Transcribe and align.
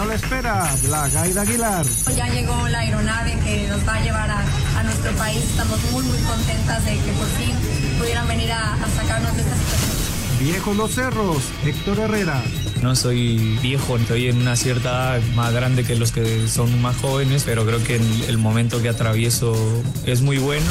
no 0.00 0.06
la 0.06 0.14
espera, 0.14 0.74
la 0.88 1.08
Gaida 1.10 1.42
Aguilar. 1.42 1.84
Ya 2.16 2.26
llegó 2.28 2.66
la 2.68 2.78
aeronave 2.78 3.38
que 3.44 3.68
nos 3.68 3.86
va 3.86 3.96
a 3.96 4.00
llevar 4.00 4.30
a, 4.30 4.42
a 4.78 4.82
nuestro 4.82 5.12
país. 5.12 5.44
Estamos 5.44 5.78
muy, 5.92 6.02
muy 6.04 6.18
contentas 6.20 6.82
de 6.86 6.92
que 6.92 7.12
por 7.12 7.26
fin 7.26 7.54
pudieran 7.98 8.26
venir 8.26 8.50
a, 8.50 8.74
a 8.74 8.88
sacarnos 8.96 9.36
de 9.36 9.42
esta 9.42 9.54
situación. 9.56 9.90
Viejos 10.40 10.76
los 10.76 10.94
cerros, 10.94 11.42
Héctor 11.66 11.98
Herrera. 11.98 12.42
No 12.80 12.96
soy 12.96 13.58
viejo, 13.60 13.98
estoy 13.98 14.28
en 14.28 14.38
una 14.38 14.56
cierta 14.56 15.18
edad 15.18 15.22
más 15.34 15.52
grande 15.52 15.84
que 15.84 15.94
los 15.96 16.12
que 16.12 16.48
son 16.48 16.80
más 16.80 16.96
jóvenes, 16.96 17.42
pero 17.44 17.66
creo 17.66 17.84
que 17.84 17.96
el, 17.96 18.24
el 18.26 18.38
momento 18.38 18.80
que 18.80 18.88
atravieso 18.88 19.54
es 20.06 20.22
muy 20.22 20.38
bueno. 20.38 20.70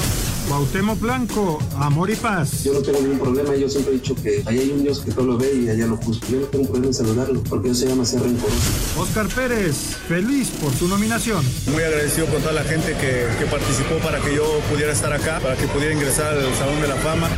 Cuauhtémoc 0.50 1.00
Blanco, 1.00 1.59
amor 1.75 2.09
y 2.09 2.15
paz. 2.15 2.63
Yo 2.63 2.73
no 2.73 2.79
tengo 2.79 3.00
ningún 3.02 3.20
problema, 3.20 3.55
yo 3.55 3.70
siempre 3.70 3.93
he 3.93 3.97
dicho 3.97 4.15
que 4.15 4.41
allá 4.47 4.59
hay 4.59 4.71
un 4.71 4.82
Dios 4.82 5.00
que 5.02 5.11
todo 5.11 5.27
lo 5.27 5.38
ve 5.38 5.54
y 5.54 5.70
allá 5.70 5.86
lo 5.86 5.95
juzga. 5.97 6.27
Yo 6.27 6.39
no 6.39 6.47
tengo 6.47 6.64
problema 6.65 6.88
en 6.88 6.93
saludarlo, 6.95 7.43
porque 7.43 7.70
eso 7.70 7.82
se 7.82 7.88
llama 7.89 8.04
ser 8.04 8.23
rencoroso. 8.23 8.57
Oscar 8.97 9.27
Pérez, 9.27 9.96
feliz 10.07 10.50
por 10.59 10.73
su 10.73 10.87
nominación. 10.87 11.46
Muy 11.71 11.83
agradecido 11.83 12.25
con 12.25 12.42
toda 12.42 12.54
la 12.54 12.64
gente 12.64 12.93
que, 12.93 13.28
que 13.37 13.46
participó 13.46 14.00
para 14.00 14.20
que 14.21 14.36
yo 14.36 14.59
pudiera 14.71 14.92
estar 14.92 15.14
acá, 15.14 15.39
para 15.39 15.56
que 15.56 15.68
pudiera 15.68 15.93
ingresar 15.93 16.36
al 16.36 16.56
Salón 16.56 16.81
de 16.81 16.87
la 16.87 16.95
Fama. 16.95 17.29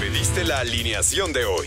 Pediste 0.00 0.44
la 0.44 0.60
alineación 0.60 1.34
de 1.34 1.44
hoy. 1.44 1.66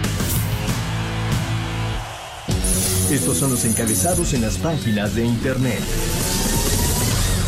Estos 3.11 3.39
son 3.39 3.49
los 3.49 3.65
encabezados 3.65 4.33
en 4.33 4.41
las 4.41 4.57
páginas 4.57 5.15
de 5.15 5.25
internet. 5.25 5.81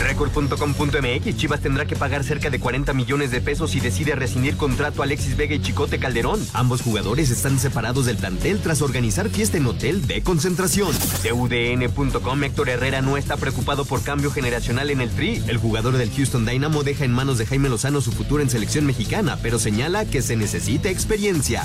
Record.com.mx 0.01 1.37
Chivas 1.37 1.61
tendrá 1.61 1.85
que 1.85 1.95
pagar 1.95 2.25
cerca 2.25 2.49
de 2.49 2.59
40 2.59 2.93
millones 2.93 3.31
de 3.31 3.39
pesos 3.39 3.71
si 3.71 3.79
decide 3.79 4.13
rescindir 4.13 4.57
contrato 4.57 5.01
a 5.01 5.05
Alexis 5.05 5.37
Vega 5.37 5.55
y 5.55 5.61
Chicote 5.61 5.99
Calderón. 5.99 6.45
Ambos 6.51 6.81
jugadores 6.81 7.31
están 7.31 7.57
separados 7.59 8.05
del 8.05 8.17
plantel 8.17 8.59
tras 8.59 8.81
organizar 8.81 9.29
fiesta 9.29 9.55
en 9.55 9.65
hotel 9.65 10.05
de 10.05 10.21
concentración. 10.21 10.89
De 11.23 11.31
UDN.com 11.31 12.43
Héctor 12.43 12.67
Herrera 12.67 13.01
no 13.01 13.15
está 13.15 13.37
preocupado 13.37 13.85
por 13.85 14.03
cambio 14.03 14.31
generacional 14.31 14.89
en 14.89 14.99
el 14.99 15.11
Tri. 15.11 15.41
El 15.47 15.57
jugador 15.57 15.95
del 15.95 16.11
Houston 16.11 16.45
Dynamo 16.45 16.83
deja 16.83 17.05
en 17.05 17.13
manos 17.13 17.37
de 17.37 17.45
Jaime 17.45 17.69
Lozano 17.69 18.01
su 18.01 18.11
futuro 18.11 18.43
en 18.43 18.49
selección 18.49 18.85
mexicana, 18.85 19.39
pero 19.41 19.59
señala 19.59 20.03
que 20.03 20.21
se 20.21 20.35
necesita 20.35 20.89
experiencia. 20.89 21.63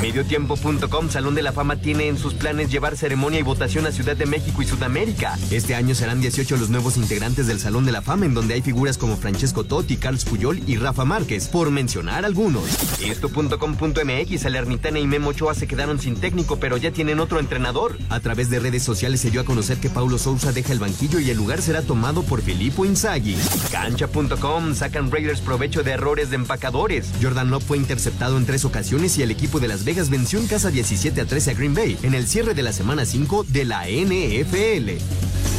Mediotiempo.com 0.00 1.10
Salón 1.10 1.34
de 1.34 1.42
la 1.42 1.52
Fama 1.52 1.76
tiene 1.76 2.08
en 2.08 2.18
sus 2.18 2.34
planes 2.34 2.70
llevar 2.70 2.96
ceremonia 2.96 3.40
y 3.40 3.42
votación 3.42 3.86
a 3.86 3.92
Ciudad 3.92 4.16
de 4.16 4.26
México 4.26 4.62
y 4.62 4.66
Sudamérica. 4.66 5.38
Este 5.50 5.74
año 5.74 5.94
serán 5.94 6.20
18 6.20 6.56
los 6.56 6.70
nuevos 6.70 6.96
integrantes 6.96 7.46
del 7.46 7.60
Salón 7.60 7.86
de 7.86 7.92
la 7.92 8.02
Fama, 8.02 8.26
en 8.26 8.34
donde 8.34 8.54
hay 8.54 8.62
figuras 8.62 8.98
como 8.98 9.16
Francesco 9.16 9.64
Totti, 9.64 9.96
Carlos 9.96 10.24
Puyol 10.24 10.60
y 10.66 10.76
Rafa 10.76 11.04
Márquez, 11.04 11.48
por 11.48 11.70
mencionar 11.70 12.24
algunos. 12.24 12.64
Esto.com.mx, 13.00 14.40
Salernitana 14.40 14.98
y 14.98 15.06
Memo 15.06 15.30
Ochoa 15.30 15.54
se 15.54 15.66
quedaron 15.66 15.98
sin 15.98 16.16
técnico, 16.16 16.58
pero 16.58 16.76
ya 16.76 16.90
tienen 16.90 17.20
otro 17.20 17.40
entrenador. 17.40 17.96
A 18.10 18.20
través 18.20 18.50
de 18.50 18.60
redes 18.60 18.82
sociales 18.82 19.20
se 19.20 19.30
dio 19.30 19.40
a 19.40 19.44
conocer 19.44 19.78
que 19.78 19.88
Paulo 19.88 20.18
Sousa 20.18 20.52
deja 20.52 20.72
el 20.72 20.78
banquillo 20.78 21.20
y 21.20 21.30
el 21.30 21.36
lugar 21.36 21.62
será 21.62 21.82
tomado 21.82 22.22
por 22.22 22.42
Filippo 22.42 22.84
Inzaghi. 22.84 23.36
Cancha.com, 23.72 24.74
sacan 24.74 25.10
Raiders 25.10 25.40
provecho 25.40 25.82
de 25.82 25.92
errores 25.92 26.30
de 26.30 26.36
empacadores. 26.36 27.10
Jordan 27.22 27.50
Love 27.50 27.64
fue 27.64 27.78
interceptado 27.78 28.36
en 28.36 28.44
tres 28.44 28.64
ocasiones 28.64 29.16
y 29.16 29.22
el 29.22 29.30
equipo 29.30 29.58
de 29.58 29.68
Las 29.68 29.85
Vegas 29.86 30.10
venció 30.10 30.40
en 30.40 30.48
casa 30.48 30.72
17 30.72 31.20
a 31.20 31.26
13 31.26 31.52
a 31.52 31.54
Green 31.54 31.72
Bay 31.72 31.96
en 32.02 32.14
el 32.14 32.26
cierre 32.26 32.54
de 32.54 32.62
la 32.64 32.72
semana 32.72 33.06
5 33.06 33.44
de 33.44 33.64
la 33.64 33.86
NFL. 33.86 35.55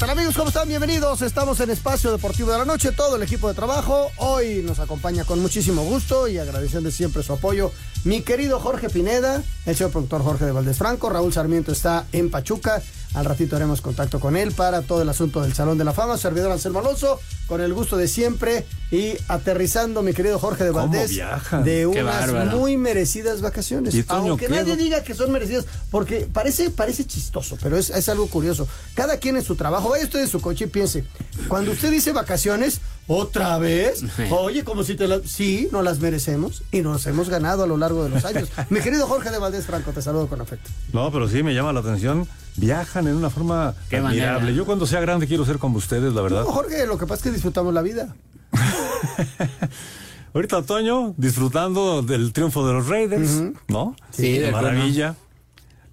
Tal 0.00 0.08
amigos? 0.08 0.34
¿Cómo 0.34 0.48
están? 0.48 0.66
Bienvenidos. 0.66 1.20
Estamos 1.20 1.60
en 1.60 1.68
Espacio 1.68 2.10
Deportivo 2.10 2.50
de 2.50 2.56
la 2.56 2.64
Noche, 2.64 2.90
todo 2.90 3.16
el 3.16 3.22
equipo 3.22 3.48
de 3.48 3.54
trabajo. 3.54 4.10
Hoy 4.16 4.62
nos 4.64 4.78
acompaña 4.78 5.24
con 5.24 5.42
muchísimo 5.42 5.82
gusto 5.82 6.26
y 6.26 6.38
agradeciendo 6.38 6.90
siempre 6.90 7.22
su 7.22 7.34
apoyo 7.34 7.70
mi 8.04 8.22
querido 8.22 8.58
Jorge 8.60 8.88
Pineda, 8.88 9.42
el 9.66 9.76
señor 9.76 9.92
productor 9.92 10.22
Jorge 10.22 10.46
de 10.46 10.52
Valdés 10.52 10.78
Franco. 10.78 11.10
Raúl 11.10 11.34
Sarmiento 11.34 11.70
está 11.70 12.06
en 12.12 12.30
Pachuca. 12.30 12.82
Al 13.14 13.24
ratito 13.24 13.56
haremos 13.56 13.80
contacto 13.80 14.20
con 14.20 14.36
él 14.36 14.52
para 14.52 14.82
todo 14.82 15.02
el 15.02 15.08
asunto 15.08 15.42
del 15.42 15.52
Salón 15.52 15.78
de 15.78 15.84
la 15.84 15.92
Fama. 15.92 16.16
Servidor 16.16 16.52
Anselmo 16.52 16.78
Alonso, 16.78 17.20
con 17.46 17.60
el 17.60 17.74
gusto 17.74 17.96
de 17.96 18.06
siempre 18.06 18.64
y 18.92 19.14
aterrizando, 19.26 20.02
mi 20.02 20.12
querido 20.12 20.38
Jorge 20.38 20.64
de 20.64 20.70
Valdés, 20.70 21.20
de 21.64 21.86
unas 21.86 22.54
muy 22.54 22.76
merecidas 22.76 23.40
vacaciones. 23.40 23.94
¿Y 23.94 24.04
Toño, 24.04 24.30
Aunque 24.30 24.48
nadie 24.48 24.76
diga 24.76 25.02
que 25.02 25.14
son 25.14 25.32
merecidas, 25.32 25.66
porque 25.90 26.28
parece, 26.32 26.70
parece 26.70 27.04
chistoso, 27.04 27.58
pero 27.60 27.76
es, 27.76 27.90
es 27.90 28.08
algo 28.08 28.28
curioso. 28.28 28.68
Cada 28.94 29.16
quien 29.16 29.36
en 29.36 29.42
su 29.42 29.56
trabajo, 29.56 29.90
vaya 29.90 30.04
usted 30.04 30.20
en 30.20 30.28
su 30.28 30.40
coche 30.40 30.66
y 30.66 30.68
piense, 30.68 31.04
cuando 31.48 31.72
usted 31.72 31.90
dice 31.90 32.12
vacaciones, 32.12 32.80
¿otra 33.08 33.58
vez? 33.58 34.02
Oye, 34.30 34.62
como 34.62 34.84
si 34.84 34.94
te 34.94 35.08
las... 35.08 35.22
Sí, 35.22 35.68
no 35.72 35.82
las 35.82 35.98
merecemos 35.98 36.62
y 36.70 36.82
nos 36.82 37.06
hemos 37.06 37.28
ganado 37.28 37.64
a 37.64 37.66
lo 37.66 37.76
largo 37.76 38.04
de 38.04 38.10
los 38.10 38.24
años. 38.24 38.48
mi 38.70 38.80
querido 38.80 39.06
Jorge 39.08 39.30
de 39.30 39.38
Valdés 39.38 39.66
Franco, 39.66 39.90
te 39.92 40.00
saludo 40.00 40.28
con 40.28 40.40
afecto. 40.40 40.70
No, 40.92 41.10
pero 41.10 41.28
sí 41.28 41.42
me 41.42 41.54
llama 41.54 41.72
la 41.72 41.80
atención. 41.80 42.28
Viajan 42.56 43.06
en 43.08 43.16
una 43.16 43.30
forma 43.30 43.74
Qué 43.88 43.96
admirable. 43.96 44.32
manera. 44.40 44.50
Yo 44.56 44.66
cuando 44.66 44.86
sea 44.86 45.00
grande 45.00 45.26
quiero 45.26 45.44
ser 45.44 45.58
como 45.58 45.78
ustedes, 45.78 46.12
la 46.12 46.20
verdad. 46.22 46.42
No, 46.44 46.50
Jorge, 46.52 46.86
lo 46.86 46.98
que 46.98 47.06
pasa 47.06 47.16
es 47.16 47.22
que 47.24 47.30
disfrutamos 47.30 47.72
la 47.72 47.82
vida. 47.82 48.14
Ahorita 50.32 50.58
otoño, 50.58 51.14
disfrutando 51.16 52.02
del 52.02 52.32
triunfo 52.32 52.66
de 52.66 52.72
los 52.74 52.86
Raiders, 52.88 53.42
¿no? 53.68 53.96
Sí, 54.10 54.38
de 54.38 54.48
acuerdo. 54.48 54.68
maravilla. 54.68 55.16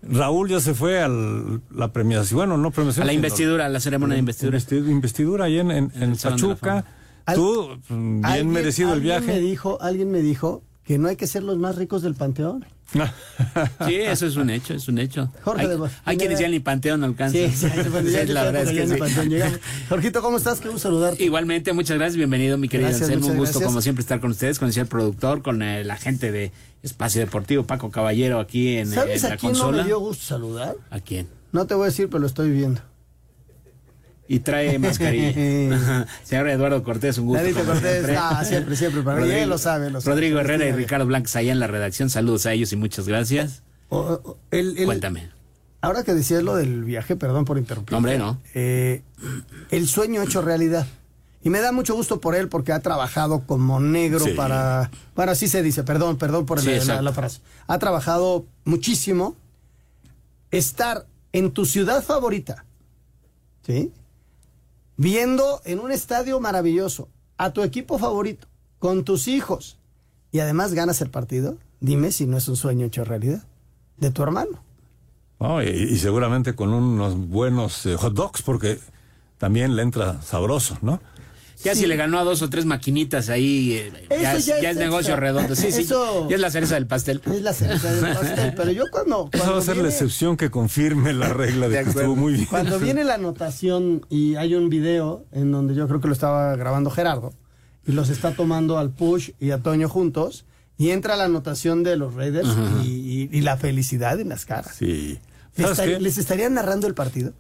Raúl 0.03 0.47
ya 0.47 0.59
se 0.59 0.75
fue 0.75 1.01
a 1.01 1.07
la 1.07 1.91
premiación, 1.91 2.37
bueno, 2.37 2.55
no 2.57 2.69
premiación. 2.71 3.03
A 3.03 3.07
la 3.07 3.13
investidura, 3.13 3.65
a 3.65 3.69
la 3.69 3.79
ceremonia 3.79 4.13
de 4.13 4.19
investidura. 4.19 4.57
investi- 4.59 4.89
investidura 4.91 5.45
ahí 5.45 5.57
en, 5.59 5.71
en, 5.71 5.91
en 5.95 6.15
Pachuca. 6.15 6.85
Tú, 7.33 7.67
mm, 7.89 8.21
bien 8.21 8.49
merecido 8.51 8.89
el 8.89 8.99
alguien 8.99 9.21
viaje. 9.25 9.33
Me 9.33 9.39
dijo, 9.39 9.81
alguien 9.81 10.11
me 10.11 10.21
dijo 10.21 10.61
que 10.85 10.97
no 10.99 11.07
hay 11.07 11.15
que 11.15 11.25
ser 11.27 11.43
los 11.43 11.57
más 11.57 11.75
ricos 11.75 12.03
del 12.03 12.13
panteón. 12.13 12.63
Sí, 12.93 13.95
eso 13.95 14.25
es 14.27 14.35
un 14.37 14.49
hecho, 14.49 14.73
es 14.73 14.87
un 14.87 14.97
hecho. 14.97 15.31
Jorge 15.43 15.63
hay, 15.63 15.67
de 15.67 15.89
hay 16.05 16.17
quienes 16.17 16.39
ya 16.39 16.47
ni 16.47 16.59
panteón 16.59 17.03
alcanzan. 17.03 17.51
Sí, 17.51 17.67
sí, 17.67 17.67
la 18.27 18.43
verdad 18.43 18.63
es 18.63 18.69
que 18.69 18.87
sí. 18.87 19.59
Jorgito, 19.89 20.21
¿cómo 20.21 20.37
estás? 20.37 20.59
Qué 20.59 20.69
gusto 20.69 20.87
saludarte. 20.87 21.23
Igualmente, 21.23 21.73
muchas 21.73 21.97
gracias, 21.97 22.15
bienvenido 22.15 22.57
mi 22.57 22.69
querido 22.69 22.89
Gracias, 22.89 23.09
Anselmo, 23.09 23.27
un 23.27 23.37
gusto 23.37 23.59
gracias. 23.59 23.67
como 23.67 23.81
siempre 23.81 24.01
estar 24.01 24.19
con 24.19 24.31
ustedes, 24.31 24.57
con 24.57 24.67
el 24.67 24.73
señor 24.73 24.87
productor, 24.87 25.41
con 25.41 25.61
eh, 25.61 25.83
la 25.83 25.97
gente 25.97 26.31
de 26.31 26.51
Espacio 26.81 27.19
Deportivo, 27.21 27.63
Paco 27.63 27.91
Caballero 27.91 28.39
aquí 28.39 28.77
en, 28.77 28.87
¿Sabes 28.87 29.23
en 29.23 29.27
a 29.27 29.29
la 29.31 29.37
quién 29.37 29.53
no 29.53 29.71
me 29.71 29.83
dio 29.83 29.99
gusto 29.99 30.23
saludar? 30.25 30.75
¿A 30.89 30.99
quién? 30.99 31.27
No 31.51 31.67
te 31.67 31.75
voy 31.75 31.83
a 31.83 31.85
decir, 31.87 32.07
pero 32.07 32.19
lo 32.19 32.27
estoy 32.27 32.51
viendo. 32.51 32.81
Y 34.27 34.39
trae 34.39 34.77
mascarilla. 34.79 36.05
Señor 36.23 36.49
Eduardo 36.49 36.83
Cortés, 36.83 37.17
un 37.17 37.27
gusto. 37.27 37.43
Cortés, 37.65 37.81
siempre. 37.93 38.17
ah, 38.17 38.43
siempre, 38.45 38.75
siempre, 38.75 39.01
para 39.01 39.25
él 39.25 39.49
lo 39.49 39.57
sabe, 39.57 39.89
lo 39.89 40.01
sabe. 40.01 40.15
Rodrigo 40.15 40.39
Herrera 40.39 40.65
y 40.65 40.71
Ricardo 40.73 41.05
Blancas 41.05 41.35
allá 41.37 41.51
en 41.51 41.59
la 41.59 41.67
redacción, 41.67 42.09
saludos 42.09 42.45
a 42.45 42.53
ellos 42.53 42.71
y 42.73 42.75
muchas 42.75 43.07
gracias. 43.07 43.63
O- 43.89 43.99
o- 43.99 44.37
el- 44.51 44.77
el- 44.77 44.85
Cuéntame. 44.85 45.29
Ahora 45.79 46.03
que 46.03 46.13
decías 46.13 46.43
lo 46.43 46.55
del 46.55 46.83
viaje, 46.83 47.15
perdón 47.15 47.45
por 47.45 47.57
interrumpir. 47.57 47.95
Hombre, 47.95 48.17
no. 48.17 48.41
Eh, 48.53 49.03
el 49.69 49.87
sueño 49.87 50.21
hecho 50.23 50.41
realidad. 50.41 50.85
Y 51.43 51.49
me 51.49 51.61
da 51.61 51.71
mucho 51.71 51.93
gusto 51.95 52.19
por 52.19 52.35
él 52.35 52.49
porque 52.49 52.73
ha 52.73 52.79
trabajado 52.81 53.43
como 53.45 53.79
negro 53.79 54.19
Sí. 54.25 54.31
para... 54.31 54.89
Bueno, 55.15 55.31
así 55.31 55.47
se 55.47 55.61
dice, 55.63 55.83
perdón, 55.83 56.17
perdón 56.17 56.45
por 56.45 56.59
Sí, 56.59 56.71
la- 56.85 57.01
la 57.01 57.13
frase. 57.13 57.39
Ha 57.67 57.77
trabajado 57.79 58.45
muchísimo. 58.65 59.37
Estar 60.51 61.05
en 61.31 61.51
tu 61.51 61.65
ciudad 61.65 62.03
favorita, 62.03 62.65
¿sí? 63.65 63.91
Viendo 64.97 65.61
en 65.63 65.79
un 65.79 65.91
estadio 65.91 66.39
maravilloso 66.39 67.07
a 67.37 67.53
tu 67.53 67.61
equipo 67.61 67.99
favorito, 67.99 68.47
con 68.79 69.03
tus 69.03 69.27
hijos, 69.27 69.77
y 70.31 70.39
además 70.39 70.73
ganas 70.73 71.01
el 71.01 71.09
partido, 71.09 71.57
dime 71.79 72.11
si 72.11 72.25
no 72.25 72.37
es 72.37 72.47
un 72.47 72.55
sueño 72.55 72.87
hecho 72.87 73.03
realidad 73.03 73.43
de 73.97 74.11
tu 74.11 74.23
hermano. 74.23 74.63
No, 75.39 75.61
y, 75.61 75.67
y 75.67 75.97
seguramente 75.97 76.55
con 76.55 76.73
unos 76.73 77.15
buenos 77.15 77.85
eh, 77.85 77.95
hot 77.95 78.13
dogs, 78.13 78.41
porque 78.41 78.79
también 79.37 79.75
le 79.75 79.83
entra 79.83 80.21
sabroso, 80.21 80.77
¿no? 80.81 80.99
Ya 81.63 81.73
Sí. 81.73 81.81
si 81.81 81.87
le 81.87 81.95
ganó 81.95 82.19
a 82.19 82.23
dos 82.23 82.41
o 82.43 82.49
tres 82.49 82.65
maquinitas 82.65 83.29
ahí, 83.29 83.73
eh, 83.73 83.91
ya, 84.11 84.15
Eso 84.33 84.37
es, 84.37 84.45
ya 84.45 84.61
ya 84.61 84.69
es 84.69 84.75
es 84.75 84.79
negocio 84.79 85.13
extra. 85.13 85.19
redondo. 85.19 85.55
Sí, 85.55 85.71
sí. 85.71 85.81
Eso- 85.81 86.29
Ya 86.29 86.35
es 86.35 86.41
la 86.41 86.51
cereza 86.51 86.75
del 86.75 86.85
pastel. 86.87 87.21
Es 87.25 87.41
la 87.41 87.51
cereza 87.53 87.91
del 87.93 88.13
pastel, 88.15 88.53
pero 88.55 88.71
yo 88.71 88.83
cuando, 88.91 89.29
Esa 89.33 89.43
va 89.43 89.49
cuando 89.51 89.57
a 89.57 89.61
ser 89.65 89.77
la 89.77 89.89
excepción 89.89 90.37
que 90.37 90.51
confirme 90.51 91.13
la 91.13 91.29
regla 91.29 91.67
de, 91.67 91.77
De 91.77 91.83
que 91.83 91.89
estuvo 91.89 92.15
muy 92.15 92.33
bien. 92.33 92.45
Cuando 92.45 92.79
viene 92.79 93.03
la 93.03 93.15
anotación 93.15 94.05
y 94.09 94.35
hay 94.35 94.53
un 94.55 94.69
video 94.69 95.25
en 95.31 95.51
donde 95.51 95.73
yo 95.73 95.87
creo 95.87 95.99
que 95.99 96.07
lo 96.07 96.13
estaba 96.13 96.55
grabando 96.55 96.91
Gerardo 96.91 97.33
y 97.87 97.91
los 97.91 98.09
está 98.09 98.33
tomando 98.35 98.77
al 98.77 98.91
Push 98.91 99.31
y 99.39 99.49
a 99.51 99.57
Toño 99.57 99.89
juntos 99.89 100.45
y 100.77 100.91
entra 100.91 101.15
la 101.15 101.23
anotación 101.23 101.81
de 101.81 101.95
los 101.95 102.13
Raiders 102.13 102.49
y, 102.83 102.87
y- 102.87 103.29
y 103.31 103.41
la 103.41 103.57
felicidad 103.57 104.19
en 104.19 104.29
las 104.29 104.45
caras. 104.45 104.75
Sí. 104.77 105.17
¿Les, 105.55 106.01
les 106.01 106.17
estarían 106.19 106.53
narrando 106.53 106.85
el 106.85 106.93
partido? 106.93 107.33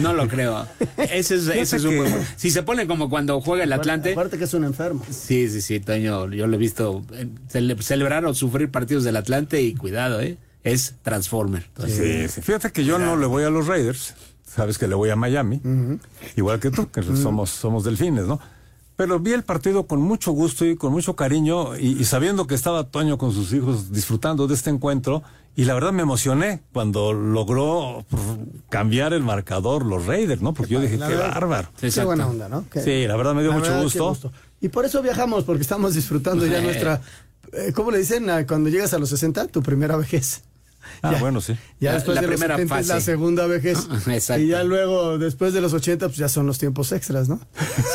No 0.00 0.12
lo 0.12 0.28
creo. 0.28 0.66
Ese 0.96 1.36
es, 1.36 1.48
ese 1.48 1.76
es 1.76 1.84
un 1.84 1.90
que- 1.90 1.96
buen- 2.00 2.26
Si 2.36 2.50
se 2.50 2.62
pone 2.62 2.86
como 2.86 3.08
cuando 3.10 3.40
juega 3.40 3.64
el 3.64 3.72
Atlante. 3.72 4.12
Aparte 4.12 4.38
que 4.38 4.44
es 4.44 4.54
un 4.54 4.64
enfermo. 4.64 5.02
Sí, 5.10 5.48
sí, 5.48 5.60
sí, 5.60 5.80
Toño, 5.80 6.30
yo 6.30 6.46
lo 6.46 6.54
he 6.54 6.58
visto 6.58 7.04
eh, 7.12 7.26
cele- 7.52 7.80
celebrar 7.82 8.24
o 8.26 8.34
sufrir 8.34 8.70
partidos 8.70 9.04
del 9.04 9.16
Atlante 9.16 9.60
y 9.62 9.74
cuidado, 9.74 10.20
¿eh? 10.20 10.38
Es 10.62 10.94
Transformer. 11.02 11.68
Sí, 11.86 12.28
sí. 12.28 12.40
Fíjate 12.40 12.70
que 12.72 12.84
yo 12.84 12.98
no 12.98 13.16
le 13.16 13.26
voy 13.26 13.44
a 13.44 13.50
los 13.50 13.66
Raiders. 13.66 14.14
Sabes 14.46 14.78
que 14.78 14.86
le 14.86 14.94
voy 14.94 15.10
a 15.10 15.16
Miami. 15.16 15.60
Igual 16.36 16.60
que 16.60 16.70
tú, 16.70 16.88
que 16.90 17.02
somos, 17.02 17.50
somos 17.50 17.84
delfines, 17.84 18.26
¿no? 18.26 18.40
Pero 18.96 19.18
vi 19.18 19.32
el 19.32 19.42
partido 19.42 19.86
con 19.86 20.00
mucho 20.00 20.30
gusto 20.32 20.64
y 20.64 20.76
con 20.76 20.92
mucho 20.92 21.16
cariño 21.16 21.76
y, 21.76 22.00
y 22.00 22.04
sabiendo 22.04 22.46
que 22.46 22.54
estaba 22.54 22.84
Toño 22.84 23.18
con 23.18 23.32
sus 23.32 23.52
hijos 23.52 23.90
disfrutando 23.92 24.46
de 24.46 24.54
este 24.54 24.70
encuentro. 24.70 25.22
Y 25.56 25.64
la 25.66 25.74
verdad 25.74 25.92
me 25.92 26.02
emocioné 26.02 26.62
cuando 26.72 27.12
logró 27.12 28.04
pues, 28.08 28.22
cambiar 28.68 29.12
el 29.12 29.22
marcador 29.22 29.84
los 29.86 30.06
Raiders, 30.06 30.42
¿no? 30.42 30.52
Porque 30.54 30.74
yo 30.74 30.80
dije, 30.80 30.94
qué 30.98 31.04
verdad, 31.04 31.30
bárbaro. 31.34 31.68
Qué 31.80 32.04
buena 32.04 32.26
onda, 32.26 32.48
¿no? 32.48 32.68
Que- 32.68 32.82
Sí, 32.82 33.06
la 33.06 33.16
verdad 33.16 33.34
me 33.34 33.42
dio 33.42 33.52
mucho 33.52 33.66
verdad, 33.66 33.78
qué 33.78 33.98
gusto. 34.10 34.32
Y 34.60 34.68
por 34.68 34.84
eso 34.84 35.00
viajamos, 35.02 35.44
porque 35.44 35.62
estamos 35.62 35.94
disfrutando 35.94 36.44
ya 36.46 36.60
nuestra... 36.60 37.00
eh, 37.52 37.72
¿Cómo 37.72 37.90
le 37.92 37.98
dicen 37.98 38.28
ah, 38.30 38.44
cuando 38.46 38.68
llegas 38.68 38.94
a 38.94 38.98
los 38.98 39.08
60? 39.10 39.46
Tu 39.48 39.62
primera 39.62 39.96
vejez. 39.96 40.42
Ah, 41.02 41.12
Ya. 41.12 41.18
bueno, 41.20 41.40
sí. 41.40 41.56
Ya 41.80 41.90
La- 41.90 41.94
después 41.96 42.14
la 42.14 42.20
de 42.22 42.26
los 42.28 42.36
primera 42.36 42.54
70 42.56 42.80
es 42.80 42.86
la 42.88 42.94
fase. 42.94 43.04
segunda 43.06 43.46
vejez. 43.46 43.78
Exacto. 44.08 44.42
Y 44.42 44.48
ya 44.48 44.62
luego, 44.64 45.18
después 45.18 45.52
de 45.52 45.60
los 45.60 45.72
80, 45.72 46.06
pues 46.08 46.18
ya 46.18 46.28
son 46.28 46.46
los 46.46 46.58
tiempos 46.58 46.92
extras, 46.92 47.28
¿no? 47.28 47.40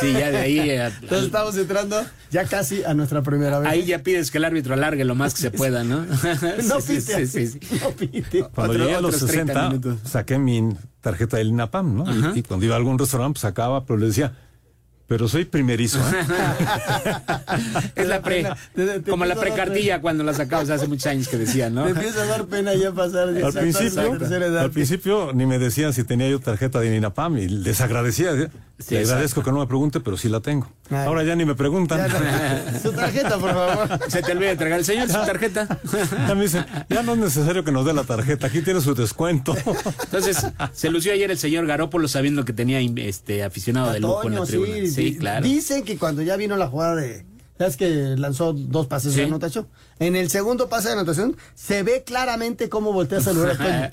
Sí, 0.00 0.12
ya 0.12 0.30
de 0.30 0.38
ahí. 0.38 0.58
eh, 0.58 0.84
Entonces 1.02 1.26
estamos 1.26 1.56
entrando 1.56 2.02
ya 2.30 2.44
casi 2.44 2.84
a 2.84 2.94
nuestra 2.94 3.22
primera 3.22 3.58
vejez. 3.58 3.72
ahí 3.72 3.84
ya 3.86 4.02
pides 4.02 4.30
que 4.30 4.38
el 4.38 4.44
árbitro 4.44 4.74
alargue 4.74 5.04
lo 5.04 5.14
más 5.14 5.34
que 5.34 5.40
se 5.42 5.50
pueda, 5.50 5.84
¿no? 5.84 6.04
No 6.68 6.80
Sí, 6.80 6.94
pite, 6.98 7.26
sí, 7.26 7.46
sí, 7.48 7.58
sí. 7.60 7.80
no 7.82 7.90
pite. 7.90 8.44
Cuando 8.54 8.72
Otro- 8.74 8.84
llegué 8.84 8.96
a 8.96 9.00
los 9.00 9.14
otros 9.16 9.30
30 9.30 9.52
60, 9.54 9.68
minutos. 9.68 10.10
saqué 10.10 10.38
mi 10.38 10.74
tarjeta 11.00 11.36
del 11.38 11.48
INAPAM, 11.48 11.96
¿no? 11.96 12.34
Y- 12.34 12.40
Y, 12.40 12.42
cuando 12.42 12.66
iba 12.66 12.74
a 12.74 12.78
algún 12.78 12.98
restaurante, 12.98 13.34
pues 13.34 13.40
sacaba, 13.42 13.84
pero 13.86 13.98
le 13.98 14.06
decía, 14.06 14.32
pero 15.10 15.26
soy 15.26 15.44
primerizo. 15.44 15.98
¿eh?". 15.98 16.24
Es 17.96 18.06
la 18.06 18.22
pre. 18.22 18.44
Te- 18.74 18.86
te- 18.86 19.00
te 19.00 19.10
Como 19.10 19.24
la 19.24 19.34
precartilla 19.34 20.00
cuando 20.00 20.22
la 20.22 20.32
sacabas 20.34 20.70
hace 20.70 20.86
muchos 20.86 21.06
años 21.06 21.26
que 21.26 21.36
decían, 21.36 21.74
¿no? 21.74 21.84
Me 21.84 21.90
empieza 21.90 22.22
a 22.22 22.26
dar 22.26 22.44
pena 22.46 22.74
ya 22.74 22.92
pasar. 22.92 23.34
ya 23.36 23.46
al 23.48 23.54
la 23.54 23.60
principio, 23.60 24.18
tercera 24.18 24.46
edad. 24.46 24.62
al 24.62 24.70
principio 24.70 25.32
ni 25.34 25.46
me 25.46 25.58
decían 25.58 25.92
si 25.92 26.04
tenía 26.04 26.28
yo 26.28 26.38
tarjeta 26.38 26.78
de 26.78 26.94
INAPAM 26.96 27.38
y 27.38 27.48
les 27.48 27.80
agradecía. 27.80 28.30
¿eh? 28.32 28.50
Sí, 28.78 28.94
Le 28.94 29.00
exacto. 29.00 29.10
agradezco 29.16 29.42
que 29.42 29.50
no 29.52 29.58
me 29.58 29.66
pregunte, 29.66 30.00
pero 30.00 30.16
sí 30.16 30.28
la 30.30 30.40
tengo. 30.40 30.70
Ay. 30.90 31.06
Ahora 31.06 31.22
ya 31.22 31.34
ni 31.36 31.44
me 31.44 31.54
preguntan. 31.54 32.08
Ya. 32.08 32.78
Su 32.82 32.92
tarjeta, 32.92 33.36
por 33.38 33.50
favor. 33.52 33.98
Se 34.08 34.22
te 34.22 34.32
olvida 34.32 34.52
entregar 34.52 34.78
el 34.78 34.84
señor 34.86 35.08
su 35.08 35.14
tarjeta. 35.14 35.66
Ya 36.28 36.34
me 36.34 36.42
dicen, 36.44 36.64
ya 36.88 37.02
no 37.02 37.12
es 37.12 37.18
necesario 37.18 37.62
que 37.64 37.72
nos 37.72 37.84
dé 37.84 37.92
la 37.92 38.04
tarjeta, 38.04 38.46
aquí 38.46 38.62
tiene 38.62 38.80
su 38.80 38.94
descuento. 38.94 39.54
Entonces, 40.04 40.46
se 40.72 40.88
lució 40.90 41.12
ayer 41.12 41.30
el 41.30 41.38
señor 41.38 41.66
Garópolo 41.66 42.06
sabiendo 42.08 42.44
que 42.44 42.52
tenía 42.52 42.80
este 43.04 43.42
aficionado 43.42 43.92
de 43.92 44.00
lujo 44.00 44.24
en 44.28 44.34
la 44.36 44.44
tribuna. 44.44 44.72
sí, 44.74 44.88
Sí, 44.88 44.99
claro. 45.18 45.44
Dicen 45.44 45.84
que 45.84 45.98
cuando 45.98 46.22
ya 46.22 46.36
vino 46.36 46.56
la 46.56 46.68
jugada 46.68 46.96
de. 46.96 47.26
¿Sabes 47.58 47.76
que 47.76 47.90
lanzó 48.16 48.54
dos 48.54 48.86
pases 48.86 49.14
de 49.14 49.24
anotación? 49.24 49.68
En 49.98 50.16
el 50.16 50.30
segundo 50.30 50.70
pase 50.70 50.88
de 50.88 50.94
anotación 50.94 51.36
se 51.54 51.82
ve 51.82 52.04
claramente 52.04 52.70
cómo 52.70 52.90
voltea 52.90 53.18
a 53.18 53.20
saludar 53.20 53.60
a 53.60 53.92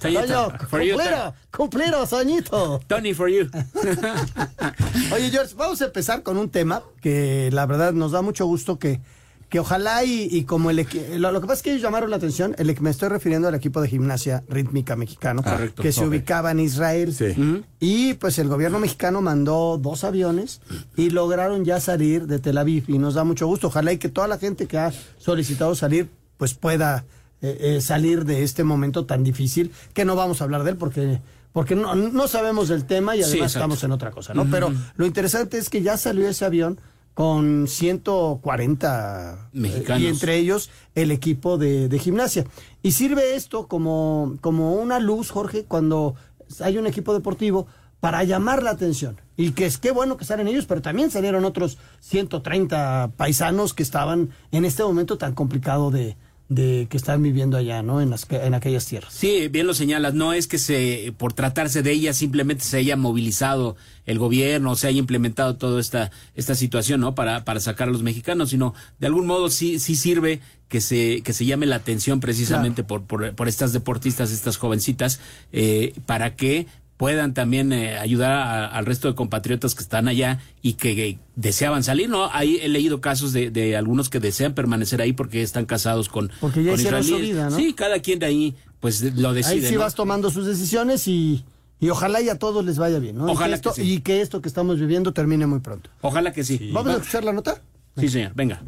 Toño, 0.00 0.50
for 0.70 0.80
you, 0.80 0.96
cumplido, 0.96 1.34
cumplido, 1.54 2.06
Soñito. 2.06 2.80
Tony 2.86 3.12
for 3.12 3.28
you. 3.28 3.50
Oye, 5.12 5.30
George, 5.30 5.54
vamos 5.56 5.82
a 5.82 5.84
empezar 5.84 6.22
con 6.22 6.38
un 6.38 6.48
tema 6.48 6.82
que 7.02 7.50
la 7.52 7.66
verdad 7.66 7.92
nos 7.92 8.12
da 8.12 8.22
mucho 8.22 8.46
gusto 8.46 8.78
que, 8.78 9.02
que 9.48 9.60
ojalá 9.60 10.04
y, 10.04 10.28
y 10.30 10.44
como 10.44 10.70
el 10.70 10.86
lo, 11.16 11.30
lo 11.32 11.40
que 11.40 11.46
pasa 11.46 11.58
es 11.58 11.62
que 11.62 11.70
ellos 11.70 11.82
llamaron 11.82 12.10
la 12.10 12.16
atención, 12.16 12.54
el, 12.58 12.76
me 12.80 12.90
estoy 12.90 13.08
refiriendo 13.08 13.48
al 13.48 13.54
equipo 13.54 13.80
de 13.80 13.88
gimnasia 13.88 14.42
rítmica 14.48 14.96
mexicano, 14.96 15.42
Correcto. 15.42 15.82
que 15.82 15.92
se 15.92 16.04
ubicaba 16.04 16.50
en 16.50 16.60
Israel. 16.60 17.14
Sí. 17.14 17.62
Y 17.80 18.14
pues 18.14 18.38
el 18.38 18.48
gobierno 18.48 18.78
mexicano 18.80 19.20
mandó 19.22 19.78
dos 19.78 20.04
aviones 20.04 20.60
y 20.96 21.10
lograron 21.10 21.64
ya 21.64 21.80
salir 21.80 22.26
de 22.26 22.38
Tel 22.38 22.58
Aviv 22.58 22.84
y 22.88 22.98
nos 22.98 23.14
da 23.14 23.24
mucho 23.24 23.46
gusto. 23.46 23.68
Ojalá 23.68 23.92
y 23.92 23.98
que 23.98 24.08
toda 24.08 24.28
la 24.28 24.38
gente 24.38 24.66
que 24.66 24.78
ha 24.78 24.92
solicitado 25.18 25.74
salir 25.74 26.08
pues 26.36 26.54
pueda 26.54 27.04
eh, 27.42 27.76
eh, 27.76 27.80
salir 27.80 28.24
de 28.24 28.42
este 28.42 28.64
momento 28.64 29.04
tan 29.04 29.22
difícil, 29.22 29.70
que 29.92 30.04
no 30.04 30.16
vamos 30.16 30.40
a 30.40 30.44
hablar 30.44 30.64
de 30.64 30.70
él 30.70 30.76
porque 30.76 31.20
porque 31.52 31.76
no, 31.76 31.94
no 31.94 32.26
sabemos 32.26 32.68
del 32.68 32.84
tema 32.84 33.14
y 33.14 33.22
además 33.22 33.54
estamos 33.54 33.84
en 33.84 33.92
otra 33.92 34.10
cosa, 34.10 34.34
¿no? 34.34 34.44
Pero 34.50 34.72
lo 34.96 35.06
interesante 35.06 35.56
es 35.56 35.70
que 35.70 35.82
ya 35.82 35.96
salió 35.96 36.28
ese 36.28 36.44
avión 36.44 36.80
con 37.14 37.68
140 37.68 39.32
eh, 39.32 39.48
Mexicanos. 39.52 40.02
y 40.02 40.06
entre 40.08 40.36
ellos 40.36 40.70
el 40.94 41.10
equipo 41.10 41.58
de, 41.58 41.88
de 41.88 41.98
gimnasia. 41.98 42.44
Y 42.82 42.92
sirve 42.92 43.36
esto 43.36 43.68
como, 43.68 44.36
como 44.40 44.74
una 44.74 44.98
luz, 44.98 45.30
Jorge, 45.30 45.64
cuando 45.64 46.16
hay 46.60 46.76
un 46.76 46.86
equipo 46.86 47.14
deportivo 47.14 47.66
para 48.00 48.22
llamar 48.24 48.62
la 48.62 48.70
atención. 48.70 49.20
Y 49.36 49.52
que 49.52 49.64
es 49.64 49.78
qué 49.78 49.90
bueno 49.90 50.16
que 50.16 50.24
salen 50.24 50.48
ellos, 50.48 50.66
pero 50.66 50.82
también 50.82 51.10
salieron 51.10 51.44
otros 51.44 51.78
130 52.00 53.12
paisanos 53.16 53.72
que 53.74 53.82
estaban 53.82 54.30
en 54.52 54.64
este 54.64 54.82
momento 54.82 55.16
tan 55.16 55.34
complicado 55.34 55.90
de, 55.90 56.16
de 56.48 56.86
que 56.90 56.96
están 56.96 57.22
viviendo 57.22 57.56
allá, 57.56 57.82
¿no? 57.82 58.00
En, 58.00 58.10
las, 58.10 58.26
en 58.30 58.54
aquellas 58.54 58.86
tierras. 58.86 59.14
Sí, 59.14 59.48
bien 59.48 59.66
lo 59.66 59.74
señalas, 59.74 60.14
no 60.14 60.32
es 60.32 60.46
que 60.46 60.58
se, 60.58 61.14
por 61.16 61.32
tratarse 61.32 61.82
de 61.82 61.92
ella, 61.92 62.12
simplemente 62.12 62.64
se 62.64 62.76
haya 62.76 62.96
movilizado 62.96 63.76
el 64.04 64.18
gobierno, 64.18 64.76
se 64.76 64.88
haya 64.88 64.98
implementado 64.98 65.56
toda 65.56 65.80
esta, 65.80 66.10
esta 66.34 66.54
situación, 66.54 67.00
¿no? 67.00 67.14
Para, 67.14 67.44
para 67.44 67.60
sacar 67.60 67.88
a 67.88 67.92
los 67.92 68.02
mexicanos, 68.02 68.50
sino 68.50 68.74
de 68.98 69.06
algún 69.06 69.26
modo 69.26 69.48
sí, 69.48 69.78
sí 69.78 69.96
sirve 69.96 70.40
que 70.68 70.80
se, 70.80 71.22
que 71.22 71.32
se 71.32 71.46
llame 71.46 71.66
la 71.66 71.76
atención 71.76 72.20
precisamente 72.20 72.84
por, 72.84 73.04
por, 73.04 73.34
por 73.34 73.48
estas 73.48 73.72
deportistas, 73.72 74.30
estas 74.30 74.56
jovencitas, 74.56 75.20
eh, 75.52 75.94
para 76.04 76.36
que 76.36 76.66
puedan 76.96 77.34
también 77.34 77.72
eh, 77.72 77.98
ayudar 77.98 78.32
a- 78.32 78.66
al 78.66 78.86
resto 78.86 79.08
de 79.08 79.14
compatriotas 79.14 79.74
que 79.74 79.82
están 79.82 80.06
allá 80.08 80.40
y 80.62 80.74
que, 80.74 80.94
que 80.94 81.18
deseaban 81.36 81.82
salir, 81.82 82.08
¿no? 82.08 82.30
Ahí 82.32 82.58
he 82.62 82.68
leído 82.68 83.00
casos 83.00 83.32
de, 83.32 83.50
de 83.50 83.76
algunos 83.76 84.08
que 84.10 84.20
desean 84.20 84.54
permanecer 84.54 85.00
ahí 85.02 85.12
porque 85.12 85.42
están 85.42 85.66
casados 85.66 86.08
con, 86.08 86.30
Porque 86.40 86.62
ya 86.62 86.70
con 86.72 87.02
su 87.04 87.16
vida, 87.18 87.50
¿no? 87.50 87.56
Sí, 87.56 87.72
cada 87.72 87.98
quien 88.00 88.18
de 88.20 88.26
ahí 88.26 88.54
pues 88.80 89.02
lo 89.16 89.32
decide. 89.32 89.54
Ahí 89.54 89.66
sí 89.66 89.74
¿no? 89.74 89.80
vas 89.80 89.94
tomando 89.94 90.30
sus 90.30 90.46
decisiones 90.46 91.08
y, 91.08 91.44
y 91.80 91.88
ojalá 91.90 92.20
y 92.20 92.28
a 92.28 92.38
todos 92.38 92.64
les 92.64 92.78
vaya 92.78 92.98
bien, 93.00 93.16
¿no? 93.16 93.26
Ojalá 93.26 93.48
y, 93.56 93.60
que 93.60 93.68
esto, 93.68 93.74
que 93.74 93.82
sí. 93.82 93.92
y 93.94 94.00
que 94.00 94.20
esto 94.20 94.40
que 94.40 94.48
estamos 94.48 94.78
viviendo 94.78 95.12
termine 95.12 95.46
muy 95.46 95.60
pronto. 95.60 95.90
Ojalá 96.00 96.32
que 96.32 96.44
sí. 96.44 96.70
¿Vamos 96.72 96.94
a 96.94 96.96
escuchar 96.98 97.24
la 97.24 97.32
nota? 97.32 97.60
Sí, 97.98 98.08
señor, 98.08 98.32
venga. 98.34 98.62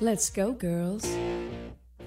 Let's 0.00 0.32
go, 0.34 0.56
girls. 0.60 1.04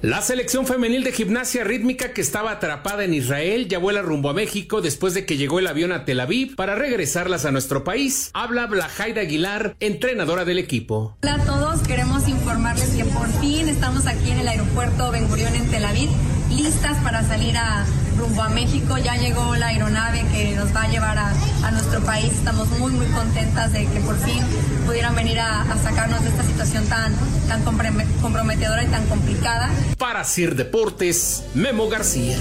La 0.06 0.22
selección 0.22 0.68
femenil 0.68 1.04
de 1.04 1.12
gimnasia 1.12 1.64
rítmica 1.64 2.14
que 2.14 2.22
estaba 2.22 2.52
atrapada 2.52 3.04
en 3.06 3.16
Israel 3.16 3.68
ya 3.68 3.80
vuela 3.80 4.04
rumbo 4.04 4.30
a 4.30 4.36
México 4.36 4.82
después 4.82 5.16
de 5.16 5.26
que 5.26 5.36
llegó 5.36 5.58
el 5.58 5.66
avión 5.66 5.92
a 5.92 6.06
Tel 6.06 6.20
Aviv 6.20 6.56
para 6.56 6.76
regresarlas 6.76 7.44
a 7.46 7.52
nuestro 7.52 7.84
país. 7.84 8.30
Habla 8.36 8.68
Blajaida 8.68 9.22
Aguilar, 9.22 9.76
entrenadora 9.80 10.46
del 10.46 10.60
equipo. 10.60 11.18
Hola 11.24 11.34
a 11.34 11.44
todos, 11.44 11.88
queremos 11.88 12.28
informarles 12.28 12.90
que 12.90 13.04
por 13.04 13.28
fin 13.42 13.68
estamos 13.68 14.06
aquí 14.06 14.30
en 14.30 14.38
el 14.38 14.48
aeropuerto 14.48 15.10
Ben 15.10 15.28
Gurión 15.28 15.56
en 15.56 15.72
Tel 15.72 15.84
Aviv, 15.84 16.12
listas 16.52 17.00
para 17.02 17.24
salir 17.24 17.58
a 17.58 17.84
rumbo 18.18 18.42
a 18.42 18.50
México. 18.50 18.98
Ya 18.98 19.16
llegó 19.16 19.56
la 19.56 19.68
aeronave 19.68 20.26
que 20.32 20.56
nos 20.56 20.74
va 20.76 20.84
a 20.84 20.88
llevar 20.90 21.18
a, 21.18 21.34
a 21.64 21.72
nuestro 21.72 22.02
país. 22.04 22.32
Estamos 22.34 22.68
muy 22.80 22.92
muy 22.94 23.08
contentas 23.08 23.72
de 23.74 23.86
que 23.86 24.00
por 24.02 24.18
fin 24.20 24.42
pudieran 24.86 25.16
venir 25.16 25.40
a, 25.40 25.62
a 25.62 25.78
sacarnos 25.78 26.22
de 26.24 26.30
esta 26.30 26.44
situación 26.44 26.86
tan, 26.88 27.14
tan 27.48 27.64
comprome- 27.66 28.06
comprometedora 28.22 28.84
y 28.84 28.88
tan 28.88 29.06
complicada. 29.08 29.70
Para 29.98 30.24
Sir 30.24 30.56
Deportes, 30.56 31.44
Memo 31.54 31.90
García. 31.90 32.38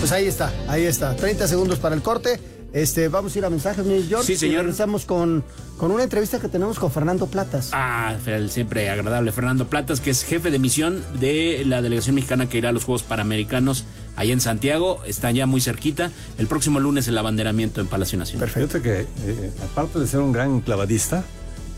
Pues 0.00 0.12
ahí 0.12 0.26
está, 0.26 0.52
ahí 0.68 0.84
está. 0.84 1.16
30 1.16 1.48
segundos 1.48 1.78
para 1.78 1.94
el 1.94 2.02
corte. 2.02 2.38
Este, 2.72 3.08
vamos 3.08 3.34
a 3.34 3.38
ir 3.38 3.44
a 3.44 3.50
mensajes, 3.50 3.86
mi 3.86 4.02
George. 4.02 4.26
Sí, 4.26 4.36
señor. 4.36 4.54
Y 4.54 4.58
regresamos 4.58 5.06
con, 5.06 5.42
con 5.78 5.90
una 5.90 6.02
entrevista 6.02 6.38
que 6.40 6.48
tenemos 6.48 6.78
con 6.78 6.92
Fernando 6.92 7.26
Platas. 7.26 7.70
Ah, 7.72 8.14
el 8.26 8.50
siempre 8.50 8.90
agradable 8.90 9.32
Fernando 9.32 9.66
Platas, 9.68 10.00
que 10.00 10.10
es 10.10 10.24
jefe 10.24 10.50
de 10.50 10.58
misión 10.58 11.02
de 11.18 11.62
la 11.66 11.80
delegación 11.80 12.16
mexicana 12.16 12.48
que 12.48 12.58
irá 12.58 12.68
a 12.68 12.72
los 12.72 12.84
Juegos 12.84 13.02
Panamericanos 13.02 13.84
allá 14.16 14.32
en 14.32 14.40
Santiago. 14.40 15.00
Están 15.06 15.34
ya 15.34 15.46
muy 15.46 15.60
cerquita. 15.60 16.10
El 16.38 16.46
próximo 16.46 16.80
lunes 16.80 17.06
el 17.08 17.16
abanderamiento 17.18 17.80
en 17.80 17.86
Palacio 17.86 18.18
Nacional. 18.18 18.48
Fíjate 18.48 18.82
que, 18.82 19.00
eh, 19.00 19.52
aparte 19.62 19.98
de 20.00 20.06
ser 20.06 20.20
un 20.20 20.32
gran 20.32 20.60
clavadista, 20.60 21.24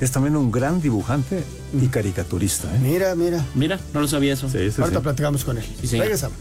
es 0.01 0.11
también 0.13 0.37
un 0.37 0.51
gran 0.53 0.81
dibujante 0.81 1.43
y 1.79 1.89
caricaturista. 1.89 2.73
¿eh? 2.75 2.79
Mira, 2.81 3.15
mira. 3.15 3.45
Mira, 3.55 3.79
no 3.93 4.01
lo 4.01 4.09
sabía 4.09 4.35
eso. 4.35 4.49
Sí, 4.49 4.71
sí, 4.71 4.81
Ahorita 4.81 5.01
sí. 5.01 5.03
platicamos 5.03 5.45
con 5.45 5.59
él. 5.59 5.65
Regresamos. 5.91 6.39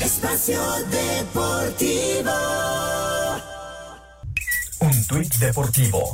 Espacio 0.00 0.60
Deportivo. 0.90 2.32
Un 4.80 5.06
tuit 5.06 5.34
deportivo. 5.36 6.12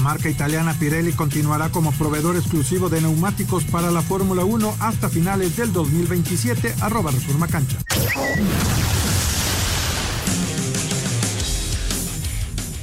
Marca 0.00 0.28
italiana 0.28 0.74
Pirelli 0.74 1.12
continuará 1.12 1.70
como 1.70 1.92
proveedor 1.92 2.36
exclusivo 2.36 2.88
de 2.88 3.00
neumáticos 3.00 3.64
para 3.64 3.90
la 3.90 4.02
Fórmula 4.02 4.44
1 4.44 4.76
hasta 4.80 5.08
finales 5.08 5.56
del 5.56 5.72
2027, 5.72 6.74
arroba 6.80 7.10
Reforma 7.10 7.46
Cancha. 7.46 7.78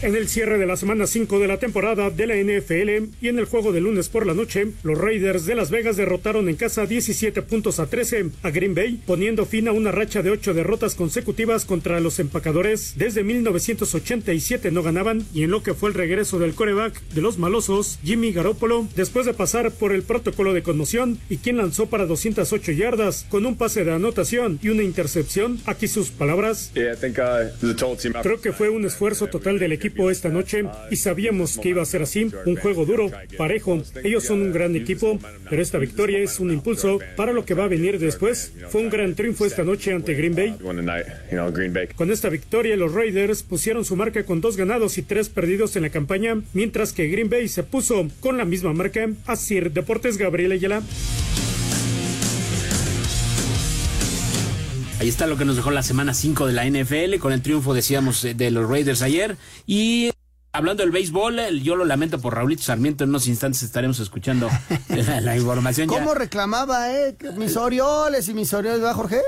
En 0.08 0.16
el 0.16 0.30
cierre 0.30 0.58
de 0.58 0.66
la 0.66 0.78
semana 0.78 1.06
5 1.06 1.38
de 1.38 1.50
la 1.50 1.58
temporada 1.58 2.10
de 2.10 2.28
la 2.28 2.36
NFL 2.38 3.10
y 3.20 3.28
en 3.28 3.40
el 3.40 3.44
juego 3.44 3.74
de 3.74 3.82
lunes 3.82 4.08
por 4.08 4.26
la 4.26 4.34
noche, 4.34 4.68
los 4.84 4.98
Raiders 4.98 5.46
de 5.46 5.54
Las 5.54 5.70
Vegas 5.70 5.98
derrotaron 5.98 6.48
en 6.48 6.56
casa 6.56 6.86
17 6.86 7.42
puntos 7.42 7.82
a 7.82 7.88
13 7.88 8.30
a 8.42 8.50
Green 8.50 8.74
Bay, 8.74 9.02
poniendo 9.06 9.46
fin 9.46 9.68
a 9.68 9.74
una 9.74 9.92
racha 9.92 10.22
de 10.24 10.30
8 10.30 10.54
derrotas 10.54 10.96
consecutivas 10.96 11.66
contra 11.66 12.00
los 12.00 12.20
empacadores. 12.20 12.94
Desde 12.96 13.26
1987 13.26 14.72
no 14.72 14.82
ganaban 14.82 15.26
y 15.34 15.44
en 15.44 15.52
lo 15.52 15.62
que 15.62 15.74
fue 15.74 15.90
el 15.90 15.96
regreso 15.96 16.40
del 16.40 16.56
coreback 16.56 17.02
de 17.10 17.22
los 17.22 17.38
malosos, 17.38 18.00
Jimmy 18.02 18.32
Garoppolo, 18.32 18.88
después 18.96 19.26
de 19.26 19.34
pasar 19.34 19.72
por 19.72 19.92
el 19.92 20.04
protocolo 20.04 20.54
de 20.54 20.64
conmoción 20.64 21.20
y 21.30 21.36
quien 21.36 21.58
lanzó 21.58 21.88
para 21.88 22.06
208 22.06 22.72
yardas 22.72 23.26
con 23.28 23.46
un 23.46 23.58
pase 23.58 23.84
de 23.84 23.92
anotación 23.92 24.58
y 24.64 24.70
una 24.70 24.84
intercepción, 24.84 25.60
aquí 25.66 25.90
sus 25.90 26.12
palabras. 26.12 26.72
Creo 26.74 28.40
que 28.40 28.54
fue 28.54 28.70
un 28.70 28.86
esfuerzo 28.86 29.28
total 29.28 29.60
del 29.60 29.74
equipo 29.74 29.97
esta 30.10 30.30
noche 30.30 30.64
y 30.90 30.96
sabíamos 30.96 31.58
que 31.58 31.70
iba 31.70 31.82
a 31.82 31.86
ser 31.86 32.04
así, 32.04 32.32
un 32.46 32.56
juego 32.56 32.86
duro, 32.86 33.12
parejo. 33.38 33.84
Ellos 34.04 34.24
son 34.24 34.42
un 34.42 34.54
gran 34.54 34.76
equipo, 34.76 35.20
pero 35.50 35.62
esta 35.62 35.78
victoria 35.78 36.20
es 36.20 36.40
un 36.40 36.52
impulso 36.52 37.00
para 37.16 37.34
lo 37.34 37.44
que 37.46 37.54
va 37.54 37.66
a 37.66 37.68
venir 37.68 38.00
después. 38.00 38.54
Fue 38.70 38.82
un 38.82 38.90
gran 38.90 39.16
triunfo 39.16 39.46
esta 39.46 39.64
noche 39.64 39.94
ante 39.94 40.14
Green 40.14 40.36
Bay. 40.36 40.56
Con 41.96 42.12
esta 42.12 42.30
victoria 42.30 42.76
los 42.78 42.94
Raiders 42.94 43.44
pusieron 43.44 43.84
su 43.84 43.96
marca 43.96 44.24
con 44.24 44.40
dos 44.42 44.56
ganados 44.56 44.98
y 44.98 45.02
tres 45.02 45.30
perdidos 45.30 45.76
en 45.76 45.84
la 45.84 45.90
campaña, 45.90 46.42
mientras 46.54 46.94
que 46.94 47.08
Green 47.08 47.30
Bay 47.30 47.48
se 47.48 47.64
puso 47.64 48.08
con 48.22 48.38
la 48.38 48.46
misma 48.46 48.74
marca. 48.74 49.10
Así 49.26 49.58
Deportes 49.60 50.18
Gabriel 50.18 50.52
Ayala. 50.52 50.84
Ahí 55.00 55.10
está 55.10 55.28
lo 55.28 55.38
que 55.38 55.46
nos 55.46 55.56
dejó 55.56 55.70
la 55.70 55.84
semana 55.84 56.14
5 56.16 56.48
de 56.48 56.54
la 56.54 56.66
NFL 56.66 57.20
con 57.20 57.32
el 57.32 57.42
triunfo, 57.44 57.74
decíamos, 57.76 58.24
eh, 58.26 58.34
de 58.34 58.50
los 58.50 58.68
Raiders 58.68 59.04
ayer. 59.04 59.38
Y 59.68 60.10
hablando 60.52 60.82
del 60.82 60.92
béisbol, 60.92 61.60
yo 61.62 61.76
lo 61.76 61.86
lamento 61.86 62.20
por 62.20 62.34
Raulito 62.34 62.64
Sarmiento. 62.64 63.04
En 63.04 63.12
unos 63.12 63.28
instantes 63.28 63.62
estaremos 63.62 64.00
escuchando 64.00 64.50
la, 64.90 65.22
la 65.22 65.38
información. 65.38 65.88
¿Cómo 65.88 66.16
reclamaba, 66.16 66.92
eh? 66.92 67.16
Mis 67.36 67.56
Orioles 67.58 68.28
y 68.28 68.34
mis 68.34 68.52
Orioles, 68.54 68.80
¿verdad, 68.82 68.96
Jorge? 68.96 69.22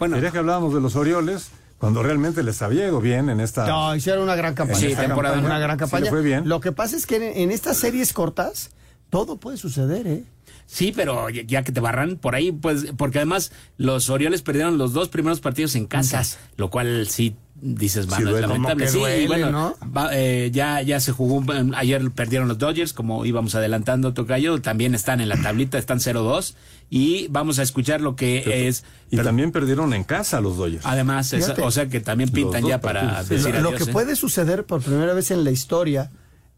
Bueno, 0.00 0.16
quería 0.16 0.32
que 0.32 0.38
hablábamos 0.38 0.74
de 0.74 0.80
los 0.80 0.96
Orioles 0.96 1.50
cuando 1.78 2.02
realmente 2.02 2.42
les 2.42 2.60
había 2.60 2.84
ido 2.86 3.00
bien 3.00 3.28
en 3.28 3.38
esta. 3.38 3.66
No, 3.68 3.94
hicieron 3.94 4.24
una 4.24 4.34
gran 4.34 4.54
campaña. 4.54 4.80
Sí, 4.80 4.96
temporada. 4.96 5.38
Una 5.38 5.60
gran 5.60 5.76
Sí, 5.76 5.80
campaña. 5.80 6.04
le 6.06 6.10
fue 6.10 6.22
bien. 6.22 6.48
Lo 6.48 6.60
que 6.60 6.72
pasa 6.72 6.96
es 6.96 7.06
que 7.06 7.16
en, 7.16 7.22
en 7.22 7.50
estas 7.52 7.76
series 7.76 8.12
cortas 8.12 8.70
todo 9.10 9.36
puede 9.36 9.58
suceder, 9.58 10.08
¿eh? 10.08 10.24
Sí, 10.72 10.90
pero 10.96 11.28
ya- 11.28 11.62
que 11.62 11.70
te 11.70 11.80
barran 11.80 12.16
por 12.16 12.34
ahí, 12.34 12.50
pues, 12.50 12.86
porque 12.96 13.18
además 13.18 13.52
los 13.76 14.08
Orioles 14.08 14.40
perdieron 14.40 14.78
los 14.78 14.94
dos 14.94 15.10
primeros 15.10 15.40
partidos 15.40 15.74
en 15.76 15.86
casa, 15.86 16.22
lo 16.56 16.70
cual 16.70 17.06
sí 17.10 17.36
dices, 17.60 18.06
mano, 18.08 18.24
es 18.24 18.30
duele. 18.30 18.46
lamentable. 18.46 18.86
Como 18.86 19.04
que 19.04 19.16
Sí, 19.18 19.22
y 19.24 19.26
bueno, 19.26 19.50
¿no? 19.52 19.76
va- 19.94 20.08
eh, 20.14 20.50
ya, 20.50 20.80
ya 20.80 20.98
se 20.98 21.12
jugó, 21.12 21.42
eh, 21.52 21.70
ayer 21.76 22.10
perdieron 22.10 22.48
los 22.48 22.56
Dodgers, 22.56 22.94
como 22.94 23.26
íbamos 23.26 23.54
adelantando, 23.54 24.14
Tocayo, 24.14 24.62
también 24.62 24.94
están 24.94 25.20
en 25.20 25.28
la 25.28 25.36
tablita, 25.36 25.76
están 25.76 26.00
0-2, 26.00 26.54
y 26.88 27.28
vamos 27.28 27.58
a 27.58 27.62
escuchar 27.62 28.00
lo 28.00 28.16
que 28.16 28.66
es... 28.66 28.82
Y 29.10 29.18
también 29.18 29.52
perdieron 29.52 29.92
en 29.92 30.04
casa 30.04 30.40
los 30.40 30.56
Dodgers. 30.56 30.86
Además, 30.86 31.34
es- 31.34 31.50
o 31.50 31.70
sea 31.70 31.86
que 31.88 32.00
también 32.00 32.30
pintan 32.30 32.64
ya 32.66 32.80
para 32.80 33.02
partidos, 33.02 33.28
sí. 33.28 33.34
decir 33.50 33.60
Lo, 33.62 33.74
que 33.74 33.84
¿eh? 33.84 33.92
puede 33.92 34.16
suceder 34.16 34.64
por 34.64 34.80
primera 34.82 35.12
vez 35.12 35.30
en 35.30 35.44
la 35.44 35.50
historia 35.50 36.10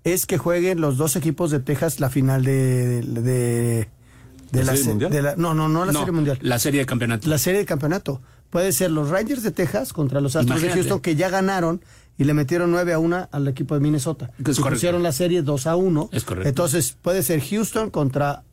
es 0.04 0.24
que 0.26 0.38
jueguen 0.38 0.80
los 0.80 0.98
dos 0.98 1.16
equipos 1.16 1.50
de 1.50 1.60
Texas 1.60 1.98
la 1.98 2.10
final 2.10 2.44
de, 2.44 3.00
de, 3.02 3.22
de 3.22 3.88
¿La 4.60 4.64
la, 4.64 4.72
Serie 4.72 4.82
se- 4.84 4.90
Mundial? 4.90 5.10
de 5.12 5.22
la- 5.22 5.36
no, 5.36 5.54
no, 5.54 5.68
no 5.68 5.84
la 5.84 5.92
No, 5.92 5.98
serie 6.00 6.12
mundial. 6.12 6.38
La 6.42 6.58
serie 6.58 6.80
de 6.80 6.86
campeonato. 6.86 7.28
La 7.28 7.38
serie 7.38 7.60
de 7.60 7.66
campeonato. 7.66 8.20
Puede 8.50 8.72
ser 8.72 8.90
los 8.90 9.08
Rangers 9.10 9.42
de 9.42 9.50
Texas 9.50 9.92
contra 9.92 10.20
los 10.20 10.36
Astros 10.36 10.50
Imagínate. 10.58 10.76
de 10.78 10.82
Houston 10.82 11.00
que 11.00 11.16
ya 11.16 11.28
ganaron 11.28 11.80
y 12.16 12.24
le 12.24 12.34
metieron 12.34 12.70
9 12.70 12.92
a 12.92 12.98
1 13.00 13.28
al 13.32 13.48
equipo 13.48 13.74
de 13.74 13.80
Minnesota. 13.80 14.30
Es 14.46 14.60
pusieron 14.60 15.02
la 15.02 15.10
serie 15.12 15.42
2 15.42 15.66
a 15.66 15.74
1. 15.76 16.08
Es 16.12 16.22
correcto. 16.24 16.48
Entonces 16.48 16.96
puede 17.02 17.22
ser 17.24 17.40
Houston 17.40 17.90
contra 17.90 18.44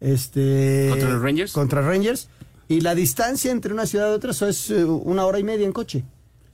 este 0.00 0.88
¿Contra 0.90 1.10
los 1.10 1.22
Rangers? 1.22 1.52
Contra 1.52 1.82
Rangers 1.82 2.28
y 2.68 2.80
la 2.82 2.94
distancia 2.94 3.50
entre 3.50 3.72
una 3.72 3.86
ciudad 3.86 4.10
y 4.10 4.14
otra 4.14 4.30
eso 4.30 4.46
es 4.46 4.70
eh, 4.70 4.84
una 4.84 5.24
hora 5.26 5.38
y 5.38 5.44
media 5.44 5.66
en 5.66 5.72
coche. 5.72 6.04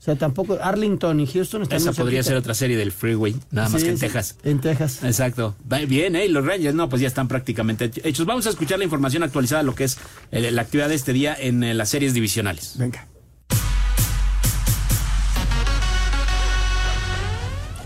Sea, 0.06 0.14
tampoco 0.14 0.56
Arlington 0.62 1.18
y 1.18 1.26
Houston 1.26 1.62
están 1.62 1.78
Esa 1.78 1.92
podría 1.92 2.22
cerquita. 2.22 2.28
ser 2.28 2.36
otra 2.36 2.54
serie 2.54 2.76
del 2.76 2.92
Freeway, 2.92 3.34
nada 3.50 3.68
más 3.68 3.82
que 3.82 3.88
en 3.90 3.96
sí, 3.96 4.02
Texas. 4.02 4.36
En 4.44 4.60
Texas. 4.60 5.02
Exacto. 5.02 5.56
Bien, 5.88 6.14
¿eh? 6.14 6.28
Los 6.28 6.46
Rangers, 6.46 6.76
no, 6.76 6.88
pues 6.88 7.02
ya 7.02 7.08
están 7.08 7.26
prácticamente 7.26 7.90
hechos. 8.04 8.24
Vamos 8.24 8.46
a 8.46 8.50
escuchar 8.50 8.78
la 8.78 8.84
información 8.84 9.24
actualizada, 9.24 9.64
lo 9.64 9.74
que 9.74 9.82
es 9.82 9.98
eh, 10.30 10.52
la 10.52 10.62
actividad 10.62 10.88
de 10.90 10.94
este 10.94 11.12
día 11.12 11.36
en 11.36 11.64
eh, 11.64 11.74
las 11.74 11.88
series 11.88 12.14
divisionales. 12.14 12.74
Venga. 12.78 13.08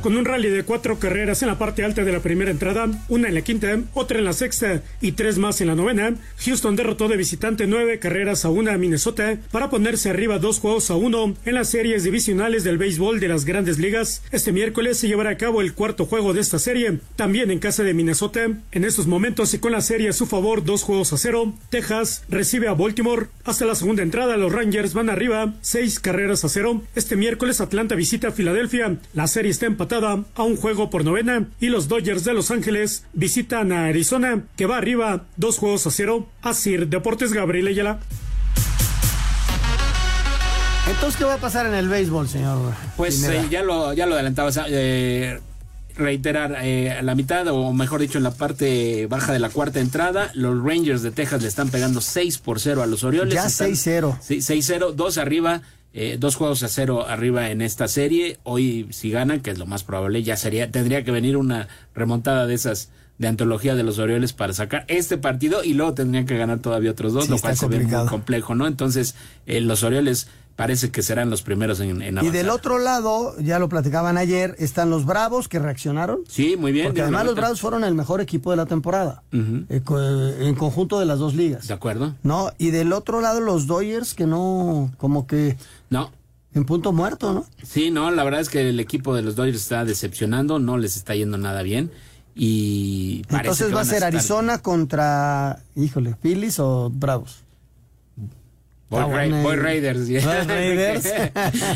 Con 0.02 0.16
un 0.16 0.24
rally 0.24 0.48
de 0.48 0.62
cuatro 0.62 0.98
carreras 0.98 1.42
en 1.42 1.48
la 1.48 1.58
parte 1.58 1.84
alta 1.84 2.04
de 2.04 2.12
la 2.12 2.20
primera 2.20 2.50
entrada, 2.50 2.88
una 3.10 3.28
en 3.28 3.34
la 3.34 3.42
quinta, 3.42 3.78
otra 3.92 4.18
en 4.18 4.24
la 4.24 4.32
sexta 4.32 4.82
y 5.02 5.12
tres 5.12 5.36
más 5.36 5.60
en 5.60 5.66
la 5.66 5.74
novena, 5.74 6.14
Houston 6.38 6.74
derrotó 6.74 7.06
de 7.06 7.18
visitante 7.18 7.66
nueve 7.66 7.98
carreras 7.98 8.46
a 8.46 8.48
una 8.48 8.72
a 8.72 8.78
Minnesota 8.78 9.36
para 9.52 9.68
ponerse 9.68 10.08
arriba 10.08 10.38
dos 10.38 10.58
juegos 10.58 10.90
a 10.90 10.96
uno 10.96 11.34
en 11.44 11.54
las 11.54 11.68
series 11.68 12.02
divisionales 12.02 12.64
del 12.64 12.78
béisbol 12.78 13.20
de 13.20 13.28
las 13.28 13.44
grandes 13.44 13.78
ligas. 13.78 14.22
Este 14.32 14.52
miércoles 14.52 14.96
se 14.96 15.06
llevará 15.06 15.30
a 15.30 15.36
cabo 15.36 15.60
el 15.60 15.74
cuarto 15.74 16.06
juego 16.06 16.32
de 16.32 16.40
esta 16.40 16.58
serie, 16.58 16.98
también 17.16 17.50
en 17.50 17.58
casa 17.58 17.82
de 17.82 17.92
Minnesota. 17.92 18.48
En 18.72 18.84
estos 18.84 19.06
momentos 19.06 19.52
y 19.52 19.58
con 19.58 19.72
la 19.72 19.82
serie 19.82 20.08
a 20.08 20.14
su 20.14 20.24
favor 20.24 20.64
dos 20.64 20.82
juegos 20.82 21.12
a 21.12 21.18
cero, 21.18 21.52
Texas 21.68 22.24
recibe 22.30 22.68
a 22.68 22.72
Baltimore. 22.72 23.26
Hasta 23.44 23.66
la 23.66 23.74
segunda 23.74 24.02
entrada 24.02 24.38
los 24.38 24.50
Rangers 24.50 24.94
van 24.94 25.10
arriba 25.10 25.56
seis 25.60 26.00
carreras 26.00 26.42
a 26.46 26.48
cero. 26.48 26.82
Este 26.94 27.16
miércoles 27.16 27.60
Atlanta 27.60 27.96
visita 27.96 28.28
a 28.28 28.32
Filadelfia. 28.32 28.96
La 29.12 29.26
serie 29.26 29.50
está 29.50 29.66
empatada 29.66 29.89
a 29.92 30.42
un 30.42 30.56
juego 30.56 30.90
por 30.90 31.04
novena 31.04 31.48
y 31.60 31.66
los 31.68 31.88
Dodgers 31.88 32.24
de 32.24 32.32
Los 32.34 32.50
Ángeles 32.50 33.04
visitan 33.12 33.72
a 33.72 33.86
Arizona 33.86 34.42
que 34.56 34.66
va 34.66 34.76
arriba 34.76 35.24
dos 35.36 35.58
juegos 35.58 35.86
a 35.86 35.90
cero. 35.90 36.28
Así 36.42 36.76
Deportes 36.76 37.32
Gabriel 37.32 37.66
Ayala. 37.66 37.98
Entonces, 40.88 41.16
¿qué 41.18 41.24
va 41.24 41.34
a 41.34 41.38
pasar 41.38 41.66
en 41.66 41.74
el 41.74 41.88
béisbol, 41.88 42.28
señor? 42.28 42.74
Pues 42.96 43.22
eh, 43.24 43.46
ya 43.50 43.62
lo 43.62 43.92
ya 43.92 44.06
lo 44.06 44.14
adelantabas. 44.14 44.58
eh, 44.68 45.38
reiterar, 45.96 46.56
eh, 46.62 46.90
a 46.92 47.02
la 47.02 47.14
mitad, 47.14 47.46
o 47.48 47.72
mejor 47.72 48.00
dicho, 48.00 48.18
en 48.18 48.24
la 48.24 48.32
parte 48.32 49.06
baja 49.06 49.32
de 49.32 49.38
la 49.38 49.50
cuarta 49.50 49.80
entrada, 49.80 50.30
los 50.34 50.62
Rangers 50.62 51.02
de 51.02 51.10
Texas 51.10 51.42
le 51.42 51.48
están 51.48 51.68
pegando 51.70 52.00
6 52.00 52.38
por 52.38 52.60
0 52.60 52.82
a 52.82 52.86
los 52.86 53.04
Orioles. 53.04 53.34
Ya 53.34 53.46
Están- 53.46 53.68
6-0. 53.70 54.18
Sí, 54.20 54.40
6-0, 54.42 54.92
dos 54.92 55.18
arriba, 55.18 55.62
eh, 55.92 56.16
dos 56.20 56.36
juegos 56.36 56.62
a 56.62 56.68
cero 56.68 57.06
arriba 57.08 57.50
en 57.50 57.62
esta 57.62 57.88
serie. 57.88 58.38
Hoy, 58.44 58.86
si 58.90 59.10
ganan, 59.10 59.40
que 59.40 59.50
es 59.50 59.58
lo 59.58 59.66
más 59.66 59.82
probable, 59.84 60.22
ya 60.22 60.36
sería, 60.36 60.70
tendría 60.70 61.02
que 61.04 61.10
venir 61.10 61.36
una 61.36 61.66
remontada 61.94 62.46
de 62.46 62.54
esas 62.54 62.90
de 63.18 63.28
antología 63.28 63.74
de 63.74 63.82
los 63.82 63.98
Orioles 63.98 64.32
para 64.32 64.54
sacar 64.54 64.84
este 64.88 65.18
partido 65.18 65.62
y 65.62 65.74
luego 65.74 65.92
tendrían 65.92 66.24
que 66.24 66.38
ganar 66.38 66.60
todavía 66.60 66.92
otros 66.92 67.12
dos, 67.12 67.24
Sí, 67.26 67.30
lo 67.30 67.38
cual 67.38 67.54
se 67.56 67.66
ve 67.66 67.80
muy 67.80 68.06
complejo, 68.06 68.54
¿no? 68.54 68.66
Entonces, 68.66 69.14
eh, 69.46 69.60
los 69.60 69.82
Orioles 69.82 70.28
parece 70.60 70.90
que 70.90 71.02
serán 71.02 71.30
los 71.30 71.42
primeros 71.42 71.80
en, 71.80 71.90
en 72.02 72.14
Y 72.14 72.18
avanzar. 72.18 72.32
del 72.32 72.50
otro 72.50 72.78
lado, 72.78 73.34
ya 73.40 73.58
lo 73.58 73.68
platicaban 73.68 74.16
ayer, 74.18 74.54
están 74.58 74.90
los 74.90 75.04
Bravos 75.06 75.48
que 75.48 75.58
reaccionaron. 75.58 76.20
Sí, 76.28 76.56
muy 76.56 76.72
bien. 76.72 76.86
Porque 76.86 77.02
además 77.02 77.24
los. 77.26 77.34
Bravos 77.34 77.60
fueron 77.60 77.84
el 77.84 77.94
mejor 77.94 78.20
equipo 78.20 78.50
de 78.50 78.56
la 78.56 78.66
temporada, 78.66 79.22
eh, 79.32 79.64
eh, 79.70 80.36
en 80.40 80.54
conjunto 80.54 81.00
de 81.00 81.06
las 81.06 81.18
dos 81.18 81.34
ligas. 81.34 81.66
¿De 81.68 81.74
acuerdo? 81.74 82.14
¿No? 82.22 82.50
Y 82.58 82.70
del 82.70 82.92
otro 82.92 83.20
lado 83.20 83.40
los 83.40 83.66
Dodgers 83.66 84.14
que 84.14 84.26
no, 84.26 84.90
como 84.98 85.26
que 85.26 85.56
No. 85.88 86.10
en 86.54 86.64
punto 86.64 86.92
muerto, 86.92 87.32
¿no? 87.32 87.46
Sí, 87.62 87.90
no, 87.90 88.10
la 88.10 88.24
verdad 88.24 88.40
es 88.40 88.48
que 88.48 88.68
el 88.68 88.80
equipo 88.80 89.14
de 89.14 89.22
los 89.22 89.36
Dodgers 89.36 89.58
está 89.62 89.84
decepcionando, 89.84 90.58
no 90.58 90.78
les 90.78 90.96
está 90.96 91.14
yendo 91.14 91.38
nada 91.38 91.62
bien 91.62 91.90
y 92.34 93.22
Entonces 93.28 93.74
va 93.74 93.80
a 93.80 93.84
ser 93.84 93.96
estar- 94.02 94.08
Arizona 94.14 94.58
contra, 94.58 95.62
híjole, 95.76 96.14
Phillies 96.22 96.58
o 96.58 96.90
Bravos. 96.90 97.42
Voy, 98.90 99.00
Ra- 99.00 99.42
voy. 99.42 99.56
Raiders. 99.56 100.08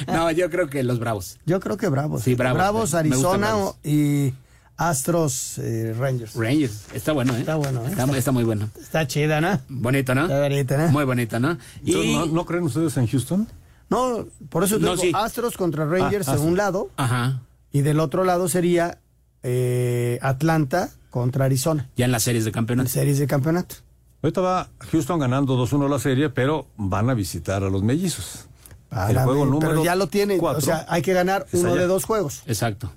No, 0.08 0.30
yo 0.32 0.50
creo 0.50 0.68
que 0.68 0.82
los 0.82 0.98
Bravos. 0.98 1.38
Yo 1.46 1.60
creo 1.60 1.76
que 1.76 1.88
Bravos. 1.88 2.22
Sí, 2.22 2.34
Bravos, 2.34 2.82
gustan 2.82 3.00
Arizona 3.06 3.46
Bravos. 3.54 3.76
y 3.84 4.34
Astros 4.76 5.58
eh, 5.58 5.94
Rangers. 5.96 6.34
Rangers, 6.34 6.86
está 6.92 7.12
bueno, 7.12 7.36
¿eh? 7.36 7.40
Está 7.40 7.54
bueno, 7.56 7.84
¿eh? 7.86 7.90
Está, 7.90 8.06
muy- 8.06 8.18
está 8.18 8.32
muy 8.32 8.42
bueno. 8.44 8.68
Está 8.80 9.06
chida, 9.06 9.40
¿no? 9.40 9.60
Bonito, 9.68 10.14
¿no? 10.14 10.22
Está 10.22 10.40
bonita, 10.40 10.76
¿no? 10.76 10.88
Muy 10.88 11.04
bonito, 11.04 11.38
¿no? 11.38 11.50
Entonces, 11.84 12.04
Y... 12.04 12.14
¿no, 12.14 12.26
no 12.26 12.44
creen 12.44 12.64
ustedes 12.64 12.96
en 12.96 13.06
Houston? 13.06 13.46
No, 13.88 14.26
por 14.48 14.64
eso 14.64 14.76
te 14.78 14.82
No, 14.82 14.90
digo, 14.96 15.02
sí. 15.02 15.12
Astros 15.14 15.56
contra 15.56 15.84
Rangers 15.84 16.28
Ah, 16.28 16.34
de 16.36 16.40
un 16.42 16.56
lado 16.56 16.90
Ajá. 16.96 17.42
y 17.70 17.82
del 17.82 18.00
otro 18.00 18.24
lado 18.24 18.48
sería 18.48 18.98
eh, 19.44 20.18
Atlanta 20.22 20.90
contra 21.10 21.44
Arizona 21.44 21.88
Ya 21.96 22.06
en 22.06 22.10
las 22.12 22.24
series 22.24 22.44
de 22.44 22.48
en 22.50 22.54
campeonato. 22.54 22.88
series 22.88 23.18
de 23.18 23.26
campeonato. 23.28 23.76
Ahorita 24.24 24.40
va 24.40 24.70
Houston 24.90 25.18
ganando 25.18 25.54
2-1 25.54 25.86
la 25.86 25.98
serie, 25.98 26.30
pero 26.30 26.66
van 26.78 27.10
a 27.10 27.14
visitar 27.14 27.62
a 27.62 27.68
los 27.68 27.82
mellizos. 27.82 28.46
el 28.90 29.18
juego 29.18 29.44
número 29.44 29.68
Pero 29.68 29.84
ya 29.84 29.96
lo 29.96 30.06
tiene, 30.06 30.38
o 30.40 30.60
sea, 30.62 30.86
hay 30.88 31.02
que 31.02 31.12
ganar 31.12 31.46
uno 31.52 31.74
de 31.74 31.86
dos 31.86 32.06
juegos. 32.06 32.42
Exacto. 32.46 32.90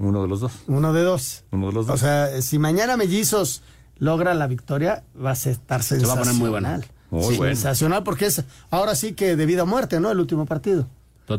Uno 0.00 0.22
de 0.22 0.26
los 0.26 0.40
dos. 0.40 0.52
Uno 0.66 0.92
de 0.92 1.02
dos. 1.02 1.44
Uno 1.52 1.68
de 1.68 1.72
los 1.74 1.86
dos. 1.86 1.94
O 1.94 1.98
sea, 1.98 2.42
si 2.42 2.58
mañana 2.58 2.96
mellizos 2.96 3.62
logra 3.98 4.34
la 4.34 4.48
victoria, 4.48 5.04
va 5.16 5.30
a 5.30 5.34
estar 5.34 5.84
sensacional. 5.84 6.00
Se 6.00 6.06
va 6.06 6.12
a 6.14 6.18
poner 6.18 6.34
muy 6.34 6.50
bueno. 6.50 6.80
Muy 7.10 7.36
sensacional 7.36 8.02
porque 8.02 8.26
es 8.26 8.42
ahora 8.70 8.96
sí 8.96 9.12
que 9.12 9.36
de 9.36 9.46
vida 9.46 9.62
o 9.62 9.66
muerte, 9.66 10.00
¿no? 10.00 10.10
El 10.10 10.18
último 10.18 10.44
partido. 10.44 10.88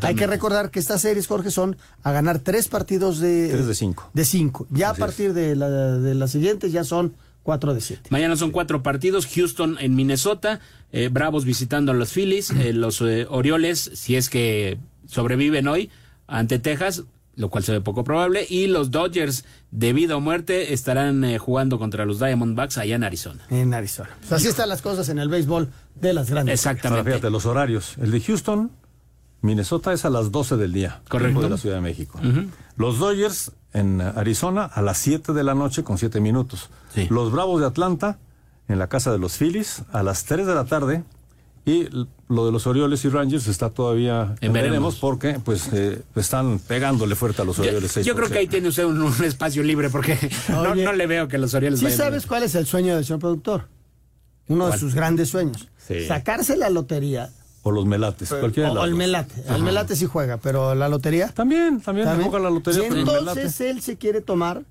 Hay 0.02 0.16
que 0.16 0.28
recordar 0.28 0.72
que 0.72 0.80
estas 0.80 1.02
series, 1.02 1.28
Jorge, 1.28 1.52
son 1.52 1.76
a 2.04 2.14
ganar 2.14 2.40
tres 2.40 2.70
partidos 2.70 3.20
de... 3.20 3.50
Tres 3.50 3.68
de 3.68 3.76
cinco. 3.76 4.10
De 4.14 4.24
cinco. 4.24 4.66
Ya 4.70 4.92
a 4.92 4.94
partir 4.94 5.34
de 5.34 5.58
la, 5.58 5.68
de 5.70 6.16
la 6.16 6.30
siguiente 6.30 6.72
ya 6.72 6.86
son 6.86 7.16
cuatro 7.50 7.74
de 7.74 7.82
siete. 7.82 8.04
Mañana 8.12 8.36
son 8.36 8.52
cuatro 8.52 8.84
partidos. 8.84 9.26
Houston 9.26 9.78
en 9.80 9.96
Minnesota, 9.96 10.60
eh, 10.92 11.10
Bravos 11.12 11.46
visitando 11.46 11.92
a 11.92 11.96
los 11.96 12.14
Phillies, 12.14 12.52
eh, 12.52 12.74
los 12.74 13.02
eh, 13.02 13.26
Orioles, 13.28 13.90
si 13.96 14.16
es 14.16 14.30
que 14.30 14.78
sobreviven 15.08 15.68
hoy, 15.68 15.90
ante 16.28 16.60
Texas, 16.60 17.06
lo 17.36 17.50
cual 17.50 17.64
se 17.64 17.72
ve 17.72 17.82
poco 17.82 18.04
probable, 18.04 18.46
y 18.48 18.68
los 18.68 18.92
Dodgers, 18.92 19.46
de 19.72 19.94
vida 19.94 20.16
o 20.16 20.20
muerte, 20.20 20.76
estarán 20.76 21.40
jugando 21.40 21.80
contra 21.80 22.06
los 22.06 22.20
Diamondbacks 22.20 22.78
allá 22.78 22.98
en 22.98 23.04
Arizona. 23.04 23.44
En 23.50 23.74
Arizona. 23.74 24.12
así 24.30 24.48
están 24.48 24.70
las 24.70 24.84
cosas 24.84 25.10
en 25.10 25.18
el 25.18 25.28
béisbol 25.28 25.70
de 25.96 26.14
las 26.14 26.30
grandes. 26.30 26.54
Exactamente. 26.54 27.10
fíjate, 27.10 27.32
los 27.32 27.48
horarios. 27.48 27.96
El 27.98 28.12
de 28.12 28.22
Houston 28.22 28.70
Minnesota 29.42 29.92
es 29.92 30.06
a 30.06 30.12
las 30.12 30.32
12 30.32 30.58
del 30.58 30.72
día. 30.72 31.02
Correcto. 31.10 31.42
De 31.42 31.50
la 31.50 31.58
Ciudad 31.58 31.78
de 31.78 31.82
México. 31.82 32.20
Los 32.76 33.00
Dodgers 33.00 33.54
en 33.74 34.02
Arizona 34.02 34.66
a 34.66 34.82
las 34.82 34.98
7 34.98 35.34
de 35.34 35.44
la 35.44 35.56
noche 35.56 35.84
con 35.84 35.98
7 35.98 36.20
minutos. 36.20 36.70
Los 37.10 37.32
Bravos 37.32 37.62
de 37.62 37.68
Atlanta 37.68 38.18
en 38.68 38.80
la 38.80 38.88
casa 38.88 39.12
de 39.12 39.20
los 39.20 39.38
Phillies 39.38 39.84
a 39.92 40.04
las 40.04 40.26
3 40.26 40.46
de 40.46 40.56
la 40.56 40.66
tarde. 40.66 41.04
Y 41.66 41.88
lo 42.30 42.46
de 42.46 42.52
los 42.52 42.66
Orioles 42.66 43.04
y 43.06 43.10
Rangers 43.10 43.48
está 43.48 43.70
todavía 43.70 44.36
en 44.42 44.54
veremos 44.54 44.96
porque 44.96 45.40
pues 45.44 45.70
eh, 45.74 46.02
están 46.16 46.58
pegándole 46.58 47.16
fuerte 47.16 47.42
a 47.42 47.46
los 47.46 47.60
Orioles. 47.60 47.94
Yo, 48.04 48.16
creo 48.16 48.30
que 48.30 48.40
ahí 48.40 48.48
tiene 48.48 48.70
usted 48.70 48.86
un, 48.86 49.14
espacio 49.24 49.62
libre 49.62 49.90
porque 49.90 50.18
no, 50.50 50.74
le 50.74 51.06
veo 51.06 51.28
que 51.28 51.38
los 51.38 51.54
Orioles 51.54 51.80
¿Sí 51.80 51.92
sabes 51.92 52.26
cuál 52.26 52.44
es 52.44 52.56
el 52.56 52.66
sueño 52.66 52.96
del 52.96 53.06
señor 53.06 53.20
productor? 53.20 53.68
Uno 54.48 54.70
de 54.70 54.80
sus 54.80 54.96
grandes 54.96 55.30
sueños. 55.30 55.68
Sacarse 56.08 56.56
la 56.56 56.70
lotería 56.70 57.30
o 57.64 57.72
los 57.72 57.86
melates, 57.86 58.30
cualquiera 58.30 58.72
O 58.72 58.86
el 58.86 58.96
melate. 58.96 59.36
El 59.48 59.64
melate 59.64 59.96
sí 59.96 60.06
juega, 60.06 60.38
pero 60.38 60.76
la 60.76 60.90
lotería. 60.90 61.28
También, 61.30 61.82
también, 61.82 62.08
juega 62.22 62.40
la 62.40 62.50
lotería. 62.50 62.88
entonces 62.88 63.60
él 63.62 63.82
se 63.82 63.98
quiere 63.98 64.22
tomar, 64.22 64.64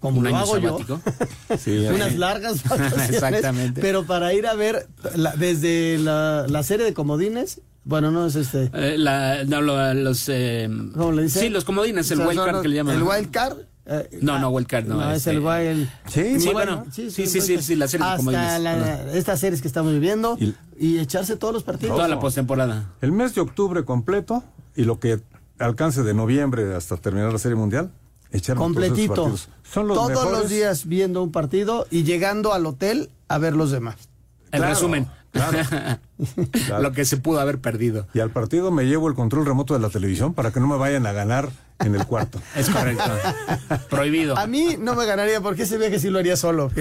como 0.00 0.18
Un 0.18 0.30
lo 0.30 0.36
hago 0.36 0.58
yo, 0.58 0.78
unas 1.94 2.16
largas 2.16 2.62
vacaciones. 2.68 3.10
Exactamente. 3.10 3.80
Pero 3.80 4.04
para 4.04 4.32
ir 4.32 4.46
a 4.46 4.54
ver 4.54 4.88
desde 5.36 5.98
la, 5.98 6.62
serie 6.62 6.84
de 6.84 6.94
comodines 6.94 7.60
bueno, 7.84 8.12
no 8.12 8.26
es 8.26 8.36
este. 8.36 8.70
Eh, 8.74 8.96
la, 8.96 9.42
no, 9.42 9.60
los. 9.60 10.28
Eh, 10.28 10.70
¿Cómo 10.94 11.10
le 11.10 11.24
dice? 11.24 11.40
Sí, 11.40 11.48
los 11.48 11.64
comodines, 11.64 12.08
el 12.12 12.20
wild 12.20 12.44
card 12.44 12.62
que 12.62 12.68
le 12.68 12.76
llaman. 12.76 12.96
El 12.96 13.02
wild 13.02 13.30
card 13.32 13.56
eh, 13.84 14.18
no, 14.20 14.38
no, 14.38 14.50
Wildcard 14.50 14.86
no. 14.86 14.96
No, 14.96 15.12
es 15.12 15.26
el 15.26 15.38
este, 15.38 15.48
Wild. 15.48 15.88
Sí, 16.06 16.40
sí, 16.40 16.52
bueno, 16.52 16.86
sí, 16.92 17.10
sí, 17.10 17.26
sí, 17.26 17.40
sí, 17.40 17.74
la 17.74 17.88
serie 17.88 18.06
Hasta 18.06 18.58
la, 18.60 19.12
estas 19.12 19.40
series 19.40 19.60
que 19.60 19.66
estamos 19.66 19.92
viviendo 19.92 20.36
y, 20.38 20.54
echarse 20.98 21.36
todos 21.36 21.54
los 21.54 21.62
partidos. 21.62 21.96
Toda 21.96 22.08
la 22.08 22.18
postemporada. 22.18 22.92
El 23.00 23.12
mes 23.12 23.34
de 23.34 23.40
octubre 23.40 23.84
completo 23.84 24.42
y 24.74 24.84
lo 24.84 24.98
que 24.98 25.20
alcance 25.58 26.02
de 26.02 26.14
noviembre 26.14 26.74
hasta 26.74 26.96
terminar 26.96 27.32
la 27.32 27.38
serie 27.38 27.56
mundial. 27.56 27.92
Echar 28.30 28.56
Completito. 28.56 29.14
Todos, 29.14 29.48
Son 29.62 29.86
los 29.86 29.96
todos 29.96 30.30
los 30.30 30.48
días 30.48 30.86
viendo 30.86 31.22
un 31.22 31.32
partido 31.32 31.86
y 31.90 32.02
llegando 32.04 32.52
al 32.52 32.64
hotel 32.66 33.10
a 33.28 33.38
ver 33.38 33.54
los 33.54 33.70
demás. 33.70 33.96
El 34.50 34.62
resumen. 34.62 35.08
Lo 36.80 36.92
que 36.92 37.04
se 37.04 37.16
pudo 37.16 37.40
haber 37.40 37.58
perdido. 37.58 38.06
Y 38.12 38.20
al 38.20 38.30
partido 38.30 38.70
me 38.70 38.84
llevo 38.84 39.08
el 39.08 39.14
control 39.14 39.46
remoto 39.46 39.74
de 39.74 39.80
la 39.80 39.88
televisión 39.88 40.34
para 40.34 40.50
que 40.50 40.60
no 40.60 40.66
me 40.66 40.76
vayan 40.76 41.06
a 41.06 41.12
ganar 41.12 41.50
en 41.78 41.94
el 41.94 42.06
cuarto. 42.06 42.40
Es 42.56 42.68
correcto. 42.68 43.10
Prohibido. 43.88 44.38
A 44.38 44.46
mí 44.46 44.76
no 44.78 44.94
me 44.94 45.06
ganaría 45.06 45.40
porque 45.40 45.62
ese 45.62 45.78
viaje 45.78 45.98
sí 45.98 46.10
lo 46.10 46.18
haría 46.18 46.36
solo. 46.36 46.70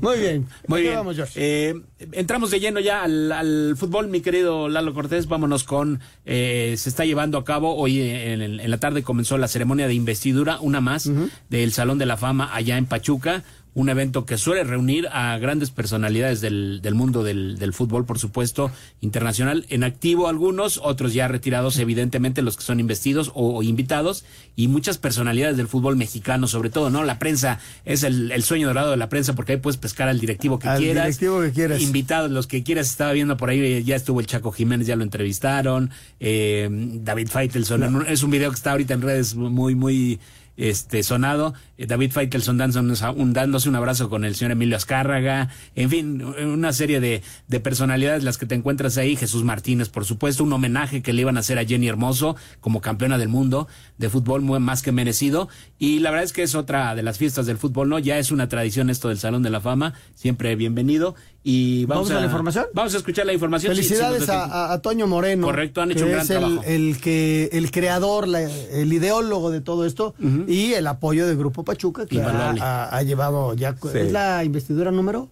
Muy 0.00 0.18
bien. 0.18 0.46
Muy 0.66 0.82
bien. 0.82 0.98
Eh, 1.36 1.74
entramos 2.12 2.50
de 2.50 2.60
lleno 2.60 2.80
ya 2.80 3.04
al, 3.04 3.74
fútbol, 3.76 4.08
mi 4.08 4.20
querido 4.20 4.68
Lalo 4.68 4.94
Cortés. 4.94 5.28
Vámonos 5.28 5.64
con. 5.64 6.00
Eh, 6.24 6.74
se 6.78 6.88
está 6.88 7.04
llevando 7.04 7.38
a 7.38 7.44
cabo 7.44 7.76
hoy 7.76 8.00
en, 8.00 8.70
la 8.70 8.78
tarde 8.78 9.02
comenzó 9.02 9.38
la 9.38 9.48
ceremonia 9.48 9.86
de 9.86 9.94
investidura, 9.94 10.58
una 10.60 10.80
más, 10.80 11.10
del 11.48 11.72
Salón 11.72 11.98
de 11.98 12.06
la 12.06 12.16
Fama 12.16 12.54
allá 12.54 12.76
en 12.76 12.86
Pachuca 12.86 13.42
un 13.74 13.88
evento 13.88 14.26
que 14.26 14.36
suele 14.36 14.64
reunir 14.64 15.08
a 15.12 15.38
grandes 15.38 15.70
personalidades 15.70 16.40
del, 16.40 16.80
del 16.82 16.94
mundo 16.94 17.22
del, 17.22 17.58
del, 17.58 17.72
fútbol, 17.72 18.04
por 18.04 18.18
supuesto, 18.18 18.70
internacional, 19.00 19.64
en 19.68 19.84
activo 19.84 20.28
algunos, 20.28 20.80
otros 20.82 21.14
ya 21.14 21.28
retirados, 21.28 21.78
evidentemente, 21.78 22.42
los 22.42 22.56
que 22.56 22.64
son 22.64 22.80
investidos 22.80 23.30
o, 23.34 23.62
invitados, 23.62 24.24
y 24.56 24.68
muchas 24.68 24.98
personalidades 24.98 25.56
del 25.56 25.68
fútbol 25.68 25.96
mexicano, 25.96 26.48
sobre 26.48 26.70
todo, 26.70 26.90
¿no? 26.90 27.04
La 27.04 27.18
prensa 27.18 27.60
es 27.84 28.02
el, 28.02 28.32
el 28.32 28.42
sueño 28.42 28.66
dorado 28.66 28.90
de 28.90 28.96
la 28.96 29.08
prensa, 29.08 29.34
porque 29.34 29.52
ahí 29.52 29.58
puedes 29.58 29.78
pescar 29.78 30.08
al 30.08 30.18
directivo 30.18 30.58
que 30.58 30.68
al 30.68 30.78
quieras. 30.78 31.04
Directivo 31.04 31.40
que 31.40 31.52
quieras. 31.52 31.80
Invitados, 31.80 32.30
los 32.30 32.46
que 32.46 32.62
quieras, 32.62 32.88
estaba 32.90 33.12
viendo 33.12 33.36
por 33.36 33.50
ahí, 33.50 33.84
ya 33.84 33.96
estuvo 33.96 34.20
el 34.20 34.26
Chaco 34.26 34.50
Jiménez, 34.50 34.86
ya 34.86 34.96
lo 34.96 35.04
entrevistaron, 35.04 35.90
eh, 36.18 36.68
David 36.70 37.28
Feitelson, 37.28 38.06
es 38.08 38.22
un 38.22 38.30
video 38.30 38.50
que 38.50 38.56
está 38.56 38.72
ahorita 38.72 38.94
en 38.94 39.02
redes 39.02 39.34
muy, 39.34 39.74
muy 39.74 40.20
este 40.56 41.02
sonado, 41.02 41.54
David 41.86 42.12
Feitelson 42.12 42.58
dándose 42.58 43.68
un 43.68 43.76
abrazo 43.76 44.10
con 44.10 44.24
el 44.24 44.34
señor 44.34 44.52
Emilio 44.52 44.76
Azcárraga, 44.76 45.48
en 45.74 45.90
fin, 45.90 46.22
una 46.22 46.72
serie 46.72 47.00
de, 47.00 47.22
de, 47.48 47.60
personalidades 47.60 48.24
las 48.24 48.38
que 48.38 48.46
te 48.46 48.54
encuentras 48.54 48.98
ahí, 48.98 49.16
Jesús 49.16 49.44
Martínez, 49.44 49.88
por 49.88 50.04
supuesto, 50.04 50.44
un 50.44 50.52
homenaje 50.52 51.02
que 51.02 51.12
le 51.12 51.22
iban 51.22 51.36
a 51.36 51.40
hacer 51.40 51.58
a 51.58 51.64
Jenny 51.64 51.88
Hermoso 51.88 52.36
como 52.60 52.80
campeona 52.80 53.18
del 53.18 53.28
mundo 53.28 53.68
de 53.98 54.10
fútbol, 54.10 54.42
muy 54.42 54.60
más 54.60 54.82
que 54.82 54.92
merecido, 54.92 55.48
y 55.78 56.00
la 56.00 56.10
verdad 56.10 56.24
es 56.24 56.32
que 56.32 56.42
es 56.42 56.54
otra 56.54 56.94
de 56.94 57.02
las 57.02 57.18
fiestas 57.18 57.46
del 57.46 57.58
fútbol, 57.58 57.88
¿no? 57.88 57.98
Ya 57.98 58.18
es 58.18 58.30
una 58.30 58.48
tradición 58.48 58.90
esto 58.90 59.08
del 59.08 59.18
Salón 59.18 59.42
de 59.42 59.50
la 59.50 59.60
Fama, 59.60 59.94
siempre 60.14 60.56
bienvenido, 60.56 61.14
y 61.42 61.86
vamos, 61.86 62.10
a, 62.10 62.20
la 62.20 62.26
información. 62.26 62.66
Vamos 62.74 62.92
a 62.92 62.98
escuchar 62.98 63.24
la 63.24 63.32
información. 63.32 63.74
Felicidades 63.74 64.28
a, 64.28 64.78
Toño 64.82 65.06
Moreno. 65.06 65.46
Correcto, 65.46 65.80
han 65.80 65.90
hecho 65.90 66.04
un 66.04 66.10
gran 66.10 66.24
es 66.24 66.30
el, 66.30 66.38
trabajo. 66.38 66.62
El 66.64 67.00
que 67.00 67.48
el 67.52 67.70
creador, 67.70 68.28
el 68.28 68.92
ideólogo 68.92 69.50
de 69.50 69.62
todo 69.62 69.86
esto 69.86 70.14
y 70.46 70.74
el 70.74 70.86
apoyo 70.86 71.26
del 71.26 71.38
Grupo 71.38 71.64
Pachuca 71.70 72.04
que 72.06 72.20
ha, 72.20 73.02
llevado 73.02 73.54
ya 73.54 73.76
es 73.94 74.10
la 74.10 74.42
investidura 74.42 74.90
número 74.90 75.28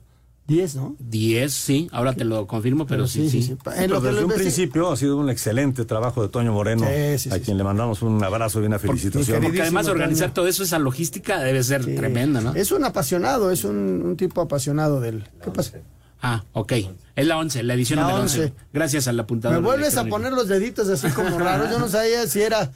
10, 0.47 0.77
¿no? 0.77 0.97
10, 0.99 1.53
sí, 1.53 1.89
ahora 1.93 2.15
te 2.15 2.25
lo 2.25 2.47
confirmo, 2.47 2.87
pero, 2.87 3.07
sí, 3.07 3.29
sí. 3.29 3.55
desde 3.77 4.25
un 4.25 4.31
principio 4.31 4.91
ha 4.91 4.97
sido 4.97 5.19
un 5.19 5.29
excelente 5.29 5.85
trabajo 5.85 6.23
de 6.23 6.31
Toño 6.31 6.53
Moreno, 6.53 6.87
a 6.87 7.39
quien 7.41 7.59
le 7.59 7.65
mandamos 7.65 8.01
un 8.01 8.23
abrazo 8.25 8.63
y 8.63 8.67
una 8.67 8.79
felicitación. 8.79 9.43
Porque 9.43 9.61
además 9.61 9.89
organizar 9.89 10.33
todo 10.33 10.47
eso, 10.47 10.63
esa 10.63 10.79
logística 10.79 11.39
debe 11.41 11.63
ser 11.63 11.85
tremenda, 11.85 12.41
¿no? 12.41 12.55
Es 12.55 12.73
un 12.73 12.85
apasionado, 12.85 13.51
es 13.51 13.65
un, 13.65 14.17
tipo 14.17 14.41
apasionado 14.41 15.01
del... 15.01 15.25
¿Qué 15.45 15.51
pasa? 15.51 15.79
Ah, 16.23 16.45
ok. 16.53 16.73
Es 17.15 17.27
la 17.27 17.37
11, 17.37 17.63
la 17.65 17.75
edición 17.75 18.01
la 18.01 18.15
11. 18.15 18.53
Gracias 18.73 19.07
al 19.07 19.21
apuntador. 19.21 19.61
Me 19.61 19.65
vuelves 19.65 19.97
a 19.97 20.05
poner 20.05 20.33
los 20.33 20.49
deditos 20.49 20.89
así 20.89 21.09
como 21.11 21.39
raros. 21.39 21.71
Yo 21.71 21.79
no 21.79 21.89
sabía 21.89 22.27
si 22.27 22.41
era. 22.41 22.73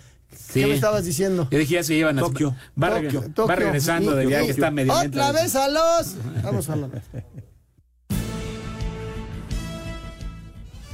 ¿Qué 0.53 0.67
me 0.67 0.75
estabas 0.75 1.05
diciendo? 1.05 1.49
Yo 1.51 1.59
dije 1.59 1.75
ya 1.75 1.83
se 1.83 1.95
llevan 1.95 2.19
a 2.19 2.23
Tokio. 2.23 2.55
Va, 2.81 2.91
va 2.91 3.55
regresando 3.55 4.15
de 4.15 4.27
viaje, 4.27 4.51
está 4.51 4.71
medio. 4.71 4.93
¡Otra 4.93 5.33
vez 5.33 5.55
a 5.57 5.69
los! 5.69 6.17
Vamos 6.43 6.69
a 6.69 6.73
hablar. 6.75 6.91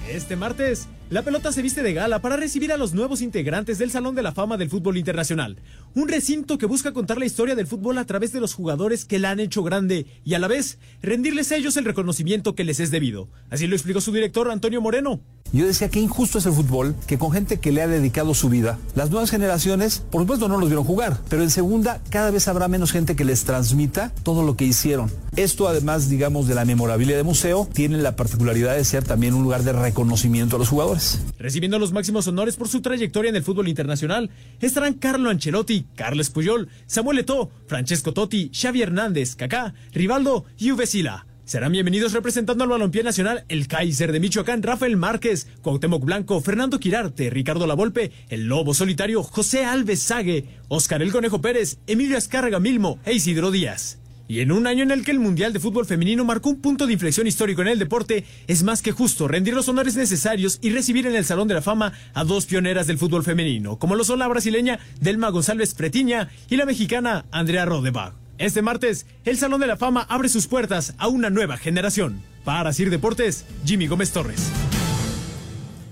Este 0.08 0.36
martes, 0.36 0.88
la 1.10 1.22
pelota 1.22 1.52
se 1.52 1.62
viste 1.62 1.82
de 1.82 1.94
gala 1.94 2.20
para 2.20 2.36
recibir 2.36 2.70
a 2.70 2.76
los 2.76 2.92
nuevos 2.92 3.22
integrantes 3.22 3.78
del 3.78 3.90
Salón 3.90 4.14
de 4.14 4.22
la 4.22 4.32
Fama 4.32 4.58
del 4.58 4.68
Fútbol 4.68 4.98
Internacional. 4.98 5.56
Un 5.94 6.08
recinto 6.08 6.58
que 6.58 6.66
busca 6.66 6.92
contar 6.92 7.16
la 7.16 7.24
historia 7.24 7.54
del 7.54 7.66
fútbol 7.66 7.96
a 7.96 8.04
través 8.04 8.32
de 8.32 8.40
los 8.40 8.52
jugadores 8.52 9.06
que 9.06 9.18
la 9.18 9.30
han 9.30 9.40
hecho 9.40 9.62
grande 9.62 10.06
y 10.24 10.34
a 10.34 10.38
la 10.38 10.48
vez 10.48 10.78
rendirles 11.00 11.50
a 11.50 11.56
ellos 11.56 11.78
el 11.78 11.86
reconocimiento 11.86 12.54
que 12.54 12.64
les 12.64 12.80
es 12.80 12.90
debido. 12.90 13.28
Así 13.48 13.66
lo 13.66 13.74
explicó 13.74 14.02
su 14.02 14.12
director 14.12 14.50
Antonio 14.50 14.82
Moreno. 14.82 15.20
Yo 15.50 15.66
decía 15.66 15.88
que 15.88 15.98
injusto 15.98 16.36
es 16.36 16.44
el 16.44 16.52
fútbol, 16.52 16.94
que 17.06 17.16
con 17.16 17.32
gente 17.32 17.56
que 17.56 17.72
le 17.72 17.80
ha 17.80 17.86
dedicado 17.88 18.34
su 18.34 18.50
vida, 18.50 18.78
las 18.94 19.08
nuevas 19.08 19.30
generaciones, 19.30 20.02
por 20.10 20.20
supuesto, 20.20 20.46
no 20.46 20.58
los 20.58 20.68
vieron 20.68 20.84
jugar, 20.84 21.18
pero 21.30 21.42
en 21.42 21.48
segunda, 21.48 22.02
cada 22.10 22.30
vez 22.30 22.48
habrá 22.48 22.68
menos 22.68 22.92
gente 22.92 23.16
que 23.16 23.24
les 23.24 23.44
transmita 23.44 24.12
todo 24.24 24.42
lo 24.42 24.56
que 24.56 24.66
hicieron. 24.66 25.10
Esto, 25.36 25.66
además, 25.66 26.10
digamos, 26.10 26.48
de 26.48 26.54
la 26.54 26.66
memorabilidad 26.66 27.16
de 27.16 27.22
museo, 27.22 27.66
tiene 27.72 27.96
la 27.96 28.14
particularidad 28.14 28.76
de 28.76 28.84
ser 28.84 29.04
también 29.04 29.32
un 29.32 29.42
lugar 29.42 29.62
de 29.62 29.72
reconocimiento 29.72 30.56
a 30.56 30.58
los 30.58 30.68
jugadores. 30.68 30.97
Recibiendo 31.38 31.78
los 31.78 31.92
máximos 31.92 32.26
honores 32.26 32.56
por 32.56 32.68
su 32.68 32.80
trayectoria 32.80 33.28
en 33.28 33.36
el 33.36 33.42
fútbol 33.42 33.68
internacional, 33.68 34.30
estarán 34.60 34.94
Carlo 34.94 35.30
Ancelotti, 35.30 35.86
Carles 35.94 36.30
Puyol, 36.30 36.68
Samuel 36.86 37.20
Eto'o, 37.20 37.50
Francesco 37.66 38.12
Totti, 38.12 38.50
Xavi 38.52 38.82
Hernández, 38.82 39.36
Kaká, 39.36 39.74
Rivaldo 39.92 40.44
y 40.58 40.72
Uvesila. 40.72 41.26
Serán 41.44 41.72
bienvenidos 41.72 42.12
representando 42.12 42.64
al 42.64 42.70
balompié 42.70 43.02
nacional 43.02 43.44
el 43.48 43.68
Kaiser 43.68 44.12
de 44.12 44.20
Michoacán, 44.20 44.62
Rafael 44.62 44.96
Márquez, 44.96 45.46
Cuauhtémoc 45.62 46.04
Blanco, 46.04 46.40
Fernando 46.42 46.78
Quirarte, 46.78 47.30
Ricardo 47.30 47.66
Lavolpe, 47.66 48.12
el 48.28 48.48
Lobo 48.48 48.74
Solitario, 48.74 49.22
José 49.22 49.64
Alves 49.64 50.02
Sague, 50.02 50.46
Oscar 50.68 51.00
El 51.00 51.10
Conejo 51.12 51.40
Pérez, 51.40 51.78
Emilio 51.86 52.18
Azcárraga 52.18 52.60
Milmo 52.60 52.98
e 53.06 53.14
Isidro 53.14 53.50
Díaz. 53.50 53.98
Y 54.30 54.40
en 54.40 54.52
un 54.52 54.66
año 54.66 54.82
en 54.82 54.90
el 54.90 55.06
que 55.06 55.10
el 55.10 55.20
Mundial 55.20 55.54
de 55.54 55.58
Fútbol 55.58 55.86
Femenino 55.86 56.22
marcó 56.22 56.50
un 56.50 56.60
punto 56.60 56.86
de 56.86 56.92
inflexión 56.92 57.26
histórico 57.26 57.62
en 57.62 57.68
el 57.68 57.78
deporte, 57.78 58.26
es 58.46 58.62
más 58.62 58.82
que 58.82 58.92
justo 58.92 59.26
rendir 59.26 59.54
los 59.54 59.70
honores 59.70 59.96
necesarios 59.96 60.58
y 60.60 60.68
recibir 60.68 61.06
en 61.06 61.16
el 61.16 61.24
Salón 61.24 61.48
de 61.48 61.54
la 61.54 61.62
Fama 61.62 61.94
a 62.12 62.24
dos 62.24 62.44
pioneras 62.44 62.86
del 62.86 62.98
fútbol 62.98 63.24
femenino, 63.24 63.78
como 63.78 63.96
lo 63.96 64.04
son 64.04 64.18
la 64.18 64.28
brasileña 64.28 64.80
Delma 65.00 65.30
González 65.30 65.74
Pretiña 65.74 66.28
y 66.50 66.56
la 66.56 66.66
mexicana 66.66 67.24
Andrea 67.30 67.64
Rodebach. 67.64 68.12
Este 68.36 68.60
martes, 68.60 69.06
el 69.24 69.38
Salón 69.38 69.62
de 69.62 69.66
la 69.66 69.78
Fama 69.78 70.06
abre 70.10 70.28
sus 70.28 70.46
puertas 70.46 70.94
a 70.98 71.08
una 71.08 71.30
nueva 71.30 71.56
generación. 71.56 72.22
Para 72.44 72.74
Sir 72.74 72.90
Deportes, 72.90 73.46
Jimmy 73.64 73.86
Gómez 73.86 74.12
Torres. 74.12 74.50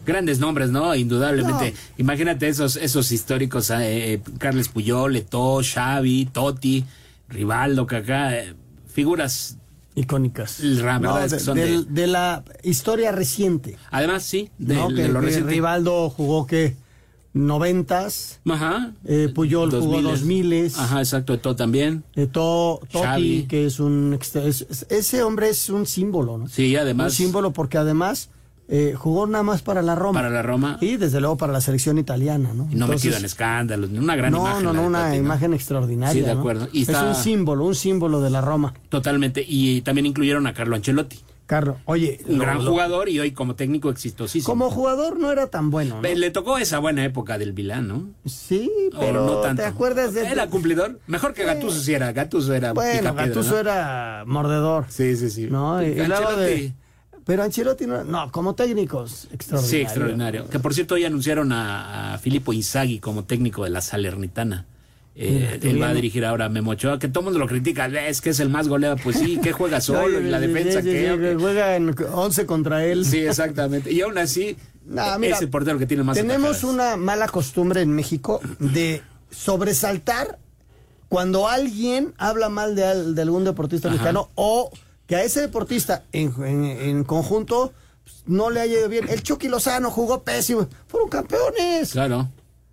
Grandes 0.05 0.39
nombres, 0.41 0.71
¿no? 0.71 0.95
Indudablemente. 0.95 1.75
Imagínate 1.97 2.49
esos, 2.49 2.77
esos 2.77 3.11
históricos, 3.11 3.71
eh, 3.71 4.13
eh, 4.13 4.21
Carles 4.39 4.69
Puyol, 4.69 5.17
Eto'o, 5.17 5.63
Xavi, 5.65 6.27
Totti, 6.27 6.85
Rivaldo, 7.29 7.87
Kaká, 7.87 8.37
eh, 8.39 8.55
figuras 8.87 9.59
icónicas. 9.95 10.61
La 10.61 10.99
No, 10.99 11.17
de, 11.19 11.41
son 11.41 11.57
de- 11.57 11.67
de- 11.67 11.85
de 11.85 12.07
la 12.07 12.45
historia 12.63 13.13
reciente. 13.13 13.77
Además, 13.91 14.23
sí, 14.23 14.51
de, 14.59 14.75
¿no? 14.75 14.89
de 14.91 14.95
que, 14.95 15.09
lo 15.09 15.21
que 15.21 15.27
reciente. 15.27 15.51
Rivaldo 15.53 16.11
jugó 16.11 16.47
que 16.47 16.77
noventas, 17.33 18.41
Ajá. 18.49 18.93
eh, 19.05 19.31
Puyol 19.35 19.71
jugó 19.71 19.99
2000s. 20.01 20.03
dos 20.03 20.23
miles, 20.23 20.79
Ajá, 20.79 21.01
exacto, 21.01 21.35
Eto'o 21.35 21.55
también. 21.55 22.03
Eto- 22.15 22.81
Totti, 22.91 23.47
que 23.49 23.67
es 23.67 23.79
un 23.79 24.19
es- 24.35 24.87
ese 24.89 25.23
hombre 25.23 25.51
es 25.51 25.69
un 25.69 25.87
símbolo, 25.87 26.39
¿no? 26.39 26.49
Sí, 26.49 26.75
además. 26.77 27.13
Un 27.13 27.17
símbolo 27.27 27.53
porque 27.53 27.77
además 27.79 28.31
eh, 28.69 28.95
jugó 28.97 29.27
nada 29.27 29.45
más 29.45 29.63
para 29.63 29.81
la 29.83 29.95
Roma. 29.95 30.19
Para 30.21 30.31
la 30.31 30.43
Roma. 30.43 30.79
Y 30.81 30.97
desde 30.97 31.21
luego 31.21 31.37
para 31.37 31.53
la 31.53 31.61
selección 31.61 31.99
italiana, 31.99 32.51
¿no? 32.55 32.65
Y 32.71 32.75
no 32.75 32.87
Entonces, 32.87 33.05
metido 33.05 33.17
en 33.19 33.25
escándalos, 33.25 33.91
una 33.91 34.17
gran 34.17 34.33
no, 34.33 34.39
imagen. 34.41 34.65
no, 34.65 34.73
no, 34.73 34.83
una 34.87 35.15
imagen 35.15 35.55
extraordinaria. 35.55 36.13
Sí, 36.23 36.27
de 36.27 36.35
¿no? 36.35 36.41
acuerdo. 36.41 36.69
Es 36.75 36.89
un 36.89 37.15
símbolo, 37.15 37.65
un 37.65 37.75
símbolo 37.75 38.21
de 38.21 38.31
la 38.31 38.41
Roma. 38.41 38.75
Totalmente. 38.89 39.45
Y 39.47 39.83
también 39.83 40.07
incluyeron 40.07 40.47
a 40.47 40.55
Carlo 40.55 40.75
Ancelotti. 40.77 41.19
Carlos, 41.47 41.77
oye, 41.85 42.19
Un 42.27 42.39
gran 42.39 42.65
lo- 42.65 42.73
jugador 42.73 43.09
y 43.09 43.21
hoy 43.21 43.31
como 43.31 43.55
técnico 43.55 43.89
exitosísimo. 43.89 44.53
como 44.53 44.69
jugador 44.69 45.17
no 45.21 45.31
era 45.31 45.47
tan 45.47 45.71
bueno, 45.71 46.01
¿no? 46.03 46.09
Le 46.09 46.31
tocó 46.33 46.59
esa 46.59 46.81
buena 46.81 47.05
época 47.05 47.39
del 47.39 47.53
Vilán, 47.53 47.87
¿no? 47.87 48.09
Sí, 48.29 48.69
O 48.93 48.99
pero 48.99 49.25
no 49.27 49.37
tanto. 49.37 49.63
¿te 49.63 49.69
acuerdas 49.69 50.13
de 50.13 50.27
Era 50.27 50.49
cumplidor. 50.49 50.99
Mejor 51.07 51.35
que 51.35 51.45
Gattuso 51.45 51.79
sí 51.79 51.95
era. 51.95 52.11
Gattuso 52.13 52.53
era 52.53 52.73
Bueno, 52.73 53.13
¿no? 53.15 53.57
era 53.61 54.25
mordedor. 54.27 54.87
Sí, 54.89 55.15
sí, 55.15 55.31
sí. 55.31 55.47
¿no? 55.49 55.81
Y, 55.85 55.87
y 55.87 55.95
luego 55.95 56.35
de- 56.37 56.47
Ancelotti. 56.47 56.75
Pero 57.27 57.43
Ancelotti 57.43 57.87
no, 57.87 58.05
no, 58.05 58.31
como 58.33 58.55
técnicos, 58.55 59.27
extraordinario. 59.33 59.69
Sí, 59.79 59.83
extraordinario. 59.83 60.49
Que 60.49 60.59
por 60.61 60.73
cierto 60.73 60.95
hoy 60.95 61.05
anunciaron 61.05 61.53
a, 61.53 62.15
a 62.15 62.19
Filippo 62.19 62.53
Inzaghi 62.55 63.01
como 63.01 63.25
técnico 63.25 63.65
de 63.65 63.71
la 63.71 63.81
Salernitana. 63.83 64.65
Eh, 65.19 65.59
él 65.63 65.81
va 65.83 65.89
a 65.89 65.95
dirigir 65.95 66.25
ahora 66.27 66.45
a 66.45 66.49
Memo 66.51 66.73
Ochoa, 66.73 66.99
que 66.99 67.09
todo 67.09 67.21
el 67.21 67.25
mundo 67.25 67.39
lo 67.39 67.47
critica, 67.49 67.87
es 67.87 68.21
que 68.21 68.31
es 68.31 68.39
el 68.41 68.49
más 68.51 68.69
goleado. 68.69 68.97
Pues 69.03 69.19
sí, 69.19 69.39
que 69.43 69.51
juega 69.51 69.81
solo 69.91 70.21
y 70.21 70.25
la 70.25 70.39
defensa 70.39 70.83
sí, 70.83 70.89
sí, 70.89 70.93
que... 70.93 71.13
sí, 71.13 71.19
que 71.19 71.35
juega 71.37 71.75
en 71.75 71.95
11 72.13 72.47
contra 72.47 72.85
él. 72.85 73.05
Sí, 73.05 73.19
exactamente. 73.21 73.91
Y 73.93 74.03
aún 74.03 74.19
así, 74.19 74.57
No, 74.85 75.19
mira, 75.19 75.35
es 75.37 75.43
el 75.43 75.49
portero 75.49 75.79
que 75.79 75.87
tiene 75.87 76.03
más 76.05 76.17
Tenemos 76.17 76.51
atajadas. 76.59 76.65
una 76.75 76.97
mala 76.97 77.29
costumbre 77.29 77.81
en 77.81 77.91
México 77.93 78.41
de 78.61 79.03
sobresaltar 79.31 80.39
cuando 81.09 81.49
alguien 81.49 82.13
habla 82.19 82.49
mal 82.51 82.75
de, 82.77 82.85
al- 82.85 83.15
de 83.15 83.23
algún 83.23 83.45
deportista 83.45 83.89
Ajá. 83.89 83.95
mexicano 83.95 84.29
o 84.35 84.71
que 85.07 85.17
a 85.17 85.23
ese 85.23 85.41
deportista 85.41 86.05
en, 86.13 86.35
en- 86.45 86.65
en 86.65 87.05
conjunto 87.05 87.73
pues, 88.05 88.17
no 88.27 88.51
le 88.51 88.61
haya 88.61 88.79
ido 88.79 88.89
bien. 88.89 89.09
El 89.09 89.23
Chucky 89.23 89.49
Lozano 89.49 89.91
jugó 89.91 90.23
pésimo. 90.23 90.67
Fueron 90.89 91.09
campeones. 91.09 91.93
Claro. 91.93 92.29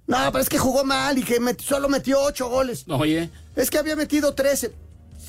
No, 0.07 0.17
pero 0.31 0.39
es 0.41 0.49
que 0.49 0.57
jugó 0.59 0.83
mal 0.83 1.17
y 1.17 1.23
que 1.23 1.39
solo 1.63 1.87
metió 1.89 2.21
ocho 2.21 2.49
goles. 2.49 2.85
Oye, 2.89 3.29
Es 3.55 3.69
que 3.69 3.77
había 3.77 3.95
metido 3.95 4.33
13. 4.33 4.71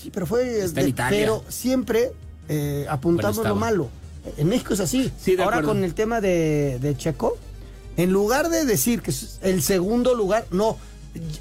Sí, 0.03 0.11
pero 0.13 0.27
fue. 0.27 0.61
Está 0.65 0.81
en 0.81 0.87
de- 0.87 0.91
Italia. 0.91 1.19
Pero 1.21 1.45
siempre 1.49 2.13
eh, 2.49 2.87
apuntamos 2.89 3.37
Bueno, 3.37 3.51
lo 3.51 3.57
malo. 3.57 3.89
En 4.37 4.49
México 4.49 4.75
es 4.75 4.81
así. 4.81 5.13
Sí, 5.21 5.37
de 5.37 5.43
Ahora 5.43 5.57
acuerdo. 5.59 5.69
con 5.75 5.85
el 5.85 5.95
tema 5.95 6.21
de, 6.21 6.79
de 6.81 6.97
Checo, 6.97 7.37
en 7.97 8.11
lugar 8.11 8.49
de 8.49 8.65
decir 8.65 9.01
que 9.03 9.11
es 9.11 9.39
el 9.43 9.63
segundo 9.63 10.15
lugar, 10.15 10.47
no, 10.51 10.77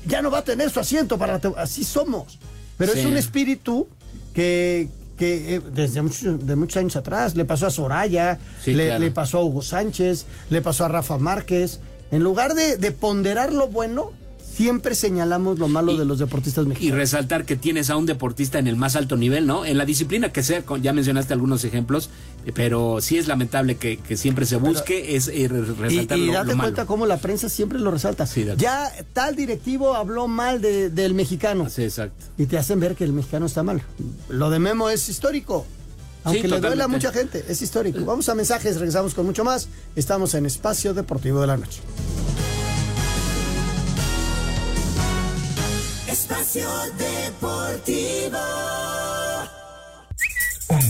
ya 0.06 0.22
no 0.22 0.30
va 0.30 0.40
a 0.40 0.44
tener 0.44 0.70
su 0.70 0.80
asiento 0.80 1.18
para. 1.18 1.40
te- 1.40 1.52
Así 1.58 1.84
somos. 1.86 2.38
Pero 2.78 2.94
es 2.94 3.06
un 3.06 3.18
espíritu 3.18 3.88
que. 4.34 4.90
Que 5.18 5.56
eh, 5.56 5.62
desde 5.74 6.02
muchos, 6.02 6.46
de 6.46 6.56
muchos 6.56 6.78
años 6.78 6.96
atrás 6.96 7.36
le 7.36 7.46
pasó 7.46 7.68
a 7.68 7.70
Soraya, 7.72 8.40
Sí, 8.64 8.74
le, 8.74 8.86
claro. 8.88 9.00
le 9.04 9.12
pasó 9.12 9.38
a 9.40 9.44
Hugo 9.44 9.62
Sánchez, 9.62 10.26
le 10.50 10.62
pasó 10.62 10.86
a 10.86 10.88
Rafa 10.88 11.18
Márquez. 11.18 11.80
En 12.12 12.24
lugar 12.24 12.54
de, 12.56 12.78
de 12.78 12.92
ponderar 12.92 13.54
lo 13.54 13.68
bueno, 13.68 14.12
siempre 14.56 14.94
señalamos 14.94 15.58
lo 15.58 15.68
malo 15.68 15.98
de 15.98 16.06
los 16.06 16.20
deportistas 16.20 16.66
y 16.66 16.68
mexicanos. 16.70 16.98
resaltar 16.98 17.44
que 17.46 17.56
tienes 17.56 17.90
a 17.90 17.98
un 17.98 18.06
deportista 18.06 18.60
en 18.60 18.68
el 18.68 18.76
más 18.76 18.96
alto 18.96 19.18
nivel, 19.18 19.48
¿no? 19.48 19.66
En 19.66 19.78
la 19.80 19.86
disciplina 19.86 20.32
que 20.32 20.44
sea, 20.44 20.64
ya 20.82 20.94
mencionaste 20.94 21.34
algunos 21.34 21.64
ejemplos, 21.64 22.10
pero 22.54 23.00
sí 23.02 23.18
es 23.18 23.28
lamentable 23.28 23.76
que, 23.78 23.98
que 23.98 24.18
siempre 24.18 24.46
se 24.46 24.56
busque 24.58 25.16
es 25.16 25.28
eh, 25.28 25.48
re- 25.48 25.60
Y, 25.60 25.74
resaltar 25.74 26.18
y 26.18 26.26
lo, 26.28 26.34
date 26.34 26.50
lo 26.52 26.56
malo. 26.58 26.64
cuenta 26.70 26.86
cómo 26.86 27.06
la 27.06 27.18
prensa 27.18 27.48
siempre 27.50 27.80
lo 27.80 27.92
resalta. 27.92 28.26
Sí, 28.28 28.46
ya 28.58 28.92
tal 29.14 29.36
directivo 29.36 29.94
habló 29.96 30.28
mal 30.28 30.62
de- 30.62 30.90
del 30.90 31.14
mexicano 31.14 31.70
Sí, 31.70 31.84
exacto. 31.84 32.26
y 32.38 32.46
te 32.46 32.58
hacen 32.58 32.80
ver 32.80 32.96
que 32.96 33.04
el 33.04 33.14
mexicano 33.14 33.46
está 33.46 33.64
mal. 33.64 33.82
Lo 34.30 34.50
de 34.50 34.60
Memo 34.60 34.90
es 34.90 35.08
histórico. 35.10 35.66
Aunque 36.26 36.48
le 36.48 36.60
duele 36.62 36.82
a 36.84 36.88
mucha 36.88 37.12
gente, 37.12 37.44
es 37.50 37.62
histórico. 37.62 38.04
Vamos 38.06 38.30
a 38.30 38.36
mensajes, 38.36 38.76
regresamos 38.78 39.14
con 39.14 39.26
mucho 39.26 39.44
más. 39.44 39.68
Estamos 39.96 40.34
en 40.36 40.46
Espacio 40.46 40.94
Deportivo 40.94 41.42
de 41.42 41.48
la 41.48 41.58
Noche. 41.58 41.82
Espacio 46.08 46.68
Deportivo. 46.98 48.38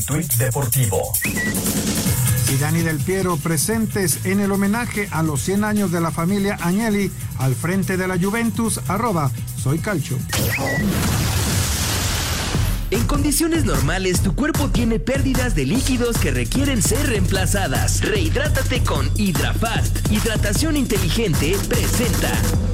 Un 0.04 0.16
tuit 0.18 0.34
deportivo. 0.34 1.14
Y 2.52 2.58
Dani 2.58 2.82
Del 2.82 2.98
Piero 2.98 3.38
presentes 3.38 4.26
en 4.26 4.42
el 4.42 4.52
homenaje 4.52 5.08
a 5.12 5.24
los 5.24 5.42
100 5.44 5.64
años 5.64 5.92
de 5.94 6.02
la 6.02 6.12
familia 6.12 6.58
Agnelli 6.62 7.10
al 7.38 7.56
frente 7.56 7.96
de 7.96 8.08
la 8.08 8.18
Juventus, 8.20 8.82
arroba 8.90 9.32
soy 9.62 9.80
calcio. 9.80 10.18
En 12.92 13.06
condiciones 13.06 13.64
normales, 13.64 14.22
tu 14.22 14.36
cuerpo 14.36 14.70
tiene 14.70 15.00
pérdidas 15.00 15.56
de 15.56 15.66
líquidos 15.66 16.18
que 16.18 16.32
requieren 16.32 16.82
ser 16.82 17.08
reemplazadas. 17.08 18.02
Rehidrátate 18.02 18.84
con 18.84 19.10
HidraFast. 19.16 20.12
Hidratación 20.12 20.76
inteligente 20.76 21.56
presenta. 21.70 22.73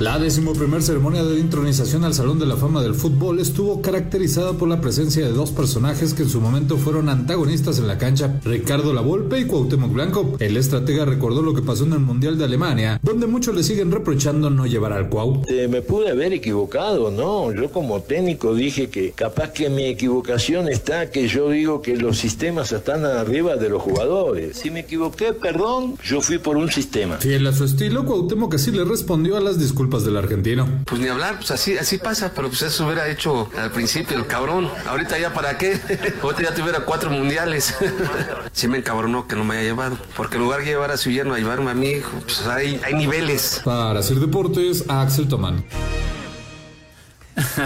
La 0.00 0.16
decimoprimer 0.16 0.80
ceremonia 0.80 1.24
de 1.24 1.40
intronización 1.40 2.04
al 2.04 2.14
Salón 2.14 2.38
de 2.38 2.46
la 2.46 2.56
Fama 2.56 2.80
del 2.82 2.94
Fútbol 2.94 3.40
estuvo 3.40 3.82
caracterizada 3.82 4.52
por 4.52 4.68
la 4.68 4.80
presencia 4.80 5.26
de 5.26 5.32
dos 5.32 5.50
personajes 5.50 6.14
que 6.14 6.22
en 6.22 6.28
su 6.28 6.40
momento 6.40 6.76
fueron 6.76 7.08
antagonistas 7.08 7.80
en 7.80 7.88
la 7.88 7.98
cancha, 7.98 8.38
Ricardo 8.44 8.92
Lavolpe 8.92 9.40
y 9.40 9.46
Cuauhtémoc 9.46 9.92
Blanco. 9.92 10.36
El 10.38 10.56
estratega 10.56 11.04
recordó 11.04 11.42
lo 11.42 11.52
que 11.52 11.62
pasó 11.62 11.84
en 11.84 11.94
el 11.94 11.98
Mundial 11.98 12.38
de 12.38 12.44
Alemania, 12.44 13.00
donde 13.02 13.26
muchos 13.26 13.56
le 13.56 13.64
siguen 13.64 13.90
reprochando 13.90 14.50
no 14.50 14.66
llevar 14.66 14.92
al 14.92 15.08
Cuau. 15.08 15.42
Eh, 15.48 15.66
me 15.66 15.82
pude 15.82 16.10
haber 16.10 16.32
equivocado, 16.32 17.10
¿no? 17.10 17.52
Yo 17.52 17.68
como 17.72 18.00
técnico 18.00 18.54
dije 18.54 18.90
que 18.90 19.10
capaz 19.10 19.48
que 19.48 19.68
mi 19.68 19.86
equivocación 19.86 20.68
está 20.68 21.10
que 21.10 21.26
yo 21.26 21.50
digo 21.50 21.82
que 21.82 21.96
los 21.96 22.18
sistemas 22.18 22.70
están 22.70 23.04
arriba 23.04 23.56
de 23.56 23.68
los 23.68 23.82
jugadores. 23.82 24.58
Si 24.58 24.70
me 24.70 24.80
equivoqué, 24.80 25.32
perdón, 25.32 25.96
yo 26.04 26.20
fui 26.20 26.38
por 26.38 26.56
un 26.56 26.70
sistema. 26.70 27.16
Fiel 27.16 27.48
a 27.48 27.52
su 27.52 27.64
estilo, 27.64 28.04
Cuauhtémoc 28.04 28.54
así 28.54 28.70
le 28.70 28.84
respondió 28.84 29.36
a 29.36 29.40
las 29.40 29.58
disculpas 29.58 29.87
del 29.88 30.16
argentino. 30.16 30.68
Pues 30.84 31.00
ni 31.00 31.08
hablar, 31.08 31.36
pues 31.36 31.50
así, 31.50 31.76
así 31.78 31.98
pasa, 31.98 32.32
pero 32.34 32.48
pues 32.48 32.62
eso 32.62 32.84
hubiera 32.86 33.08
hecho 33.08 33.50
al 33.58 33.70
principio 33.72 34.16
el 34.16 34.26
cabrón. 34.26 34.68
Ahorita 34.86 35.18
ya 35.18 35.32
para 35.32 35.56
qué, 35.58 35.80
ahorita 36.22 36.42
ya 36.42 36.54
tuviera 36.54 36.80
cuatro 36.84 37.10
mundiales. 37.10 37.74
sí 38.52 38.68
me 38.68 38.78
encabronó 38.78 39.26
que 39.26 39.34
no 39.36 39.44
me 39.44 39.54
haya 39.56 39.64
llevado, 39.70 39.96
porque 40.16 40.36
en 40.36 40.42
lugar 40.42 40.60
de 40.60 40.66
llevar 40.66 40.90
a 40.90 40.96
su 40.96 41.10
yerno 41.10 41.34
a 41.34 41.38
llevarme 41.38 41.70
a 41.70 41.74
mi 41.74 41.88
hijo, 41.90 42.10
pues 42.22 42.46
hay, 42.46 42.80
hay 42.84 42.94
niveles. 42.94 43.60
Para 43.64 43.98
hacer 44.00 44.18
deportes, 44.18 44.84
Axel 44.88 45.26
Tomán. 45.28 45.64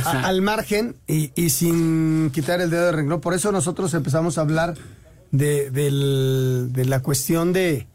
A- 0.05 0.27
al 0.29 0.43
margen 0.43 0.97
y, 1.07 1.33
y 1.35 1.51
sin 1.51 2.31
quitar 2.31 2.61
el 2.61 2.71
dedo 2.71 2.87
de 2.87 2.93
renglón. 2.93 3.21
Por 3.21 3.35
eso 3.35 3.51
nosotros 3.53 3.93
empezamos 3.95 4.37
a 4.39 4.43
hablar 4.43 4.75
de, 5.31 5.71
del- 5.71 6.69
de 6.73 6.85
la 6.85 7.01
cuestión 7.01 7.53
de, 7.55 7.87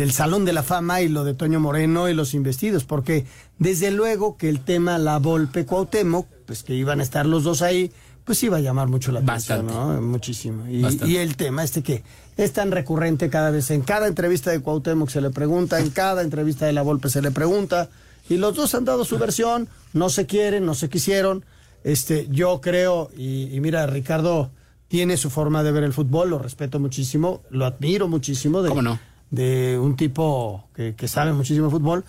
del 0.00 0.12
Salón 0.12 0.46
de 0.46 0.54
la 0.54 0.62
Fama 0.62 1.02
y 1.02 1.08
lo 1.08 1.24
de 1.24 1.34
Toño 1.34 1.60
Moreno 1.60 2.08
y 2.08 2.14
los 2.14 2.32
investidos, 2.32 2.84
porque 2.84 3.26
desde 3.58 3.90
luego 3.90 4.38
que 4.38 4.48
el 4.48 4.60
tema 4.60 4.96
La 4.96 5.18
Volpe 5.18 5.66
Cuauhtémoc, 5.66 6.26
pues 6.46 6.62
que 6.62 6.74
iban 6.74 7.00
a 7.00 7.02
estar 7.02 7.26
los 7.26 7.44
dos 7.44 7.60
ahí, 7.60 7.92
pues 8.24 8.42
iba 8.42 8.56
a 8.56 8.60
llamar 8.60 8.88
mucho 8.88 9.12
la 9.12 9.20
atención, 9.20 9.66
¿no? 9.66 10.00
Muchísimo. 10.00 10.66
Y, 10.66 10.80
Bastante. 10.80 11.12
y 11.12 11.18
el 11.18 11.36
tema 11.36 11.64
este 11.64 11.82
que 11.82 12.02
es 12.38 12.52
tan 12.54 12.70
recurrente 12.70 13.28
cada 13.28 13.50
vez, 13.50 13.70
en 13.70 13.82
cada 13.82 14.06
entrevista 14.06 14.50
de 14.50 14.60
Cuauhtémoc 14.60 15.10
se 15.10 15.20
le 15.20 15.28
pregunta, 15.28 15.78
en 15.78 15.90
cada 15.90 16.22
entrevista 16.22 16.64
de 16.64 16.72
La 16.72 16.80
Volpe 16.80 17.10
se 17.10 17.20
le 17.20 17.30
pregunta, 17.30 17.90
y 18.30 18.38
los 18.38 18.54
dos 18.54 18.74
han 18.74 18.86
dado 18.86 19.04
su 19.04 19.18
versión, 19.18 19.68
no 19.92 20.08
se 20.08 20.24
quieren, 20.24 20.64
no 20.64 20.74
se 20.74 20.88
quisieron. 20.88 21.44
Este, 21.84 22.26
yo 22.30 22.62
creo, 22.62 23.10
y, 23.14 23.54
y 23.54 23.60
mira, 23.60 23.86
Ricardo 23.86 24.50
tiene 24.88 25.18
su 25.18 25.28
forma 25.28 25.62
de 25.62 25.72
ver 25.72 25.84
el 25.84 25.92
fútbol, 25.92 26.30
lo 26.30 26.38
respeto 26.38 26.80
muchísimo, 26.80 27.42
lo 27.50 27.66
admiro 27.66 28.08
muchísimo 28.08 28.62
de, 28.62 28.70
¿Cómo 28.70 28.80
no? 28.82 28.98
De 29.30 29.78
un 29.78 29.96
tipo 29.96 30.68
que, 30.74 30.94
que 30.94 31.08
sabe 31.08 31.32
muchísimo 31.32 31.66
de 31.66 31.70
fútbol, 31.72 32.04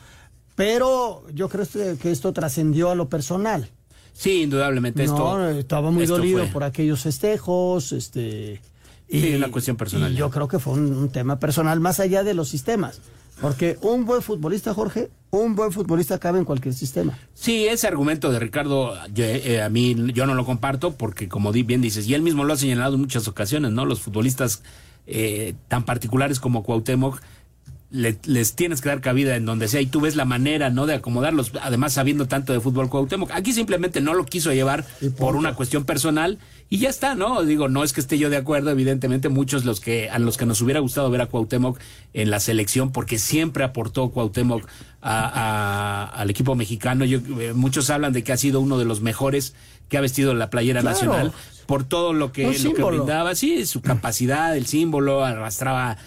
pero 0.55 1.23
yo 1.33 1.49
creo 1.49 1.63
este- 1.63 1.97
que 1.97 2.11
esto 2.11 2.33
trascendió 2.33 2.89
a 2.89 2.95
lo 2.95 3.09
personal. 3.09 3.69
Sí, 4.13 4.43
indudablemente 4.43 5.03
esto. 5.03 5.17
No, 5.37 5.49
estaba 5.49 5.89
muy 5.91 6.05
dolido 6.05 6.39
fue- 6.43 6.47
por 6.51 6.63
aquellos 6.63 7.01
festejos, 7.01 7.91
este. 7.93 8.61
Sí, 9.09 9.33
una 9.35 9.51
cuestión 9.51 9.75
personal 9.75 10.13
y 10.13 10.15
yo 10.15 10.29
creo 10.29 10.47
que 10.47 10.57
fue 10.59 10.73
un, 10.73 10.93
un 10.93 11.09
tema 11.09 11.37
personal 11.39 11.79
más 11.79 11.99
allá 11.99 12.23
de 12.23 12.33
los 12.33 12.47
sistemas. 12.49 13.01
Porque 13.41 13.77
un 13.81 14.05
buen 14.05 14.21
futbolista, 14.21 14.71
Jorge, 14.73 15.09
un 15.31 15.55
buen 15.55 15.71
futbolista 15.71 16.19
cabe 16.19 16.37
en 16.37 16.45
cualquier 16.45 16.75
sistema. 16.75 17.17
Sí, 17.33 17.65
ese 17.65 17.87
argumento 17.87 18.31
de 18.31 18.37
Ricardo, 18.39 18.93
yo, 19.13 19.23
eh, 19.25 19.63
a 19.63 19.69
mí 19.69 19.95
yo 20.13 20.27
no 20.27 20.35
lo 20.35 20.45
comparto 20.45 20.91
porque 20.95 21.27
como 21.27 21.51
di- 21.51 21.63
bien 21.63 21.81
dices, 21.81 22.07
y 22.07 22.13
él 22.13 22.21
mismo 22.21 22.43
lo 22.43 22.53
ha 22.53 22.57
señalado 22.57 22.93
en 22.95 23.01
muchas 23.01 23.27
ocasiones, 23.27 23.71
¿no? 23.71 23.85
Los 23.85 23.99
futbolistas 24.01 24.61
eh, 25.07 25.55
tan 25.67 25.83
particulares 25.83 26.39
como 26.39 26.63
Cuauhtémoc 26.63 27.21
le- 27.93 28.17
les 28.23 28.55
tienes 28.55 28.79
que 28.79 28.87
dar 28.87 29.01
cabida 29.01 29.35
en 29.35 29.45
donde 29.45 29.67
sea 29.67 29.81
y 29.81 29.85
tú 29.85 29.99
ves 29.99 30.15
la 30.15 30.23
manera, 30.23 30.69
¿no? 30.69 30.85
De 30.85 30.93
acomodarlos, 30.93 31.51
además 31.61 31.91
sabiendo 31.91 32.25
tanto 32.25 32.53
de 32.53 32.61
fútbol 32.61 32.89
Cuauhtémoc. 32.89 33.31
Aquí 33.31 33.51
simplemente 33.51 33.99
no 33.99 34.13
lo 34.13 34.25
quiso 34.25 34.53
llevar 34.53 34.85
por 35.17 35.35
una 35.35 35.55
cuestión 35.55 35.83
personal 35.83 36.39
y 36.69 36.77
ya 36.77 36.89
está, 36.89 37.15
¿no? 37.15 37.43
Digo, 37.43 37.67
no 37.67 37.83
es 37.83 37.91
que 37.91 37.99
esté 37.99 38.17
yo 38.17 38.29
de 38.29 38.37
acuerdo, 38.37 38.69
evidentemente 38.71 39.27
muchos 39.27 39.65
los 39.65 39.81
que 39.81 40.09
a 40.09 40.19
los 40.19 40.37
que 40.37 40.45
nos 40.45 40.61
hubiera 40.61 40.79
gustado 40.79 41.09
ver 41.09 41.19
a 41.19 41.25
Cuauhtémoc 41.25 41.77
en 42.13 42.29
la 42.31 42.39
selección 42.39 42.93
porque 42.93 43.17
siempre 43.19 43.65
aportó 43.65 44.09
Cuauhtémoc 44.11 44.65
a- 45.01 45.25
a- 45.25 46.05
al 46.05 46.29
equipo 46.29 46.55
mexicano. 46.55 47.03
Yo, 47.03 47.19
eh, 47.41 47.51
muchos 47.53 47.89
hablan 47.89 48.13
de 48.13 48.23
que 48.23 48.31
ha 48.31 48.37
sido 48.37 48.61
uno 48.61 48.77
de 48.77 48.85
los 48.85 49.01
mejores 49.01 49.53
que 49.89 49.97
ha 49.97 50.01
vestido 50.01 50.33
la 50.33 50.49
playera 50.49 50.79
Claro. 50.79 50.95
nacional 50.95 51.33
por 51.71 51.85
todo 51.85 52.11
lo 52.11 52.33
que, 52.33 52.43
lo 52.59 52.73
que 52.73 52.83
brindaba, 52.83 53.33
sí, 53.33 53.65
su 53.65 53.81
capacidad, 53.81 54.57
el 54.57 54.65
símbolo, 54.65 55.23
arrastraba 55.23 55.97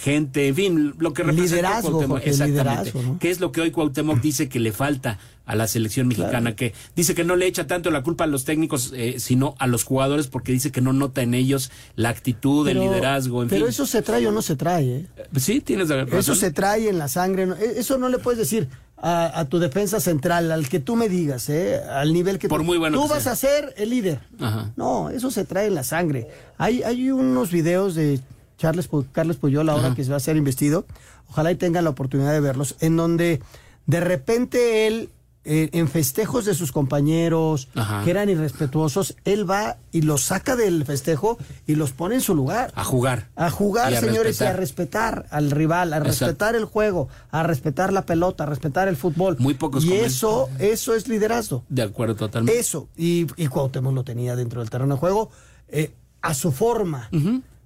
gente, 0.00 0.48
en 0.48 0.54
fin, 0.54 0.94
lo 0.98 1.12
que 1.12 1.22
representa 1.24 1.56
Liderazgo, 1.56 1.90
Cuauhtémoc, 1.90 2.16
Jorge, 2.18 2.30
exactamente. 2.30 2.62
liderazgo, 2.70 3.02
¿no? 3.02 3.18
¿Qué 3.18 3.30
es 3.30 3.40
lo 3.40 3.50
que 3.52 3.60
hoy 3.60 3.70
Cuauhtémoc 3.72 4.20
dice 4.20 4.48
que 4.48 4.60
le 4.60 4.72
falta 4.72 5.18
a 5.46 5.54
la 5.56 5.66
selección 5.66 6.06
mexicana? 6.08 6.54
Que 6.56 6.74
dice 6.94 7.14
que 7.14 7.24
no 7.24 7.34
le 7.36 7.46
echa 7.46 7.66
tanto 7.66 7.90
la 7.90 8.02
culpa 8.02 8.24
a 8.24 8.26
los 8.28 8.44
técnicos, 8.44 8.92
eh, 8.94 9.16
sino 9.18 9.54
a 9.58 9.66
los 9.66 9.84
jugadores, 9.84 10.28
porque 10.28 10.52
dice 10.52 10.70
que 10.72 10.80
no 10.80 10.92
nota 10.92 11.22
en 11.22 11.34
ellos 11.34 11.70
la 11.96 12.08
actitud, 12.08 12.66
el 12.68 12.78
liderazgo, 12.80 13.42
en 13.42 13.48
pero 13.48 13.66
fin. 13.66 13.70
eso 13.70 13.86
se 13.86 14.02
trae 14.02 14.26
o 14.28 14.32
no 14.32 14.42
se 14.42 14.54
trae, 14.56 14.84
¿eh? 14.96 15.06
Sí, 15.38 15.60
tienes 15.60 15.88
razón. 15.88 16.18
Eso 16.18 16.34
se 16.34 16.50
trae 16.52 16.88
en 16.88 16.98
la 16.98 17.08
sangre. 17.08 17.44
e- 17.60 17.78
Eso 17.80 17.98
no 17.98 18.08
le 18.08 18.18
puedes 18.18 18.38
decir 18.38 18.68
a, 19.02 19.40
a 19.40 19.44
tu 19.46 19.58
defensa 19.58 19.98
central, 20.00 20.52
al 20.52 20.68
que 20.68 20.78
tú 20.80 20.94
me 20.96 21.08
digas, 21.08 21.48
¿eh? 21.48 21.80
al 21.90 22.12
nivel 22.12 22.38
que 22.38 22.48
Por 22.48 22.60
tú, 22.60 22.64
muy 22.66 22.76
bueno 22.78 22.98
tú 23.00 23.06
que 23.06 23.14
vas 23.14 23.22
sea. 23.22 23.32
a 23.32 23.36
ser 23.36 23.74
el 23.76 23.90
líder. 23.90 24.20
Ajá. 24.38 24.72
No, 24.76 25.08
eso 25.10 25.30
se 25.30 25.44
trae 25.44 25.66
en 25.68 25.74
la 25.74 25.84
sangre. 25.84 26.28
Hay, 26.58 26.82
hay 26.82 27.10
unos 27.10 27.50
videos 27.50 27.94
de 27.94 28.20
Charles, 28.58 28.88
Carles 29.12 29.36
Puyol 29.38 29.68
ahora 29.70 29.86
Ajá. 29.88 29.94
que 29.96 30.04
se 30.04 30.10
va 30.10 30.16
a 30.18 30.20
ser 30.20 30.36
investido. 30.36 30.84
Ojalá 31.30 31.50
y 31.50 31.54
tengan 31.56 31.84
la 31.84 31.90
oportunidad 31.90 32.32
de 32.32 32.40
verlos, 32.40 32.76
en 32.80 32.96
donde 32.96 33.40
de 33.86 34.00
repente 34.00 34.86
él, 34.86 35.08
eh, 35.44 35.70
en 35.72 35.88
festejos 35.88 36.44
de 36.44 36.54
sus 36.54 36.70
compañeros, 36.70 37.68
Ajá. 37.74 38.04
que 38.04 38.10
eran 38.10 38.28
irrespetuosos, 38.28 39.16
él 39.24 39.48
va 39.50 39.78
y 39.90 40.02
los 40.02 40.22
saca 40.24 40.54
del 40.54 40.84
festejo 40.84 41.38
y 41.66 41.76
los 41.76 41.92
pone 41.92 42.16
en 42.16 42.20
su 42.20 42.34
lugar. 42.34 42.72
A 42.74 42.84
jugar. 42.84 43.28
A 43.36 43.50
jugar, 43.50 43.90
Y 43.92 43.96
a 43.96 44.00
señores, 44.00 44.40
y 44.40 44.44
a 44.44 44.52
respetar. 44.52 45.26
al 45.30 45.50
rival, 45.50 45.92
a 45.94 45.96
Exacto. 45.98 46.26
respetar 46.26 46.56
el 46.56 46.66
juego, 46.66 47.08
a 47.30 47.42
respetar 47.42 47.92
la 47.92 48.04
pelota, 48.04 48.44
a 48.44 48.46
respetar 48.46 48.86
el 48.88 48.96
fútbol. 48.96 49.36
Muy 49.38 49.54
pocos 49.54 49.84
Y 49.84 49.88
comen- 49.88 50.04
eso, 50.04 50.50
eso 50.58 50.94
es 50.94 51.08
liderazgo. 51.08 51.64
De 51.70 51.82
acuerdo, 51.82 52.16
totalmente. 52.16 52.60
Eso. 52.60 52.88
Y, 52.96 53.26
y 53.36 53.46
Cuauhtémoc 53.46 53.94
lo 53.94 54.04
tenía 54.04 54.36
dentro 54.36 54.60
del 54.60 54.68
terreno 54.68 54.94
de 54.96 55.00
juego 55.00 55.30
eh, 55.68 55.92
a 56.20 56.34
su 56.34 56.52
forma. 56.52 57.08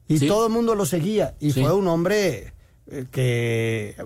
Y 0.06 0.18
Sí. 0.18 0.28
todo 0.28 0.46
el 0.46 0.52
mundo 0.52 0.74
lo 0.76 0.86
seguía. 0.86 1.34
Y 1.40 1.50
Sí. 1.52 1.62
fue 1.62 1.72
un 1.72 1.88
hombre 1.88 2.52
eh, 2.86 3.06
que 3.10 3.96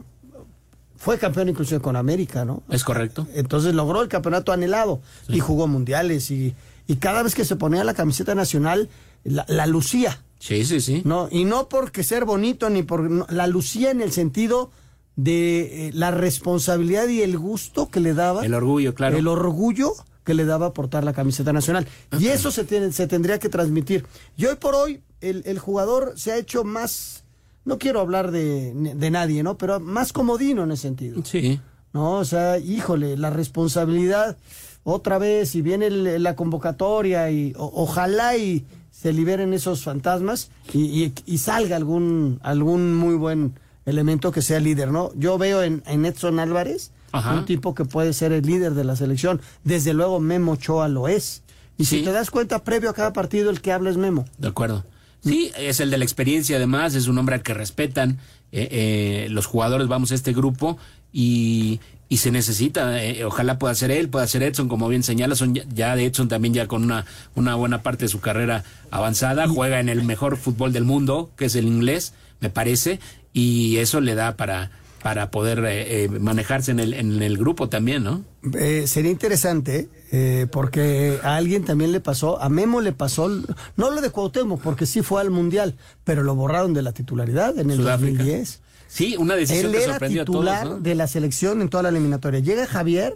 fue 0.99 1.19
campeón 1.19 1.49
inclusive 1.49 1.81
con 1.81 1.97
América, 1.97 2.45
¿no? 2.45 2.63
Es 2.69 2.85
correcto. 2.85 3.27
Entonces 3.35 3.75
logró 3.75 4.03
el 4.03 4.09
campeonato 4.09 4.53
anhelado 4.53 5.01
y 5.29 5.39
jugó 5.39 5.67
mundiales 5.67 6.31
y, 6.31 6.55
y 6.87 6.97
cada 6.97 7.23
vez 7.23 7.35
que 7.35 7.45
se 7.45 7.57
ponía 7.57 7.85
la 7.85 7.95
camiseta 7.95 8.35
nacional 8.35 8.91
la, 9.25 9.45
la 9.49 9.67
lucía. 9.67 10.23
Sí, 10.39 10.65
sí, 10.65 10.81
sí. 10.81 11.03
No, 11.05 11.29
y 11.31 11.45
no 11.45 11.69
porque 11.69 12.03
ser 12.03 12.25
bonito 12.25 12.69
ni 12.69 12.83
por 12.83 13.11
no, 13.11 13.27
la 13.31 13.47
lucía 13.47 13.91
en 13.91 14.01
el 14.01 14.13
sentido 14.13 14.71
de 15.17 15.89
eh, 15.89 15.91
la 15.95 16.11
responsabilidad 16.11 17.09
y 17.09 17.23
el 17.23 17.39
gusto 17.39 17.91
que 17.91 18.01
le 18.01 18.15
daba. 18.15 18.45
El 18.45 18.55
orgullo, 18.55 18.95
claro. 18.95 19.17
El 19.17 19.27
orgullo 19.27 19.95
que 20.25 20.35
le 20.35 20.45
daba 20.45 20.75
portar 20.75 21.05
la 21.05 21.13
camiseta 21.13 21.53
nacional. 21.53 21.89
Y 22.19 22.29
eso 22.29 22.51
se, 22.51 22.65
tiene, 22.65 22.93
se 22.93 23.07
tendría 23.07 23.39
que 23.39 23.49
transmitir. 23.49 24.05
Y 24.37 24.45
hoy 24.45 24.57
por 24.57 24.75
hoy 24.75 25.01
el, 25.21 25.43
el 25.47 25.59
jugador 25.59 26.13
se 26.17 26.33
ha 26.33 26.37
hecho 26.37 26.65
más, 26.65 27.25
no 27.69 27.79
quiero 27.79 28.01
hablar 28.01 28.31
de, 28.33 28.73
de 28.75 29.11
nadie, 29.11 29.43
¿no? 29.45 29.57
Pero 29.57 29.79
más 29.79 30.13
comodino 30.13 30.65
en 30.65 30.73
ese 30.73 30.83
sentido. 30.83 31.23
Sí. 31.25 31.61
No, 31.93 32.15
o 32.19 32.25
sea, 32.25 32.59
híjole, 32.59 33.17
la 33.17 33.31
responsabilidad 33.31 34.37
otra 34.85 35.19
vez 35.19 35.55
y 35.55 35.63
viene 35.63 35.87
el- 35.87 36.23
la 36.23 36.35
convocatoria 36.35 37.31
y 37.31 37.53
o- 37.57 37.71
ojalá 37.75 38.37
y 38.37 38.65
se 38.91 39.13
liberen 39.13 39.53
esos 39.53 39.85
fantasmas 39.85 40.51
y, 40.73 40.81
y- 41.05 41.13
y 41.27 41.39
salga 41.39 41.77
algún 41.77 42.41
algún 42.43 42.97
muy 42.97 43.15
buen 43.15 43.53
elemento 43.87 44.33
que 44.33 44.43
sea 44.43 44.61
líder, 44.61 44.91
¿no? 44.91 45.13
Yo 45.15 45.39
veo 45.39 45.63
en, 45.63 45.83
en 45.87 46.05
Edson 46.05 46.41
Álvarez 46.41 46.91
Ajá. 47.13 47.35
un 47.35 47.45
tipo 47.47 47.75
que 47.75 47.85
puede 47.85 48.13
ser 48.13 48.33
el 48.33 48.45
líder 48.45 48.75
de 48.75 48.85
la 48.85 48.97
selección. 48.97 49.41
Desde 49.65 49.95
luego 49.95 50.21
Memo 50.21 50.53
Ochoa 50.53 50.89
lo 50.89 51.07
es. 51.09 51.43
Y 51.79 51.85
si 51.85 52.03
te 52.03 52.11
das 52.13 52.31
cuenta, 52.31 52.65
previo 52.65 52.91
a 52.91 52.93
cada 52.93 53.13
partido, 53.13 53.51
el 53.51 53.61
que 53.61 53.73
habla 53.73 53.89
es 53.91 53.97
Memo. 53.97 54.25
De 54.37 54.49
acuerdo. 54.49 54.85
Sí, 55.29 55.53
es 55.59 55.81
el 55.81 55.91
de 55.91 55.99
la 55.99 56.05
experiencia 56.05 56.57
además, 56.57 56.95
es 56.95 57.07
un 57.07 57.19
hombre 57.19 57.35
al 57.35 57.43
que 57.43 57.53
respetan 57.53 58.19
eh, 58.51 58.69
eh, 58.71 59.27
los 59.31 59.45
jugadores, 59.45 59.87
vamos 59.87 60.11
a 60.11 60.15
este 60.15 60.33
grupo 60.33 60.79
y, 61.13 61.81
y 62.09 62.17
se 62.17 62.31
necesita, 62.31 63.05
eh, 63.05 63.25
ojalá 63.27 63.59
pueda 63.59 63.75
ser 63.75 63.91
él, 63.91 64.09
pueda 64.09 64.27
ser 64.27 64.43
Edson, 64.43 64.69
como 64.69 64.89
bien 64.89 65.03
señala, 65.03 65.35
son 65.35 65.55
ya, 65.55 65.65
ya 65.69 65.97
de 65.97 66.07
Edson 66.07 66.29
también 66.29 66.55
ya 66.55 66.67
con 66.67 66.83
una, 66.83 67.05
una 67.35 67.55
buena 67.57 67.83
parte 67.83 68.07
de 68.07 68.09
su 68.09 68.21
carrera 68.21 68.65
avanzada, 68.91 69.47
juega 69.47 69.81
en 69.81 69.91
el 69.91 70.03
mejor 70.03 70.39
fútbol 70.39 70.73
del 70.73 70.85
mundo, 70.85 71.31
que 71.37 71.45
es 71.45 71.55
el 71.57 71.67
inglés, 71.67 72.15
me 72.41 72.49
parece, 72.49 72.99
y 73.35 73.77
eso 73.77 74.01
le 74.01 74.15
da 74.15 74.35
para, 74.37 74.71
para 75.03 75.31
poder 75.31 75.65
eh, 75.65 76.05
eh, 76.05 76.09
manejarse 76.09 76.71
en 76.73 76.81
el, 76.81 76.95
en 76.95 77.23
el 77.23 77.39
grupo 77.39 77.69
también, 77.69 78.05
¿no? 78.05 78.25
Eh, 78.55 78.87
sería 78.87 79.11
interesante 79.11 79.89
eh, 80.11 80.47
porque 80.51 81.19
a 81.23 81.37
alguien 81.37 81.65
también 81.65 81.93
le 81.93 82.01
pasó, 82.01 82.41
a 82.41 82.49
Memo 82.49 82.81
le 82.81 82.93
pasó, 82.93 83.29
no 83.29 83.91
lo 83.91 84.01
de 84.01 84.11
Cuauhtémoc 84.11 84.61
porque 84.61 84.87
sí 84.87 85.03
fue 85.03 85.21
al 85.21 85.31
Mundial, 85.31 85.77
pero 86.05 86.23
lo 86.23 86.35
borraron 86.35 86.75
de 86.75 86.83
la 86.83 86.93
titularidad 86.93 87.59
en 87.59 87.71
el 87.71 87.79
Sudáfrica. 87.79 88.19
2010. 88.19 88.61
Sí, 88.89 89.17
una 89.19 89.37
decisión 89.37 89.67
Él 89.67 89.73
que 89.73 89.83
era 89.85 89.93
sorprendió 89.93 90.25
titular 90.25 90.55
a 90.55 90.63
todos, 90.63 90.77
¿no? 90.77 90.81
de 90.83 90.95
la 90.95 91.07
selección 91.07 91.61
en 91.61 91.69
toda 91.69 91.85
la 91.85 91.89
eliminatoria. 91.91 92.41
Llega 92.41 92.67
Javier, 92.67 93.15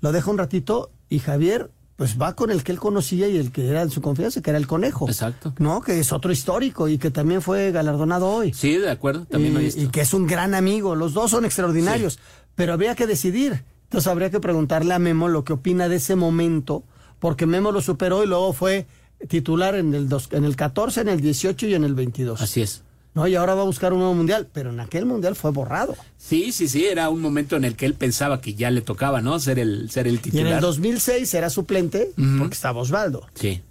lo 0.00 0.12
deja 0.12 0.30
un 0.30 0.38
ratito 0.38 0.90
y 1.08 1.18
Javier 1.18 1.70
pues 1.96 2.20
va 2.20 2.34
con 2.34 2.50
el 2.50 2.64
que 2.64 2.72
él 2.72 2.78
conocía 2.80 3.28
y 3.28 3.36
el 3.36 3.52
que 3.52 3.68
era 3.68 3.82
en 3.82 3.90
su 3.90 4.00
confianza, 4.00 4.42
que 4.42 4.50
era 4.50 4.58
el 4.58 4.66
conejo. 4.66 5.08
Exacto. 5.08 5.54
No, 5.58 5.80
que 5.80 6.00
es 6.00 6.12
otro 6.12 6.32
histórico 6.32 6.88
y 6.88 6.98
que 6.98 7.10
también 7.10 7.40
fue 7.40 7.70
galardonado 7.70 8.26
hoy. 8.28 8.52
Sí, 8.52 8.76
de 8.76 8.90
acuerdo, 8.90 9.26
también 9.26 9.54
lo 9.54 9.60
he 9.60 9.62
y, 9.62 9.66
visto. 9.66 9.80
y 9.82 9.88
que 9.88 10.00
es 10.00 10.12
un 10.12 10.26
gran 10.26 10.54
amigo. 10.54 10.94
Los 10.96 11.12
dos 11.14 11.30
son 11.30 11.44
extraordinarios, 11.44 12.18
pero 12.56 12.72
habría 12.72 12.94
que 12.96 13.06
decidir. 13.06 13.62
Entonces 13.84 14.08
habría 14.08 14.30
que 14.30 14.40
preguntarle 14.40 14.92
a 14.94 14.98
Memo 14.98 15.28
lo 15.28 15.44
que 15.44 15.52
opina 15.52 15.88
de 15.88 15.96
ese 15.96 16.16
momento, 16.16 16.82
porque 17.20 17.46
Memo 17.46 17.70
lo 17.70 17.80
superó 17.80 18.24
y 18.24 18.26
luego 18.26 18.52
fue 18.52 18.86
titular 19.28 19.76
en 19.76 19.94
el, 19.94 20.08
dos- 20.08 20.28
en 20.32 20.44
el 20.44 20.56
14, 20.56 21.02
en 21.02 21.08
el 21.08 21.20
18 21.20 21.66
y 21.68 21.74
en 21.74 21.84
el 21.84 21.94
22. 21.94 22.42
Así 22.42 22.60
es. 22.62 22.82
No, 23.14 23.28
y 23.28 23.36
ahora 23.36 23.54
va 23.54 23.62
a 23.62 23.64
buscar 23.64 23.92
un 23.92 24.00
nuevo 24.00 24.14
mundial, 24.14 24.48
pero 24.52 24.70
en 24.70 24.80
aquel 24.80 25.06
mundial 25.06 25.36
fue 25.36 25.52
borrado. 25.52 25.94
Sí, 26.18 26.50
sí, 26.52 26.66
sí, 26.68 26.84
era 26.84 27.08
un 27.10 27.20
momento 27.20 27.54
en 27.56 27.64
el 27.64 27.76
que 27.76 27.86
él 27.86 27.94
pensaba 27.94 28.40
que 28.40 28.54
ya 28.54 28.70
le 28.72 28.80
tocaba, 28.80 29.20
¿no? 29.20 29.38
Ser 29.38 29.58
el, 29.60 29.88
ser 29.90 30.06
el 30.08 30.14
Y 30.14 30.16
en 30.16 30.22
titular. 30.22 30.52
el 30.54 30.60
2006 30.60 31.32
era 31.34 31.48
suplente 31.50 32.10
porque 32.38 32.54
estaba 32.54 32.80
Osvaldo. 32.80 33.26
Sí. 33.34 33.62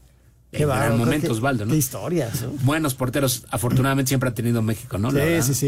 Qué 0.51 0.65
bárbaro, 0.65 0.89
gran 0.95 0.99
momento 0.99 1.27
qué- 1.27 1.33
Osvaldo, 1.33 1.65
¿no? 1.65 1.71
Qué 1.71 1.77
historias. 1.77 2.41
¿no? 2.43 2.51
Buenos 2.61 2.93
porteros, 2.93 3.43
afortunadamente 3.49 4.09
siempre 4.09 4.29
ha 4.29 4.33
tenido 4.35 4.61
México, 4.61 4.97
¿no? 4.99 5.09
Sí, 5.11 5.17
sí, 5.41 5.53
sí. 5.55 5.67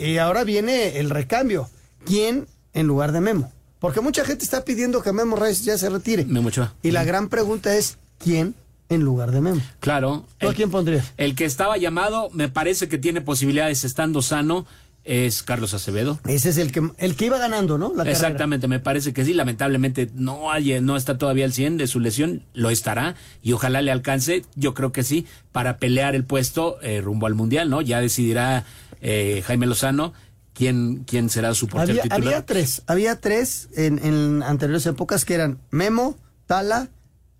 Y, 0.00 0.04
y 0.12 0.18
ahora 0.18 0.44
viene 0.44 0.98
el 1.00 1.10
recambio. 1.10 1.68
¿Quién 2.06 2.46
en 2.72 2.86
lugar 2.86 3.10
de 3.12 3.20
Memo? 3.20 3.52
Porque 3.80 4.00
mucha 4.00 4.24
gente 4.24 4.44
está 4.44 4.64
pidiendo 4.64 5.02
que 5.02 5.12
Memo 5.12 5.36
Reyes 5.36 5.64
ya 5.64 5.76
se 5.76 5.90
retire. 5.90 6.24
Memo 6.26 6.48
Ochoa. 6.48 6.74
Y 6.82 6.92
la 6.92 7.02
gran 7.04 7.28
pregunta 7.28 7.74
es, 7.76 7.98
¿quién 8.18 8.54
en 8.90 9.02
lugar 9.02 9.30
de 9.30 9.40
Memo? 9.40 9.62
Claro. 9.80 10.26
¿Tú 10.38 10.48
a 10.50 10.54
quién 10.54 10.70
pondrías? 10.70 11.12
El 11.16 11.34
que 11.34 11.46
estaba 11.46 11.78
llamado, 11.78 12.28
me 12.34 12.48
parece 12.50 12.88
que 12.88 12.98
tiene 12.98 13.22
posibilidades 13.22 13.84
estando 13.84 14.20
sano, 14.20 14.66
es 15.02 15.42
Carlos 15.42 15.72
Acevedo. 15.72 16.20
Ese 16.26 16.50
es 16.50 16.58
el 16.58 16.72
que, 16.72 16.82
el 16.98 17.16
que 17.16 17.26
iba 17.26 17.38
ganando, 17.38 17.78
¿no? 17.78 17.88
La 17.88 18.04
carrera. 18.04 18.10
Exactamente, 18.12 18.68
me 18.68 18.80
parece 18.80 19.14
que 19.14 19.24
sí. 19.24 19.32
Lamentablemente 19.32 20.10
no 20.14 20.50
hay, 20.52 20.78
no 20.82 20.96
está 20.96 21.16
todavía 21.16 21.46
al 21.46 21.54
100 21.54 21.78
de 21.78 21.86
su 21.86 22.00
lesión, 22.00 22.42
lo 22.52 22.68
estará 22.68 23.14
y 23.42 23.52
ojalá 23.52 23.80
le 23.80 23.90
alcance, 23.92 24.44
yo 24.56 24.74
creo 24.74 24.92
que 24.92 25.02
sí, 25.02 25.26
para 25.52 25.78
pelear 25.78 26.14
el 26.14 26.24
puesto 26.24 26.78
eh, 26.82 27.00
rumbo 27.00 27.26
al 27.26 27.34
Mundial, 27.34 27.70
¿no? 27.70 27.80
Ya 27.80 28.00
decidirá 28.00 28.64
eh, 29.00 29.42
Jaime 29.46 29.66
Lozano 29.66 30.12
quién, 30.52 31.04
quién 31.06 31.30
será 31.30 31.54
su 31.54 31.66
portero 31.66 31.92
Había, 31.92 32.02
titular. 32.02 32.22
había 32.34 32.46
tres, 32.46 32.82
había 32.86 33.20
tres 33.20 33.70
en, 33.76 34.04
en 34.04 34.42
anteriores 34.42 34.84
épocas 34.84 35.24
que 35.24 35.32
eran 35.34 35.60
Memo, 35.70 36.18
Tala 36.46 36.88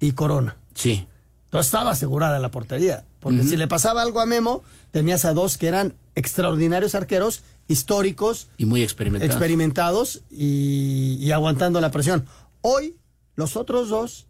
y 0.00 0.12
Corona. 0.12 0.56
Sí. 0.74 1.06
Entonces 1.50 1.66
estaba 1.66 1.90
asegurada 1.90 2.38
la 2.38 2.52
portería. 2.52 3.04
Porque 3.18 3.42
si 3.42 3.56
le 3.56 3.66
pasaba 3.66 4.02
algo 4.02 4.20
a 4.20 4.26
Memo, 4.26 4.62
tenías 4.92 5.24
a 5.24 5.34
dos 5.34 5.58
que 5.58 5.66
eran 5.66 5.94
extraordinarios 6.14 6.94
arqueros, 6.94 7.42
históricos, 7.66 8.46
Y 8.56 8.66
muy 8.66 8.82
experimentado. 8.84 9.28
experimentados 9.30 10.22
y, 10.30 11.16
y 11.20 11.32
aguantando 11.32 11.80
la 11.80 11.90
presión. 11.90 12.24
Hoy, 12.60 12.96
los 13.34 13.56
otros 13.56 13.88
dos 13.88 14.26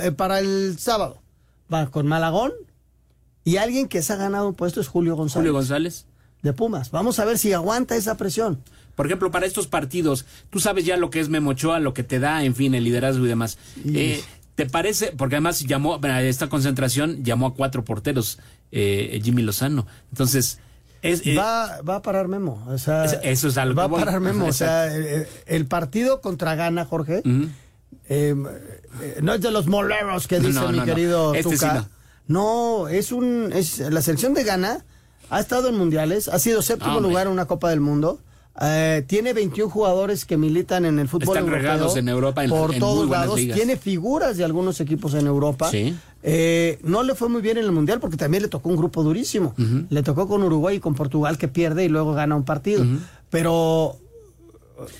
eh, 0.00 0.12
para 0.12 0.38
el 0.38 0.78
sábado 0.78 1.18
va 1.72 1.90
con 1.90 2.06
Malagón 2.06 2.52
y 3.44 3.56
alguien 3.56 3.88
que 3.88 4.00
se 4.02 4.12
ha 4.12 4.16
ganado 4.16 4.46
un 4.48 4.54
puesto 4.54 4.80
es 4.80 4.86
Julio 4.86 5.16
González. 5.16 5.40
Julio 5.40 5.52
González. 5.54 6.06
De 6.42 6.52
Pumas. 6.52 6.92
Vamos 6.92 7.18
a 7.18 7.24
ver 7.24 7.36
si 7.36 7.52
aguanta 7.52 7.96
esa 7.96 8.16
presión. 8.16 8.62
Por 8.94 9.06
ejemplo, 9.06 9.30
para 9.32 9.44
estos 9.44 9.66
partidos, 9.66 10.24
tú 10.50 10.60
sabes 10.60 10.84
ya 10.84 10.96
lo 10.96 11.10
que 11.10 11.18
es 11.18 11.28
Memochoa, 11.28 11.80
lo 11.80 11.94
que 11.94 12.04
te 12.04 12.20
da, 12.20 12.44
en 12.44 12.54
fin, 12.54 12.74
el 12.76 12.84
liderazgo 12.84 13.24
y 13.24 13.28
demás. 13.28 13.58
Eh, 13.86 14.22
¿Te 14.58 14.66
parece? 14.66 15.12
Porque 15.16 15.36
además 15.36 15.60
llamó, 15.60 16.00
a 16.02 16.22
esta 16.24 16.48
concentración 16.48 17.22
llamó 17.22 17.46
a 17.46 17.54
cuatro 17.54 17.84
porteros, 17.84 18.40
eh, 18.72 19.20
Jimmy 19.22 19.42
Lozano. 19.42 19.86
Entonces, 20.10 20.58
es, 21.00 21.24
eh, 21.24 21.36
va, 21.36 21.80
va 21.82 21.94
a 21.94 22.02
parar 22.02 22.26
Memo. 22.26 22.64
O 22.66 22.76
sea, 22.76 23.04
eso 23.04 23.46
es 23.46 23.56
algo 23.56 23.76
Va 23.76 23.84
a 23.84 23.88
parar 23.88 24.18
Memo. 24.18 24.46
o 24.46 24.52
sea, 24.52 24.92
el, 24.92 25.28
el, 25.46 25.66
partido 25.66 26.20
contra 26.20 26.56
Gana, 26.56 26.84
Jorge, 26.84 27.22
eh, 28.08 28.34
no 29.22 29.32
es 29.32 29.40
de 29.42 29.52
los 29.52 29.68
moleros 29.68 30.26
que 30.26 30.40
dice 30.40 30.54
No, 30.54 30.70
mi 30.70 30.78
no, 30.78 30.86
no. 30.86 30.92
querido 30.92 31.34
Este 31.34 31.56
sí 31.56 31.64
Tuca. 31.64 31.88
no. 32.26 32.88
es 32.88 33.12
un. 33.12 33.52
Es, 33.54 33.78
la 33.78 34.02
selección 34.02 34.34
de 34.34 34.42
Ghana 34.42 34.84
ha 35.30 35.38
estado 35.38 35.68
en 35.68 35.76
mundiales, 35.76 36.26
ha 36.26 36.40
sido 36.40 36.62
séptimo 36.62 36.96
Hombre. 36.96 37.10
lugar 37.10 37.26
en 37.28 37.32
una 37.32 37.46
Copa 37.46 37.70
del 37.70 37.78
Mundo. 37.78 38.18
Eh, 38.60 39.04
tiene 39.06 39.32
21 39.32 39.70
jugadores 39.70 40.24
que 40.24 40.36
militan 40.36 40.84
en 40.84 40.98
el 40.98 41.08
fútbol 41.08 41.36
Están 41.36 41.44
europeo 41.44 41.62
regados 41.62 41.96
en 41.96 42.08
Europa 42.08 42.42
en- 42.44 42.50
por 42.50 42.74
en 42.74 42.80
todos 42.80 43.06
muy 43.06 43.10
lados. 43.16 43.36
ligas. 43.36 43.56
Tiene 43.56 43.76
figuras 43.76 44.36
de 44.36 44.44
algunos 44.44 44.80
equipos 44.80 45.14
en 45.14 45.26
Europa. 45.26 45.70
Sí. 45.70 45.94
Eh, 46.24 46.78
no 46.82 47.02
le 47.04 47.14
fue 47.14 47.28
muy 47.28 47.40
bien 47.40 47.58
en 47.58 47.64
el 47.64 47.72
mundial 47.72 48.00
porque 48.00 48.16
también 48.16 48.42
le 48.42 48.48
tocó 48.48 48.68
un 48.68 48.76
grupo 48.76 49.02
durísimo. 49.04 49.54
Le 49.90 50.02
tocó 50.02 50.26
con 50.26 50.42
Uruguay 50.42 50.76
y 50.76 50.80
con 50.80 50.94
Portugal 50.94 51.38
que 51.38 51.46
pierde 51.48 51.84
y 51.84 51.88
luego 51.88 52.12
gana 52.14 52.34
un 52.34 52.44
partido. 52.44 52.84
Pero 53.30 53.96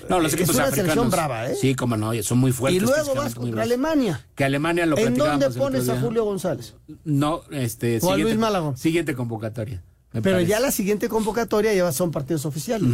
No, 0.09 0.19
los 0.19 0.33
es 0.33 0.39
equipos 0.39 0.55
una 0.55 0.65
africanos. 0.65 0.91
selección 0.93 1.09
brava, 1.11 1.49
¿eh? 1.49 1.55
Sí, 1.55 1.73
como 1.75 1.95
no, 1.97 2.11
son 2.23 2.37
muy 2.37 2.51
fuertes. 2.51 2.81
y 2.81 2.85
luego 2.85 3.15
vas 3.15 3.33
contra. 3.35 3.63
Alemania. 3.63 4.25
Que 4.35 4.43
Alemania 4.45 4.85
lo 4.85 4.97
¿En 4.97 5.15
dónde 5.15 5.49
pones 5.51 5.87
a. 5.89 5.99
Julio 5.99 6.23
González? 6.25 6.75
No, 7.05 7.41
este. 7.51 7.95
O 7.95 7.97
a 7.97 7.99
siguiente- 8.01 8.23
Luis 8.23 8.37
Malagón. 8.37 8.77
Siguiente 8.77 9.15
convocatoria. 9.15 9.81
Pero 10.11 10.23
parece. 10.23 10.49
ya 10.49 10.59
la 10.59 10.71
siguiente 10.71 11.07
convocatoria 11.09 11.73
ya 11.73 11.91
son 11.91 12.11
partidos 12.11 12.45
oficiales. 12.45 12.89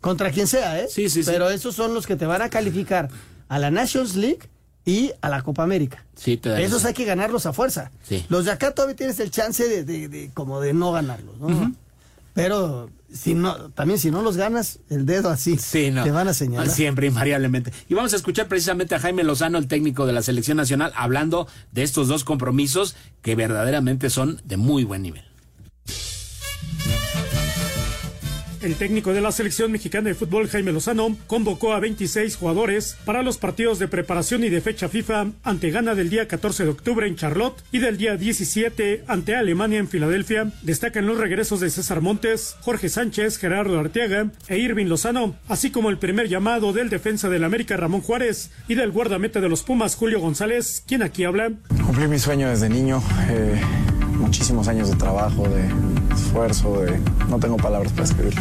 Contra 0.00 0.30
quien 0.30 0.46
sea, 0.46 0.80
¿eh? 0.80 0.86
Sí, 0.90 1.08
sí, 1.08 1.22
sí. 1.22 1.30
Pero 1.30 1.48
esos 1.50 1.74
son 1.74 1.94
los 1.94 2.06
que 2.06 2.16
te 2.16 2.26
van 2.26 2.42
a 2.42 2.50
calificar 2.50 3.08
a 3.48 3.58
la 3.58 3.70
Nations 3.70 4.14
League 4.16 4.40
y 4.84 5.12
a 5.22 5.30
la 5.30 5.40
Copa 5.42 5.62
América. 5.62 6.04
Sí, 6.14 6.36
te 6.36 6.50
da 6.50 6.60
Esos 6.60 6.84
hay 6.84 6.92
que 6.92 7.06
ganarlos 7.06 7.46
a 7.46 7.54
fuerza. 7.54 7.90
Sí. 8.06 8.24
Los 8.28 8.44
de 8.44 8.50
acá 8.50 8.72
todavía 8.74 8.96
tienes 8.96 9.18
el 9.20 9.30
chance 9.30 9.66
de, 9.66 9.82
de- 9.84 10.08
de- 10.08 10.30
como 10.34 10.60
de 10.60 10.74
no 10.74 10.92
ganarlos, 10.92 11.38
¿no? 11.38 11.72
Pero 12.34 12.90
si 13.12 13.34
no, 13.34 13.70
también 13.70 13.98
si 13.98 14.10
no 14.10 14.20
los 14.20 14.36
ganas, 14.36 14.80
el 14.90 15.06
dedo 15.06 15.30
así 15.30 15.56
Sí, 15.56 15.90
no. 15.92 16.02
te 16.02 16.10
van 16.10 16.26
a 16.28 16.34
señalar. 16.34 16.68
Siempre, 16.68 17.06
invariablemente. 17.06 17.72
Y 17.88 17.94
vamos 17.94 18.12
a 18.12 18.16
escuchar 18.16 18.48
precisamente 18.48 18.94
a 18.96 18.98
Jaime 18.98 19.22
Lozano, 19.22 19.56
el 19.56 19.68
técnico 19.68 20.04
de 20.04 20.12
la 20.12 20.20
selección 20.22 20.56
nacional, 20.56 20.92
hablando 20.96 21.46
de 21.72 21.84
estos 21.84 22.08
dos 22.08 22.24
compromisos 22.24 22.96
que 23.22 23.36
verdaderamente 23.36 24.10
son 24.10 24.42
de 24.44 24.56
muy 24.56 24.82
buen 24.84 25.02
nivel. 25.02 25.22
El 28.64 28.76
técnico 28.76 29.12
de 29.12 29.20
la 29.20 29.30
selección 29.30 29.70
mexicana 29.70 30.08
de 30.08 30.14
fútbol, 30.14 30.48
Jaime 30.48 30.72
Lozano, 30.72 31.14
convocó 31.26 31.74
a 31.74 31.80
26 31.80 32.34
jugadores 32.36 32.96
para 33.04 33.22
los 33.22 33.36
partidos 33.36 33.78
de 33.78 33.88
preparación 33.88 34.42
y 34.42 34.48
de 34.48 34.62
fecha 34.62 34.88
FIFA 34.88 35.32
ante 35.42 35.70
Ghana 35.70 35.94
del 35.94 36.08
día 36.08 36.26
14 36.26 36.64
de 36.64 36.70
octubre 36.70 37.06
en 37.06 37.14
Charlotte 37.14 37.62
y 37.72 37.80
del 37.80 37.98
día 37.98 38.16
17 38.16 39.04
ante 39.06 39.36
Alemania 39.36 39.80
en 39.80 39.88
Filadelfia. 39.88 40.50
Destacan 40.62 41.04
los 41.06 41.18
regresos 41.18 41.60
de 41.60 41.68
César 41.68 42.00
Montes, 42.00 42.56
Jorge 42.62 42.88
Sánchez, 42.88 43.36
Gerardo 43.36 43.78
Arteaga 43.78 44.30
e 44.48 44.56
Irving 44.56 44.86
Lozano, 44.86 45.36
así 45.46 45.70
como 45.70 45.90
el 45.90 45.98
primer 45.98 46.30
llamado 46.30 46.72
del 46.72 46.88
defensa 46.88 47.28
del 47.28 47.44
América 47.44 47.76
Ramón 47.76 48.00
Juárez 48.00 48.50
y 48.66 48.76
del 48.76 48.92
guardameta 48.92 49.42
de 49.42 49.50
los 49.50 49.62
Pumas 49.62 49.94
Julio 49.94 50.20
González, 50.20 50.82
quien 50.86 51.02
aquí 51.02 51.24
habla. 51.24 51.52
Cumplí 51.84 52.08
mi 52.08 52.18
sueño 52.18 52.48
desde 52.48 52.70
niño, 52.70 53.02
eh, 53.28 53.60
muchísimos 54.16 54.68
años 54.68 54.88
de 54.88 54.96
trabajo, 54.96 55.46
de 55.50 55.68
esfuerzo, 56.14 56.80
de... 56.82 56.98
no 57.28 57.38
tengo 57.38 57.56
palabras 57.56 57.92
para 57.92 58.04
escribir, 58.04 58.34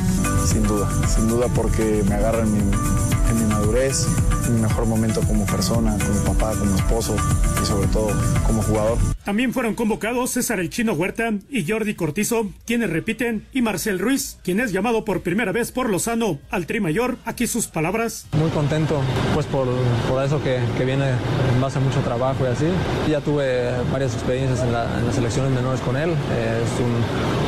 sin 0.46 0.64
duda, 0.64 0.90
sin 1.08 1.28
duda 1.28 1.48
porque 1.56 2.04
me 2.08 2.16
agarra 2.16 2.44
en 2.44 2.52
mi, 2.54 2.60
en 2.60 3.40
mi 3.40 3.54
madurez, 3.54 4.08
en 4.48 4.56
mi 4.56 4.62
mejor 4.62 4.86
momento 4.86 5.22
como 5.22 5.46
persona, 5.46 5.98
como 5.98 6.34
papá, 6.34 6.54
como 6.58 6.76
esposo 6.76 7.16
y 7.62 7.66
sobre 7.66 7.88
todo 7.88 8.10
como 8.46 8.62
jugador. 8.62 8.98
También 9.24 9.54
fueron 9.54 9.74
convocados 9.74 10.32
César 10.32 10.60
El 10.60 10.70
Chino 10.70 10.92
Huerta 10.94 11.32
y 11.50 11.66
Jordi 11.66 11.96
Cortizo, 11.96 12.48
quienes 12.66 12.90
repiten, 12.90 13.48
y 13.54 13.62
Marcel 13.62 14.00
Ruiz, 14.00 14.38
quien 14.44 14.60
es 14.60 14.74
llamado 14.74 15.06
por 15.06 15.22
primera 15.22 15.54
vez 15.54 15.72
por 15.72 15.90
Lozano 15.90 16.40
al 16.52 16.66
Tri 16.66 16.82
Mayor. 16.82 17.18
Aquí 17.24 17.48
sus 17.48 17.68
palabras. 17.68 18.26
Muy 18.38 18.50
contento 18.50 19.00
pues 19.34 19.46
por, 19.46 19.66
por 20.10 20.22
eso 20.24 20.44
que, 20.44 20.60
que 20.78 20.84
viene 20.84 21.06
en 21.54 21.62
base 21.62 21.78
a 21.78 21.82
mucho 21.82 22.02
trabajo 22.02 22.44
y 22.44 22.48
así. 22.48 22.66
Ya 23.10 23.22
tuve 23.22 23.72
varias 23.94 24.14
experiencias 24.14 24.60
en, 24.62 24.74
la- 24.74 25.00
en 25.00 25.06
las 25.06 25.16
selecciones 25.16 25.54
menores 25.54 25.80
con 25.80 25.96
él. 25.96 26.10
Eh, 26.10 26.62
es 26.66 26.80
un, 26.82 26.92
un 26.92 27.43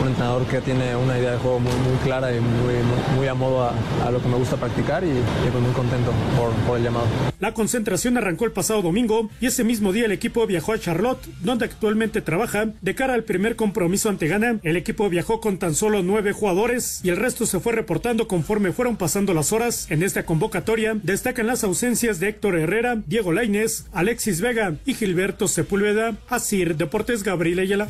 que 0.50 0.62
tiene 0.62 0.96
una 0.96 1.18
idea 1.18 1.32
de 1.32 1.38
juego 1.38 1.60
muy, 1.60 1.72
clara 2.04 2.34
y 2.34 2.40
muy, 2.40 3.28
a 3.28 3.34
modo 3.34 3.64
a, 3.64 4.12
lo 4.12 4.22
que 4.22 4.28
me 4.28 4.38
gusta 4.38 4.56
practicar 4.58 5.04
y, 5.04 5.08
y, 5.08 5.62
muy 5.62 5.72
contento 5.74 6.12
por 6.66 6.78
el 6.78 6.84
llamado. 6.84 7.06
La 7.40 7.54
concentración 7.54 8.18
arrancó 8.18 8.46
el 8.46 8.52
pasado 8.52 8.82
domingo 8.82 9.30
y 9.42 9.48
ese 9.48 9.64
mismo 9.64 9.92
día 9.92 10.06
el 10.06 10.12
equipo 10.12 10.46
viajó 10.48 10.74
a 10.74 10.80
Charlotte, 10.80 11.26
donde 11.42 11.66
actualmente 11.66 12.22
trabaja. 12.22 12.68
De 12.82 12.96
cara 12.96 13.14
al 13.14 13.24
primer 13.24 13.56
compromiso 13.56 14.10
ante 14.10 14.28
Ghana, 14.28 14.60
el 14.64 14.78
equipo 14.78 15.10
viajó 15.10 15.42
con 15.42 15.58
tan 15.58 15.76
solo 15.76 16.04
nueve 16.04 16.32
jugadores 16.32 17.02
y 17.04 17.10
el 17.10 17.18
resto 17.18 17.46
se 17.46 17.60
fue 17.60 17.74
reportando 17.74 18.28
conforme 18.28 18.72
fueron 18.72 18.96
pasando 18.96 19.34
las 19.34 19.52
horas. 19.52 19.88
En 19.90 20.04
esta 20.04 20.26
convocatoria 20.26 20.96
destacan 21.02 21.48
las 21.48 21.64
ausencias 21.64 22.20
de 22.20 22.30
Héctor 22.30 22.58
Herrera, 22.58 23.02
Diego 23.06 23.32
Lainez, 23.32 23.86
Alexis 23.92 24.42
Vega 24.42 24.76
y 24.86 24.94
Gilberto 24.94 25.48
Sepúlveda. 25.48 26.16
Asir 26.30 26.78
Deportes 26.78 27.24
Gabriel 27.24 27.60
Ayala. 27.60 27.90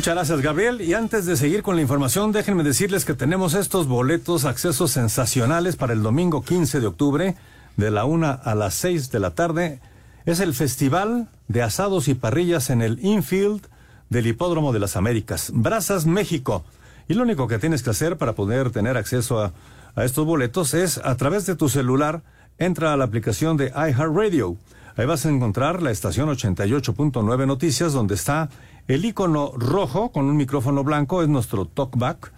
Muchas 0.00 0.14
gracias, 0.14 0.40
Gabriel. 0.40 0.80
Y 0.80 0.94
antes 0.94 1.26
de 1.26 1.36
seguir 1.36 1.62
con 1.62 1.76
la 1.76 1.82
información, 1.82 2.32
déjenme 2.32 2.62
decirles 2.62 3.04
que 3.04 3.12
tenemos 3.12 3.52
estos 3.52 3.86
boletos, 3.86 4.46
accesos 4.46 4.92
sensacionales 4.92 5.76
para 5.76 5.92
el 5.92 6.02
domingo 6.02 6.42
15 6.42 6.80
de 6.80 6.86
octubre, 6.86 7.36
de 7.76 7.90
la 7.90 8.06
una 8.06 8.30
a 8.30 8.54
las 8.54 8.72
6 8.76 9.10
de 9.10 9.20
la 9.20 9.32
tarde. 9.32 9.78
Es 10.24 10.40
el 10.40 10.54
Festival 10.54 11.28
de 11.48 11.60
Asados 11.60 12.08
y 12.08 12.14
Parrillas 12.14 12.70
en 12.70 12.80
el 12.80 12.98
infield 13.04 13.60
del 14.08 14.26
Hipódromo 14.26 14.72
de 14.72 14.78
las 14.78 14.96
Américas, 14.96 15.50
Brazas, 15.52 16.06
México. 16.06 16.64
Y 17.06 17.12
lo 17.12 17.24
único 17.24 17.46
que 17.46 17.58
tienes 17.58 17.82
que 17.82 17.90
hacer 17.90 18.16
para 18.16 18.32
poder 18.32 18.70
tener 18.70 18.96
acceso 18.96 19.38
a, 19.38 19.52
a 19.96 20.04
estos 20.06 20.24
boletos 20.24 20.72
es 20.72 20.96
a 20.96 21.14
través 21.18 21.44
de 21.44 21.56
tu 21.56 21.68
celular, 21.68 22.22
entra 22.56 22.94
a 22.94 22.96
la 22.96 23.04
aplicación 23.04 23.58
de 23.58 23.66
iHeartRadio. 23.66 24.56
Ahí 24.96 25.04
vas 25.04 25.26
a 25.26 25.28
encontrar 25.28 25.82
la 25.82 25.90
estación 25.90 26.30
88.9 26.30 27.46
Noticias, 27.46 27.92
donde 27.92 28.14
está 28.14 28.48
el 28.94 29.04
icono 29.04 29.52
rojo 29.54 30.10
con 30.10 30.24
un 30.24 30.36
micrófono 30.36 30.82
blanco, 30.82 31.22
es 31.22 31.28
nuestro 31.28 31.64
talkback. 31.64 32.32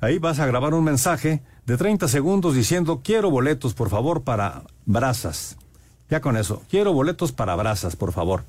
Ahí 0.00 0.18
vas 0.18 0.38
a 0.38 0.44
grabar 0.44 0.74
un 0.74 0.84
mensaje 0.84 1.42
de 1.64 1.78
30 1.78 2.08
segundos 2.08 2.54
diciendo 2.54 3.00
quiero 3.02 3.30
boletos, 3.30 3.72
por 3.72 3.88
favor, 3.88 4.22
para 4.22 4.64
brasas. 4.84 5.56
Ya 6.10 6.20
con 6.20 6.36
eso, 6.36 6.60
quiero 6.68 6.92
boletos 6.92 7.32
para 7.32 7.56
brasas, 7.56 7.96
por 7.96 8.12
favor. 8.12 8.44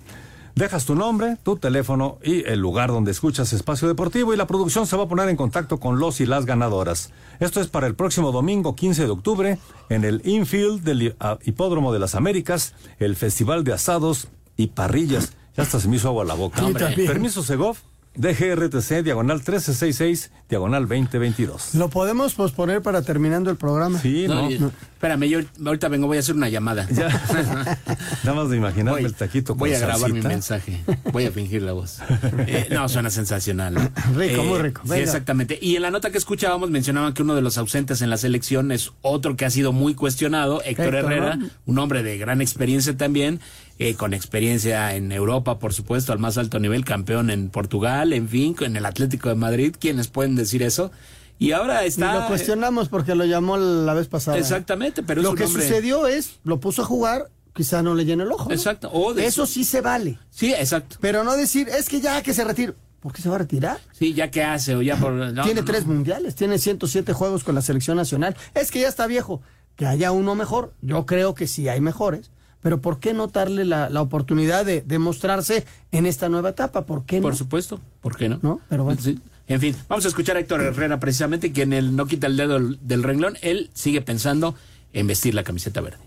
Dejas 0.56 0.86
tu 0.86 0.96
nombre, 0.96 1.38
tu 1.44 1.56
teléfono 1.56 2.18
y 2.22 2.46
el 2.46 2.60
lugar 2.60 2.90
donde 2.90 3.12
escuchas 3.12 3.54
Espacio 3.54 3.88
Deportivo 3.88 4.34
y 4.34 4.38
la 4.38 4.48
producción 4.48 4.86
se 4.86 4.98
va 4.98 5.04
a 5.04 5.08
poner 5.08 5.30
en 5.30 5.38
contacto 5.38 5.80
con 5.80 5.98
los 5.98 6.20
y 6.20 6.26
las 6.26 6.46
ganadoras. 6.46 7.14
Esto 7.40 7.62
es 7.62 7.68
para 7.68 7.88
el 7.88 7.96
próximo 7.96 8.34
domingo 8.34 8.76
15 8.76 9.06
de 9.06 9.12
octubre 9.12 9.60
en 9.88 10.04
el 10.04 10.22
infield 10.26 10.84
del 10.84 11.16
ah, 11.22 11.38
Hipódromo 11.46 11.94
de 11.94 12.00
las 12.00 12.16
Américas, 12.16 12.74
el 13.00 13.16
Festival 13.16 13.64
de 13.64 13.72
Asados 13.72 14.28
y 14.58 14.68
Parrillas. 14.68 15.34
Ya 15.58 15.64
hasta 15.64 15.80
se 15.80 15.88
me 15.88 15.96
hizo 15.98 16.08
agua 16.10 16.24
a 16.24 16.28
la 16.28 16.34
boca. 16.34 16.62
Sí, 16.66 16.74
también. 16.74 17.08
Permiso 17.08 17.42
Segov, 17.44 17.78
DGRTC, 18.16 19.04
diagonal 19.04 19.38
1366, 19.38 20.32
diagonal 20.50 20.84
2022. 20.88 21.76
Lo 21.76 21.90
podemos 21.90 22.34
posponer 22.34 22.82
para 22.82 23.02
terminando 23.02 23.50
el 23.52 23.58
programa. 23.58 24.00
Sí, 24.00 24.26
no. 24.28 24.50
y- 24.50 24.60
Espérame, 24.96 25.28
yo 25.28 25.40
ahorita 25.66 25.88
vengo, 25.90 26.08
voy 26.08 26.18
a 26.18 26.20
hacer 26.22 26.34
una 26.36 26.50
llamada. 26.50 26.88
Nada 28.24 28.34
más 28.36 28.50
de 28.50 28.58
imaginarme 28.58 29.02
Voy- 29.02 29.06
el 29.06 29.14
taquito 29.14 29.54
con 29.54 29.60
Voy 29.60 29.74
a 29.74 29.80
grabar 29.80 30.12
mi 30.12 30.22
mensaje. 30.22 30.84
Voy 31.12 31.26
a 31.26 31.32
fingir 31.32 31.62
la 31.62 31.74
voz. 31.74 32.00
Eh, 32.48 32.68
no, 32.72 32.88
suena 32.90 33.10
sensacional. 33.10 33.74
¿no? 33.76 33.82
Rico, 34.18 34.42
Eh, 34.42 34.46
muy 34.46 34.60
rico. 34.60 34.82
Sí, 34.86 34.94
exactamente. 34.94 35.60
Y 35.62 35.76
en 35.76 35.82
la 35.84 35.92
nota 35.92 36.10
que 36.10 36.18
escuchábamos 36.18 36.70
mencionaban 36.72 37.14
que 37.14 37.22
uno 37.22 37.36
de 37.36 37.42
los 37.42 37.58
ausentes 37.58 38.02
en 38.02 38.10
la 38.10 38.18
selección 38.18 38.72
es 38.72 38.94
otro 39.02 39.36
que 39.36 39.46
ha 39.46 39.50
sido 39.50 39.74
muy 39.74 39.94
cuestionado, 39.94 40.62
Héctor, 40.64 40.96
Héctor, 40.96 41.12
Herrera, 41.12 41.36
¿no? 41.36 41.50
un 41.66 41.78
hombre 41.80 42.02
de 42.02 42.18
gran 42.18 42.42
experiencia 42.42 42.96
también, 42.98 43.40
eh, 43.80 43.96
con 43.96 44.14
experiencia 44.14 44.96
en 44.96 45.12
Europa, 45.12 45.60
por 45.60 45.74
supuesto, 45.74 46.14
al 46.14 46.20
más 46.20 46.38
alto 46.38 46.60
nivel, 46.60 46.86
campeón 46.86 47.30
en 47.30 47.50
Portugal, 47.50 48.14
en 48.14 48.30
fin, 48.30 48.56
en 48.62 48.76
el 48.78 48.86
Atlético 48.86 49.30
de 49.30 49.36
Madrid. 49.36 49.76
¿Quiénes 49.80 50.08
pueden 50.08 50.36
decir 50.36 50.64
eso? 50.64 50.92
Y 51.40 51.52
ahora 51.52 51.84
Y 51.84 51.90
está... 51.90 52.16
lo 52.22 52.28
cuestionamos 52.28 52.88
porque 52.88 53.16
lo 53.16 53.26
llamó 53.26 53.58
la 53.58 53.94
vez 53.94 54.08
pasada. 54.08 54.38
Exactamente, 54.38 55.04
pero 55.04 55.20
es 55.22 55.24
lo 55.26 55.32
un 55.32 55.38
que 55.38 55.44
hombre- 55.46 55.64
sucedió 55.64 56.08
es, 56.08 56.40
lo 56.46 56.60
puso 56.62 56.84
a 56.84 56.86
jugar, 56.86 57.30
quizá 57.54 57.84
no 57.84 57.94
le 57.96 58.06
llene 58.06 58.24
el 58.24 58.32
ojo. 58.32 58.48
¿no? 58.48 58.56
Exacto. 58.56 58.90
O 58.94 59.14
de- 59.14 59.26
Eso 59.26 59.46
sí 59.46 59.66
se 59.66 59.82
vale. 59.82 60.18
Sí, 60.30 60.54
exacto. 60.54 60.96
Pero 61.02 61.26
no 61.26 61.36
decir, 61.36 61.68
es 61.68 61.90
que 61.90 62.00
ya 62.00 62.22
que 62.24 62.34
se 62.34 62.44
retire. 62.46 62.74
¿Por 63.02 63.12
qué 63.14 63.22
se 63.22 63.30
va 63.30 63.36
a 63.36 63.40
retirar? 63.40 63.80
Sí, 63.92 64.14
ya 64.14 64.32
que 64.32 64.44
hace 64.44 64.76
o 64.76 64.82
ya 64.82 64.96
por... 64.96 65.12
no, 65.12 65.44
tiene 65.44 65.60
no, 65.62 65.66
tres 65.66 65.86
no. 65.86 65.94
mundiales, 65.94 66.34
tiene 66.36 66.58
107 66.58 67.14
juegos 67.14 67.44
con 67.44 67.54
la 67.54 67.62
selección 67.62 67.98
nacional. 67.98 68.36
Es 68.56 68.72
que 68.72 68.80
ya 68.80 68.88
está 68.88 69.06
viejo. 69.06 69.42
que 69.76 69.86
haya 69.86 70.12
uno 70.12 70.34
mejor. 70.36 70.74
Yo 70.82 71.06
creo 71.06 71.36
que 71.36 71.46
sí 71.48 71.68
hay 71.68 71.82
mejores. 71.82 72.32
Pero 72.66 72.82
¿por 72.82 73.00
qué 73.00 73.14
no 73.14 73.28
darle 73.28 73.64
la, 73.64 73.92
la 73.92 74.02
oportunidad 74.02 74.66
de, 74.66 74.82
de 74.82 74.98
mostrarse 74.98 75.68
en 75.92 76.08
esta 76.08 76.30
nueva 76.30 76.50
etapa? 76.50 76.84
¿Por 76.88 77.06
qué 77.06 77.18
no? 77.18 77.22
Por 77.22 77.36
supuesto, 77.36 77.80
¿por 78.02 78.18
qué 78.18 78.28
no? 78.28 78.40
¿No? 78.42 78.60
Pero 78.70 78.84
bueno. 78.84 79.00
Sí. 79.00 79.20
En 79.48 79.62
fin, 79.62 79.76
vamos 79.88 80.04
a 80.06 80.08
escuchar 80.08 80.36
a 80.36 80.40
Héctor 80.40 80.62
Herrera 80.62 81.00
precisamente, 81.00 81.52
quien 81.52 81.74
él 81.74 81.96
no 81.96 82.08
quita 82.08 82.26
el 82.26 82.38
dedo 82.38 82.56
del, 82.56 82.80
del 82.82 83.04
renglón, 83.04 83.38
él 83.44 83.70
sigue 83.76 84.02
pensando 84.02 84.56
en 84.94 85.06
vestir 85.06 85.36
la 85.36 85.44
camiseta 85.44 85.80
verde. 85.80 86.00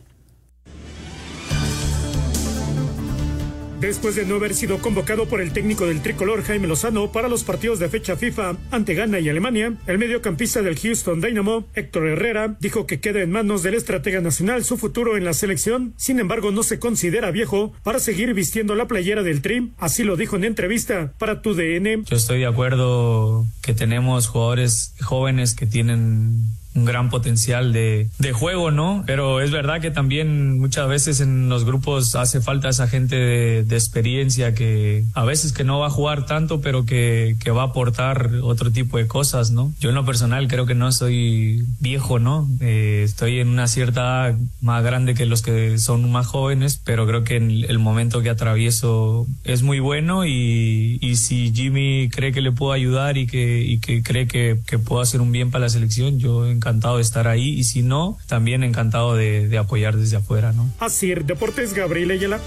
Después 3.81 4.17
de 4.17 4.27
no 4.27 4.35
haber 4.35 4.55
sido 4.55 4.79
convocado 4.79 5.27
por 5.27 5.41
el 5.41 5.53
técnico 5.53 5.87
del 5.87 6.03
tricolor 6.03 6.43
Jaime 6.43 6.67
Lozano 6.67 7.13
para 7.13 7.29
los 7.29 7.45
partidos 7.45 7.79
de 7.79 7.89
fecha 7.89 8.17
FIFA 8.17 8.57
ante 8.73 8.95
Ghana 8.95 9.21
y 9.21 9.29
Alemania, 9.29 9.75
el 9.87 9.99
mediocampista 9.99 10.63
del 10.63 10.77
Houston 10.77 11.21
Dynamo, 11.21 11.65
Héctor 11.75 12.09
Herrera, 12.09 12.57
dijo 12.59 12.87
que 12.87 12.99
queda 12.99 13.23
en 13.23 13.31
manos 13.31 13.63
del 13.63 13.75
estratega 13.75 14.21
nacional 14.21 14.65
su 14.65 14.79
futuro 14.79 15.17
en 15.17 15.25
la 15.25 15.33
selección. 15.33 15.95
Sin 15.97 16.19
embargo, 16.19 16.51
no 16.51 16.65
se 16.65 16.81
considera 16.81 17.31
viejo 17.31 17.73
para 17.85 18.01
seguir 18.01 18.35
vistiendo 18.35 18.75
la 18.75 18.89
playera 18.89 19.23
del 19.23 19.43
Trim. 19.43 19.71
Así 19.79 20.03
lo 20.03 20.17
dijo 20.17 20.35
en 20.35 20.43
entrevista 20.43 21.13
para 21.17 21.41
tu 21.41 21.55
DN. 21.55 22.03
Yo 22.05 22.17
estoy 22.17 22.41
de 22.41 22.47
acuerdo 22.47 23.47
que 23.63 23.75
tenemos 23.75 24.27
jugadores 24.27 24.95
jóvenes 25.01 25.55
que 25.55 25.67
tienen 25.67 26.47
un 26.75 26.85
gran 26.85 27.11
potencial 27.11 27.73
de, 27.73 28.09
de, 28.19 28.33
juego, 28.33 28.71
¿no? 28.71 29.03
Pero 29.07 29.41
es 29.41 29.51
verdad 29.51 29.81
que 29.81 29.91
también 29.91 30.59
muchas 30.59 30.89
veces 30.89 31.21
en 31.21 31.49
los 31.49 31.65
grupos 31.65 32.15
hace 32.15 32.41
falta 32.41 32.69
esa 32.69 32.89
gente 32.89 33.17
de, 33.17 33.79
experiencia 33.79 34.55
que 34.55 35.05
a 35.15 35.25
veces 35.25 35.53
que 35.53 35.65
no 35.65 35.79
va 35.79 35.87
a 35.87 35.91
jugar 35.91 36.27
tanto, 36.27 36.61
pero 36.61 36.85
que, 36.85 37.37
que, 37.41 37.51
va 37.51 37.63
a 37.63 37.67
aportar 37.67 38.31
otro 38.43 38.71
tipo 38.71 38.99
de 38.99 39.07
cosas, 39.07 39.51
¿no? 39.51 39.73
Yo 39.81 39.91
en 39.91 39.95
lo 39.95 40.05
personal 40.05 40.49
creo 40.49 40.67
que 40.67 40.75
no 40.75 40.91
soy 40.93 41.65
viejo, 41.81 42.19
¿no? 42.19 42.49
Eh, 42.61 43.03
estoy 43.05 43.39
en 43.39 43.49
una 43.49 43.67
cierta 43.69 44.29
edad 44.29 44.39
más 44.61 44.85
grande 44.85 45.15
que 45.15 45.27
los 45.27 45.43
que 45.43 45.79
son 45.79 46.11
más 46.11 46.27
jóvenes, 46.27 46.81
pero 46.85 47.07
creo 47.07 47.25
que 47.25 47.37
en 47.37 47.51
el 47.51 47.79
momento 47.79 48.21
que 48.21 48.31
atravieso 48.31 49.27
es 49.45 49.63
muy 49.63 49.81
bueno 49.81 50.27
y, 50.27 50.99
y 51.01 51.17
si 51.17 51.53
Jimmy 51.55 52.09
cree 52.11 52.33
que 52.33 52.41
le 52.41 52.53
puedo 52.53 52.73
ayudar 52.73 53.17
y 53.17 53.27
que, 53.27 53.63
y 53.63 53.79
que 53.79 54.03
cree 54.03 54.27
que, 54.27 54.59
que 54.67 54.79
puedo 54.79 55.01
hacer 55.01 55.21
un 55.21 55.33
bien 55.33 55.51
para 55.51 55.65
la 55.65 55.69
selección, 55.69 56.19
yo 56.19 56.47
encantado 56.59 56.97
de 56.97 57.03
estar 57.03 57.29
ahí 57.29 57.51
y 57.51 57.65
si 57.65 57.83
no, 57.83 58.19
también 58.27 58.65
encantado 58.65 59.15
de, 59.15 59.49
de 59.49 59.59
apoyar 59.59 59.97
desde 59.97 60.17
afuera, 60.17 60.53
¿no? 60.53 60.69
Así, 60.81 61.15
Deportes 61.15 61.73
Gabriel 61.73 62.11
Ayala. 62.11 62.41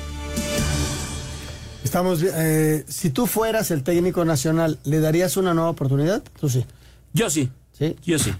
Estamos, 1.84 2.22
eh, 2.24 2.84
si 2.88 3.10
tú 3.10 3.26
fueras 3.26 3.72
el 3.72 3.84
técnico 3.84 4.24
nacional, 4.26 4.80
¿le 4.84 5.00
darías 5.00 5.38
una 5.38 5.54
nueva 5.54 5.70
oportunidad? 5.70 6.24
Tú 6.40 6.50
sí. 6.50 6.66
Yo 7.14 7.30
sí. 7.30 7.50
Sí. 7.72 7.96
Yo 8.06 8.20
sí. 8.20 8.34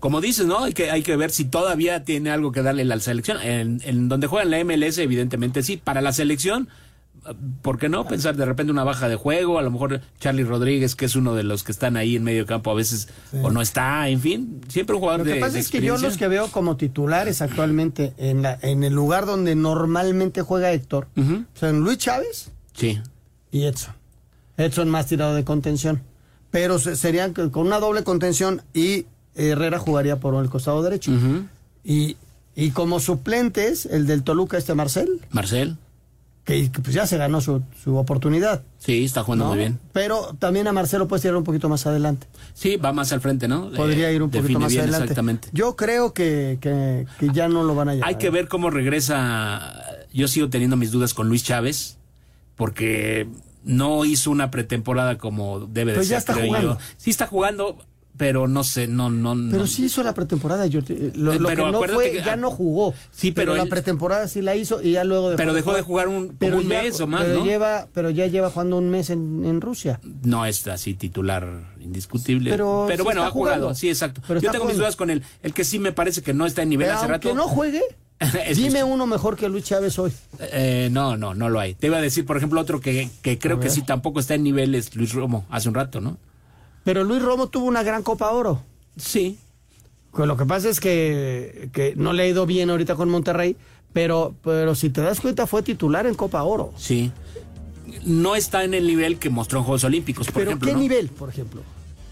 Como 0.00 0.20
dices, 0.20 0.46
¿no? 0.46 0.64
Hay 0.64 0.72
que, 0.72 0.90
hay 0.90 1.02
que 1.02 1.16
ver 1.16 1.30
si 1.30 1.44
todavía 1.44 2.04
tiene 2.04 2.30
algo 2.30 2.52
que 2.52 2.62
darle 2.62 2.82
a 2.82 2.84
la 2.84 3.00
selección. 3.00 3.40
En, 3.42 3.80
en 3.84 4.08
donde 4.08 4.26
juega 4.26 4.44
en 4.44 4.50
la 4.50 4.64
MLS, 4.64 4.98
evidentemente 4.98 5.62
sí. 5.62 5.76
Para 5.76 6.00
la 6.00 6.12
selección, 6.12 6.68
¿por 7.62 7.78
qué 7.78 7.88
no? 7.88 8.06
Pensar 8.06 8.36
de 8.36 8.44
repente 8.44 8.72
una 8.72 8.84
baja 8.84 9.08
de 9.08 9.16
juego, 9.16 9.58
a 9.58 9.62
lo 9.62 9.70
mejor 9.70 10.00
Charlie 10.20 10.44
Rodríguez, 10.44 10.94
que 10.94 11.04
es 11.06 11.16
uno 11.16 11.34
de 11.34 11.42
los 11.42 11.64
que 11.64 11.72
están 11.72 11.96
ahí 11.96 12.16
en 12.16 12.24
medio 12.24 12.46
campo, 12.46 12.70
a 12.70 12.74
veces 12.74 13.08
sí. 13.30 13.38
o 13.42 13.50
no 13.50 13.60
está, 13.60 14.08
en 14.08 14.20
fin, 14.20 14.60
siempre 14.68 14.94
un 14.94 15.00
jugador 15.00 15.20
Lo 15.20 15.26
que 15.26 15.34
de, 15.34 15.40
pasa 15.40 15.54
de 15.54 15.60
es 15.60 15.68
que 15.68 15.80
yo 15.80 15.98
los 15.98 16.16
que 16.16 16.28
veo 16.28 16.48
como 16.48 16.76
titulares 16.76 17.42
actualmente 17.42 18.12
en, 18.18 18.42
la, 18.42 18.58
en 18.62 18.84
el 18.84 18.92
lugar 18.92 19.26
donde 19.26 19.54
normalmente 19.54 20.42
juega 20.42 20.72
Héctor, 20.72 21.08
uh 21.16 21.20
-huh. 21.20 21.46
son 21.54 21.80
Luis 21.80 21.98
Chávez 21.98 22.50
sí. 22.74 23.00
y 23.50 23.64
Edson. 23.64 23.94
Edson 24.56 24.88
más 24.88 25.06
tirado 25.06 25.34
de 25.34 25.44
contención. 25.44 26.02
Pero 26.50 26.78
serían 26.78 27.34
con 27.34 27.66
una 27.66 27.78
doble 27.78 28.04
contención 28.04 28.62
y 28.72 29.06
Herrera 29.34 29.78
jugaría 29.78 30.18
por 30.18 30.34
el 30.42 30.48
costado 30.48 30.82
derecho. 30.82 31.10
Uh 31.10 31.14
-huh. 31.14 31.48
y, 31.84 32.16
y 32.56 32.70
como 32.70 33.00
suplentes, 33.00 33.86
el 33.86 34.06
del 34.06 34.22
Toluca, 34.22 34.56
este 34.56 34.74
Marcel. 34.74 35.20
Marcel 35.30 35.76
que, 36.48 36.70
pues 36.82 36.94
ya 36.94 37.06
se 37.06 37.18
ganó 37.18 37.42
su, 37.42 37.62
su 37.82 37.96
oportunidad. 37.96 38.62
Sí, 38.78 39.04
está 39.04 39.22
jugando 39.22 39.44
¿no? 39.44 39.50
muy 39.50 39.58
bien. 39.58 39.78
Pero 39.92 40.34
también 40.38 40.66
a 40.66 40.72
Marcelo 40.72 41.06
puede 41.06 41.20
tirar 41.20 41.36
un 41.36 41.44
poquito 41.44 41.68
más 41.68 41.86
adelante. 41.86 42.26
Sí, 42.54 42.76
va 42.76 42.92
más 42.94 43.12
al 43.12 43.20
frente, 43.20 43.48
¿no? 43.48 43.70
Podría 43.72 44.10
ir 44.10 44.22
un 44.22 44.30
eh, 44.30 44.40
poquito 44.40 44.58
más 44.58 44.70
bien, 44.70 44.84
adelante. 44.84 45.04
Exactamente. 45.04 45.48
Yo 45.52 45.76
creo 45.76 46.14
que, 46.14 46.56
que, 46.60 47.06
que, 47.18 47.28
ya 47.34 47.48
no 47.48 47.64
lo 47.64 47.74
van 47.74 47.90
a 47.90 47.94
llevar. 47.94 48.08
Hay 48.08 48.14
que 48.16 48.30
ver 48.30 48.48
cómo 48.48 48.70
regresa. 48.70 49.74
Yo 50.10 50.26
sigo 50.26 50.48
teniendo 50.48 50.76
mis 50.76 50.90
dudas 50.90 51.12
con 51.12 51.28
Luis 51.28 51.44
Chávez, 51.44 51.98
porque 52.56 53.28
no 53.62 54.06
hizo 54.06 54.30
una 54.30 54.50
pretemporada 54.50 55.18
como 55.18 55.60
debe 55.60 55.92
pues 55.92 56.08
de 56.08 56.14
ser. 56.18 56.26
ya 56.26 56.32
está 56.32 56.46
jugando. 56.46 56.78
Yo. 56.78 56.84
Sí 56.96 57.10
está 57.10 57.26
jugando, 57.26 57.78
pero 58.18 58.48
no 58.48 58.64
sé, 58.64 58.88
no, 58.88 59.10
no. 59.10 59.30
Pero 59.50 59.62
no. 59.62 59.66
sí 59.66 59.84
hizo 59.84 60.02
la 60.02 60.12
pretemporada, 60.12 60.66
yo, 60.66 60.80
lo, 61.14 61.34
lo 61.34 61.48
pero 61.48 61.66
que 61.66 61.72
no 61.72 61.82
fue, 61.84 62.10
que, 62.10 62.22
ya 62.22 62.36
no 62.36 62.50
jugó. 62.50 62.92
Sí, 63.12 63.30
pero, 63.30 63.52
pero 63.52 63.62
él, 63.62 63.68
la 63.68 63.70
pretemporada 63.70 64.26
sí 64.26 64.42
la 64.42 64.56
hizo 64.56 64.82
y 64.82 64.92
ya 64.92 65.04
luego 65.04 65.34
Pero 65.36 65.54
dejó 65.54 65.72
de 65.72 65.82
jugar 65.82 66.08
un, 66.08 66.36
como 66.36 66.56
un 66.56 66.68
ya, 66.68 66.82
mes 66.82 67.00
o 67.00 67.06
más, 67.06 67.22
pero 67.22 67.38
¿no? 67.38 67.44
Lleva, 67.44 67.86
pero 67.94 68.10
ya 68.10 68.26
lleva 68.26 68.50
jugando 68.50 68.76
un 68.76 68.90
mes 68.90 69.10
en, 69.10 69.44
en 69.44 69.60
Rusia. 69.60 70.00
No 70.24 70.44
es 70.44 70.66
así 70.66 70.94
titular 70.94 71.46
indiscutible. 71.80 72.50
Pero, 72.50 72.86
pero 72.88 72.98
sí 72.98 73.04
bueno, 73.04 73.22
ha 73.22 73.30
jugado, 73.30 73.56
jugando. 73.56 73.74
sí, 73.76 73.88
exacto. 73.88 74.20
Yo 74.20 74.34
tengo 74.40 74.50
jugando. 74.50 74.64
mis 74.66 74.76
dudas 74.76 74.96
con 74.96 75.10
él. 75.10 75.22
El 75.42 75.54
que 75.54 75.64
sí 75.64 75.78
me 75.78 75.92
parece 75.92 76.20
que 76.22 76.34
no 76.34 76.44
está 76.44 76.62
en 76.62 76.70
nivel 76.70 76.88
pero 76.88 76.98
hace 76.98 77.10
aunque 77.10 77.28
rato. 77.28 77.34
no 77.36 77.48
juegue. 77.48 77.82
Dime 78.56 78.82
uno 78.82 79.06
mejor 79.06 79.36
que 79.36 79.48
Luis 79.48 79.64
Chávez 79.64 79.96
hoy. 80.00 80.12
Eh, 80.40 80.88
no, 80.90 81.16
no, 81.16 81.34
no 81.34 81.48
lo 81.48 81.60
hay. 81.60 81.74
Te 81.74 81.86
iba 81.86 81.98
a 81.98 82.02
decir, 82.02 82.26
por 82.26 82.36
ejemplo, 82.36 82.60
otro 82.60 82.80
que, 82.80 83.08
que 83.22 83.38
creo 83.38 83.60
que 83.60 83.70
sí 83.70 83.82
tampoco 83.82 84.18
está 84.18 84.34
en 84.34 84.42
nivel 84.42 84.74
es 84.74 84.96
Luis 84.96 85.12
Romo, 85.12 85.46
hace 85.50 85.68
un 85.68 85.76
rato, 85.76 86.00
¿no? 86.00 86.18
Pero 86.88 87.04
Luis 87.04 87.20
Romo 87.20 87.48
tuvo 87.48 87.66
una 87.66 87.82
gran 87.82 88.02
Copa 88.02 88.30
Oro. 88.30 88.62
Sí. 88.96 89.36
Pues 90.10 90.26
lo 90.26 90.38
que 90.38 90.46
pasa 90.46 90.70
es 90.70 90.80
que, 90.80 91.68
que 91.74 91.92
no 91.96 92.14
le 92.14 92.22
ha 92.22 92.26
ido 92.26 92.46
bien 92.46 92.70
ahorita 92.70 92.94
con 92.96 93.10
Monterrey, 93.10 93.56
pero, 93.92 94.34
pero 94.42 94.74
si 94.74 94.88
te 94.88 95.02
das 95.02 95.20
cuenta 95.20 95.46
fue 95.46 95.62
titular 95.62 96.06
en 96.06 96.14
Copa 96.14 96.42
Oro. 96.44 96.72
Sí. 96.78 97.12
No 98.06 98.36
está 98.36 98.64
en 98.64 98.72
el 98.72 98.86
nivel 98.86 99.18
que 99.18 99.28
mostró 99.28 99.58
en 99.58 99.66
Juegos 99.66 99.84
Olímpicos, 99.84 100.28
por 100.28 100.36
¿Pero 100.36 100.52
ejemplo. 100.52 100.66
qué 100.66 100.72
¿no? 100.72 100.80
nivel, 100.80 101.08
por 101.10 101.28
ejemplo? 101.28 101.60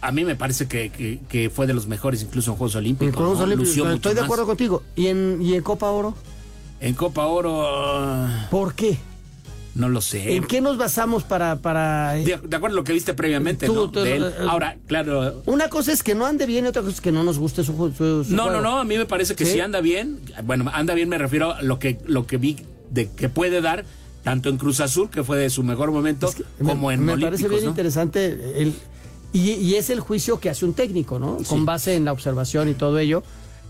A 0.02 0.12
mí 0.12 0.26
me 0.26 0.36
parece 0.36 0.68
que, 0.68 0.90
que, 0.90 1.20
que, 1.26 1.48
fue 1.48 1.66
de 1.66 1.72
los 1.72 1.86
mejores 1.86 2.20
incluso 2.22 2.50
en 2.50 2.58
Juegos 2.58 2.74
Olímpicos. 2.74 3.14
En 3.14 3.18
Juegos 3.18 3.38
¿no? 3.38 3.44
Olímpicos, 3.44 3.94
estoy 3.94 4.14
de 4.14 4.20
acuerdo 4.20 4.44
más. 4.44 4.48
contigo. 4.48 4.82
¿Y 4.94 5.06
en, 5.06 5.38
¿Y 5.40 5.54
en 5.54 5.62
Copa 5.62 5.90
Oro? 5.90 6.12
En 6.80 6.92
Copa 6.92 7.24
Oro... 7.24 8.28
¿Por 8.50 8.74
qué? 8.74 8.98
No 9.76 9.90
lo 9.90 10.00
sé. 10.00 10.34
¿En 10.36 10.44
qué 10.44 10.60
nos 10.62 10.78
basamos 10.78 11.22
para...? 11.22 11.56
para... 11.56 12.14
De, 12.14 12.24
de 12.42 12.56
acuerdo 12.56 12.74
a 12.76 12.80
lo 12.80 12.84
que 12.84 12.94
viste 12.94 13.12
previamente, 13.12 13.66
Tú, 13.66 13.74
¿no? 13.74 13.90
tú, 13.90 14.00
De 14.00 14.16
él. 14.16 14.24
eh, 14.24 14.32
Ahora, 14.48 14.78
claro... 14.86 15.42
Una 15.44 15.68
cosa 15.68 15.92
es 15.92 16.02
que 16.02 16.14
no 16.14 16.24
ande 16.24 16.46
bien 16.46 16.64
y 16.64 16.68
otra 16.68 16.80
cosa 16.80 16.94
es 16.94 17.00
que 17.02 17.12
no 17.12 17.22
nos 17.22 17.38
guste 17.38 17.62
su, 17.62 17.72
su, 17.96 18.24
su 18.24 18.34
No, 18.34 18.44
juego. 18.44 18.60
no, 18.60 18.62
no, 18.62 18.78
a 18.80 18.84
mí 18.84 18.96
me 18.96 19.04
parece 19.04 19.34
que 19.36 19.44
¿Sí? 19.44 19.60
Anda 19.60 19.82
bien. 19.82 20.18
Bueno, 20.44 20.70
anda 20.72 20.94
bien 20.94 21.08
me 21.10 21.18
refiero 21.18 21.52
a 21.52 21.60
lo 21.62 21.78
que, 21.78 21.98
lo 22.06 22.26
que 22.26 22.38
vi 22.38 22.56
de 22.90 23.10
que 23.10 23.28
puede 23.28 23.60
dar 23.60 23.84
tanto 24.24 24.48
en 24.48 24.56
Cruz 24.56 24.80
Azul, 24.80 25.10
que 25.10 25.22
fue 25.22 25.36
de 25.36 25.50
su 25.50 25.62
mejor 25.62 25.92
momento, 25.92 26.28
es 26.28 26.36
que 26.36 26.44
como 26.58 26.88
me, 26.88 26.94
en 26.94 27.04
Me 27.04 27.12
Olímpicos, 27.12 27.42
parece 27.42 27.48
bien 27.48 27.64
¿no? 27.64 27.70
interesante 27.70 28.62
el, 28.62 28.74
y, 29.32 29.50
y, 29.52 29.74
es 29.74 29.90
el 29.90 30.00
juicio 30.00 30.40
que 30.40 30.48
hace 30.50 30.64
un 30.64 30.72
técnico, 30.74 31.18
¿no? 31.18 31.38
Sí. 31.40 31.44
Con 31.44 31.64
base 31.66 31.94
en 31.94 32.04
la 32.06 32.12
observación 32.12 32.68
y 32.70 32.74
todo 32.74 32.98
ello, 32.98 33.22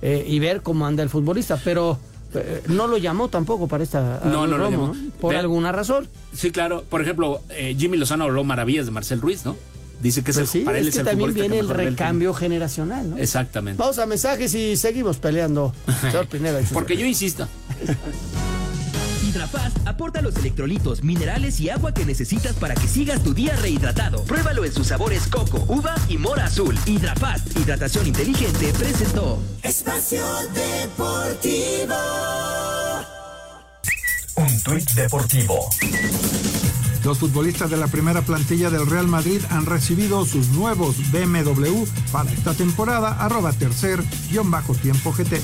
eh, 0.03 0.25
y 0.27 0.39
ver 0.39 0.63
cómo 0.63 0.87
anda 0.87 1.03
el 1.03 1.09
futbolista, 1.11 1.61
pero 1.65 1.99
eh, 2.35 2.63
no 2.69 2.87
lo 2.87 2.99
llamó 2.99 3.29
tampoco 3.29 3.69
para 3.69 3.85
esta 3.85 4.21
no, 4.25 4.47
no, 4.47 4.57
Romo, 4.57 4.59
lo 4.59 4.71
llamó. 4.71 4.87
¿no? 4.95 5.11
por 5.21 5.35
alguna 5.37 5.73
razón. 5.73 6.09
Sí, 6.35 6.51
claro. 6.51 6.85
Por 6.89 7.03
ejemplo, 7.03 7.41
eh, 7.51 7.75
Jimmy 7.79 7.97
Lozano 7.97 8.25
habló 8.25 8.45
maravillas 8.45 8.87
de 8.87 8.93
Marcel 8.93 9.21
Ruiz, 9.21 9.45
¿no? 9.45 9.57
Dice 10.01 10.23
que 10.23 10.33
pues 10.33 10.51
sí, 10.51 10.61
para 10.61 10.79
es 10.79 10.87
él 10.87 10.93
que 10.93 10.99
es 10.99 11.01
el 11.01 11.07
también 11.07 11.33
viene 11.33 11.59
el 11.59 11.69
que 11.69 11.73
recambio 11.73 12.35
generacional, 12.35 13.11
¿no? 13.11 13.17
Exactamente. 13.17 13.81
Vamos 13.81 13.99
a 13.99 14.07
mensajes 14.07 14.55
y 14.55 14.77
seguimos 14.77 15.17
peleando. 15.17 15.73
Señor 16.03 16.27
Pineda. 16.27 16.61
Porque 16.73 16.97
yo 16.97 17.07
insisto. 17.07 17.49
Hidrafast 19.37 19.87
aporta 19.87 20.23
los 20.23 20.35
electrolitos, 20.37 21.05
minerales 21.05 21.61
y 21.61 21.69
agua 21.69 21.93
que 21.93 22.07
necesitas 22.07 22.55
para 22.55 22.75
que 22.75 22.89
sigas 22.89 23.23
tu 23.23 23.35
día 23.35 23.55
rehidratado. 23.57 24.25
Pruébalo 24.25 24.65
en 24.65 24.73
sus 24.73 24.87
sabores 24.87 25.27
coco, 25.27 25.63
uva 25.69 25.95
y 26.09 26.17
mora 26.17 26.47
azul. 26.47 26.75
Hidrafast, 26.87 27.55
hidratación 27.55 28.07
inteligente, 28.07 28.73
presentó. 28.79 29.39
Espacio 29.63 30.25
Deportivo. 30.55 31.97
Un 34.37 34.63
tuit 34.63 34.91
deportivo. 34.93 35.69
Los 37.05 37.19
futbolistas 37.19 37.69
de 37.71 37.77
la 37.77 37.89
primera 37.89 38.23
plantilla 38.23 38.71
del 38.71 38.87
Real 38.87 39.07
Madrid 39.07 39.43
han 39.51 39.67
recibido 39.67 40.25
sus 40.25 40.49
nuevos 40.49 40.97
BMW 41.13 41.85
para 42.11 42.33
esta 42.33 42.55
temporada, 42.55 43.23
arroba 43.23 43.53
tercer 43.53 44.03
guion 44.31 44.51
bajo 44.51 44.75
tiempo 44.75 45.13
GT. 45.13 45.43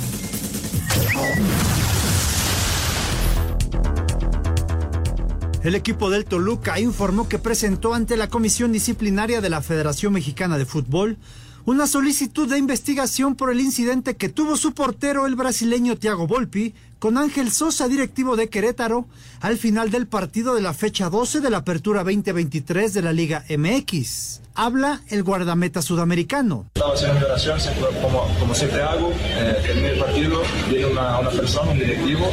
El 5.62 5.76
equipo 5.76 6.10
del 6.10 6.24
Toluca 6.24 6.80
informó 6.80 7.28
que 7.28 7.38
presentó 7.38 7.94
ante 7.94 8.16
la 8.16 8.28
Comisión 8.28 8.72
Disciplinaria 8.72 9.40
de 9.40 9.48
la 9.48 9.62
Federación 9.62 10.12
Mexicana 10.12 10.58
de 10.58 10.66
Fútbol 10.66 11.18
una 11.64 11.86
solicitud 11.86 12.50
de 12.50 12.58
investigación 12.58 13.36
por 13.36 13.52
el 13.52 13.60
incidente 13.60 14.16
que 14.16 14.28
tuvo 14.28 14.56
su 14.56 14.74
portero 14.74 15.24
el 15.24 15.36
brasileño 15.36 15.96
Thiago 15.96 16.26
Volpi 16.26 16.74
con 16.98 17.16
Ángel 17.16 17.52
Sosa, 17.52 17.86
directivo 17.86 18.34
de 18.34 18.48
Querétaro, 18.48 19.06
al 19.40 19.56
final 19.56 19.92
del 19.92 20.08
partido 20.08 20.56
de 20.56 20.62
la 20.62 20.74
fecha 20.74 21.08
12 21.08 21.40
de 21.40 21.50
la 21.50 21.58
Apertura 21.58 22.02
2023 22.02 22.92
de 22.92 23.02
la 23.02 23.12
Liga 23.12 23.44
MX. 23.48 24.40
Habla 24.56 25.02
el 25.10 25.22
guardameta 25.22 25.80
sudamericano. 25.80 26.66
Estaba 26.74 26.94
haciendo 26.94 27.20
mi 27.20 27.24
oración, 27.24 27.58
como, 28.02 28.26
como 28.40 28.54
siempre 28.54 28.82
hago, 28.82 29.12
eh, 29.12 29.56
terminé 29.64 29.92
el 29.92 29.98
partido, 30.00 30.42
viene 30.68 30.86
una, 30.86 31.20
una 31.20 31.30
persona, 31.30 31.70
un 31.70 31.78
directivo, 31.78 32.28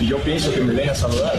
y 0.00 0.06
yo 0.06 0.16
pienso 0.22 0.50
que 0.50 0.62
me 0.62 0.72
viene 0.72 0.90
a 0.90 0.94
saludar. 0.94 1.34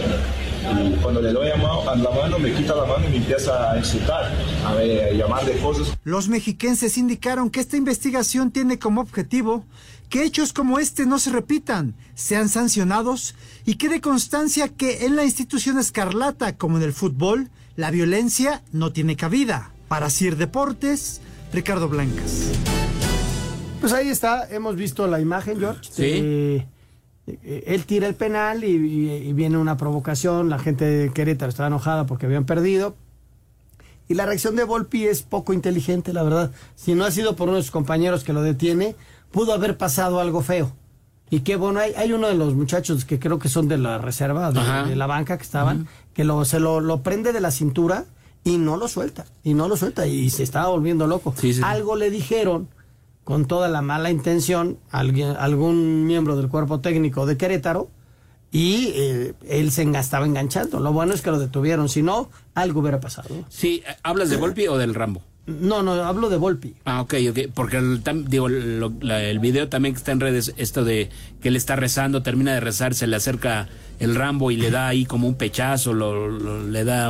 Cuando 1.02 1.22
le 1.22 1.34
doy 1.34 1.50
a, 1.50 1.58
ma- 1.58 1.92
a 1.92 1.96
la 1.96 2.10
mano, 2.12 2.40
me 2.40 2.54
quita 2.54 2.76
la 2.76 2.86
mano 2.86 3.06
y 3.08 3.12
me 3.12 3.18
empieza 3.18 3.72
a 3.72 3.78
insultar, 3.78 4.32
a, 4.66 5.12
llamar 5.14 5.46
de 5.46 5.58
cosas. 5.58 5.98
Los 6.04 6.28
mexiquenses 6.30 6.98
indicaron 6.98 7.50
que 7.50 7.60
esta 7.60 7.78
investigación 7.78 8.52
tiene 8.52 8.80
como 8.80 9.02
objetivo 9.02 9.66
que 10.10 10.24
hechos 10.24 10.52
como 10.54 10.80
este 10.80 11.06
no 11.06 11.20
se 11.20 11.30
repitan, 11.30 11.96
sean 12.16 12.50
sancionados 12.50 13.34
y 13.66 13.76
quede 13.76 14.02
constancia 14.02 14.68
que 14.68 15.06
en 15.06 15.16
la 15.16 15.24
institución 15.24 15.78
escarlata 15.80 16.58
como 16.58 16.78
en 16.78 16.84
el 16.84 16.92
fútbol, 16.94 17.50
la 17.78 17.92
violencia 17.92 18.62
no 18.74 18.92
tiene 18.92 19.16
cabida. 19.16 19.72
Para 19.88 20.10
Sir 20.10 20.36
Deportes, 20.38 21.22
Ricardo 21.54 21.88
Blancas. 21.90 22.50
Pues 23.80 23.94
ahí 23.94 24.10
está, 24.10 24.48
hemos 24.50 24.76
visto 24.76 25.08
la 25.08 25.20
imagen, 25.20 25.60
George. 25.60 25.90
Sí. 25.92 26.02
de- 26.04 26.68
él 27.28 27.86
tira 27.86 28.08
el 28.08 28.16
penal 28.16 28.64
y, 28.64 28.68
y- 28.76 29.12
y 29.30 29.34
viene 29.34 29.58
una 29.58 29.78
provocación. 29.78 30.50
La 30.50 30.60
gente 30.60 30.86
de 30.86 31.10
Querétaro 31.12 31.50
estaba 31.50 31.68
enojada 31.68 32.06
porque 32.06 32.26
habían 32.26 32.46
perdido. 32.46 32.96
Y 34.08 34.14
la 34.16 34.26
reacción 34.26 34.56
de 34.56 34.64
Volpi 34.66 35.06
es 35.06 35.22
poco 35.22 35.54
inteligente, 35.54 36.12
la 36.12 36.24
verdad. 36.24 36.52
Si 36.76 36.96
no 36.96 37.06
ha 37.06 37.12
sido 37.12 37.36
por 37.36 37.48
uno 37.48 37.58
de 37.58 37.64
sus 37.64 37.72
compañeros 37.72 38.24
que 38.24 38.34
lo 38.34 38.42
detiene, 38.42 38.96
pudo 39.32 39.54
haber 39.54 39.78
pasado 39.78 40.20
algo 40.20 40.42
feo. 40.42 40.74
Y 41.30 41.42
qué 41.42 41.56
bueno, 41.56 41.80
hay, 41.80 41.94
hay 41.94 42.12
uno 42.12 42.28
de 42.28 42.36
los 42.36 42.54
muchachos 42.56 43.06
que 43.06 43.18
creo 43.18 43.40
que 43.40 43.48
son 43.48 43.70
de 43.70 43.78
la 43.78 44.00
reserva, 44.00 44.52
de, 44.52 44.60
la 44.98 45.08
banca 45.08 45.38
que 45.38 45.44
estaban, 45.44 45.88
que 46.14 46.26
lo, 46.26 46.44
se 46.44 46.60
lo, 46.60 46.82
lo 46.82 47.04
prende 47.04 47.32
de 47.32 47.40
la 47.40 47.52
cintura 47.52 48.04
y 48.44 48.58
no 48.58 48.76
lo 48.76 48.90
suelta. 48.90 49.24
Y 49.46 49.54
no 49.54 49.70
lo 49.70 49.78
suelta 49.78 50.06
y 50.08 50.30
se 50.30 50.44
estaba 50.44 50.68
volviendo 50.68 51.08
loco. 51.08 51.34
Algo 51.64 51.96
le 51.96 52.10
dijeron 52.12 52.68
con 53.24 53.46
toda 53.46 53.68
la 53.70 53.82
mala 53.82 54.10
intención 54.12 54.78
alguien, 54.90 55.36
algún 55.38 56.06
miembro 56.08 56.36
del 56.36 56.48
cuerpo 56.50 56.80
técnico 56.80 57.26
de 57.26 57.38
Querétaro 57.38 57.90
y 58.52 58.92
eh, 58.96 59.34
él 59.48 59.72
se 59.72 59.84
estaba 59.84 60.26
enganchando. 60.26 60.80
Lo 60.80 60.92
bueno 60.92 61.14
es 61.14 61.22
que 61.22 61.32
lo 61.32 61.40
detuvieron, 61.40 61.88
si 61.88 62.02
no, 62.02 62.30
algo 62.56 62.82
hubiera 62.82 63.00
pasado. 63.00 63.30
Sí, 63.50 63.84
¿hablas 64.04 64.30
de 64.30 64.38
Volpi 64.38 64.68
o 64.68 64.78
del 64.78 64.94
Rambo? 64.94 65.22
No, 65.48 65.82
no, 65.82 65.94
hablo 65.94 66.30
de 66.30 66.38
Volpi. 66.38 66.76
Ah, 66.86 67.02
ok, 67.02 67.16
ok. 67.32 67.40
Porque 67.54 67.78
el, 67.78 68.04
tam- 68.04 68.26
digo, 68.26 68.48
lo- 68.48 68.94
la- 69.02 69.24
el 69.24 69.40
video 69.40 69.70
también 69.70 69.96
que 69.96 70.00
está 70.00 70.12
en 70.12 70.20
redes, 70.20 70.54
esto 70.58 70.84
de 70.84 71.10
que 71.42 71.48
él 71.50 71.56
está 71.56 71.76
rezando, 71.76 72.22
termina 72.24 72.54
de 72.54 72.60
rezar, 72.60 72.94
se 72.94 73.08
le 73.08 73.16
acerca 73.16 73.68
el 74.00 74.16
Rambo 74.16 74.52
y 74.52 74.58
le 74.58 74.70
da 74.70 74.88
ahí 74.88 75.06
como 75.06 75.28
un 75.28 75.36
pechazo, 75.36 75.94
lo, 75.94 76.28
lo- 76.30 76.68
le 76.68 76.84
da... 76.84 77.10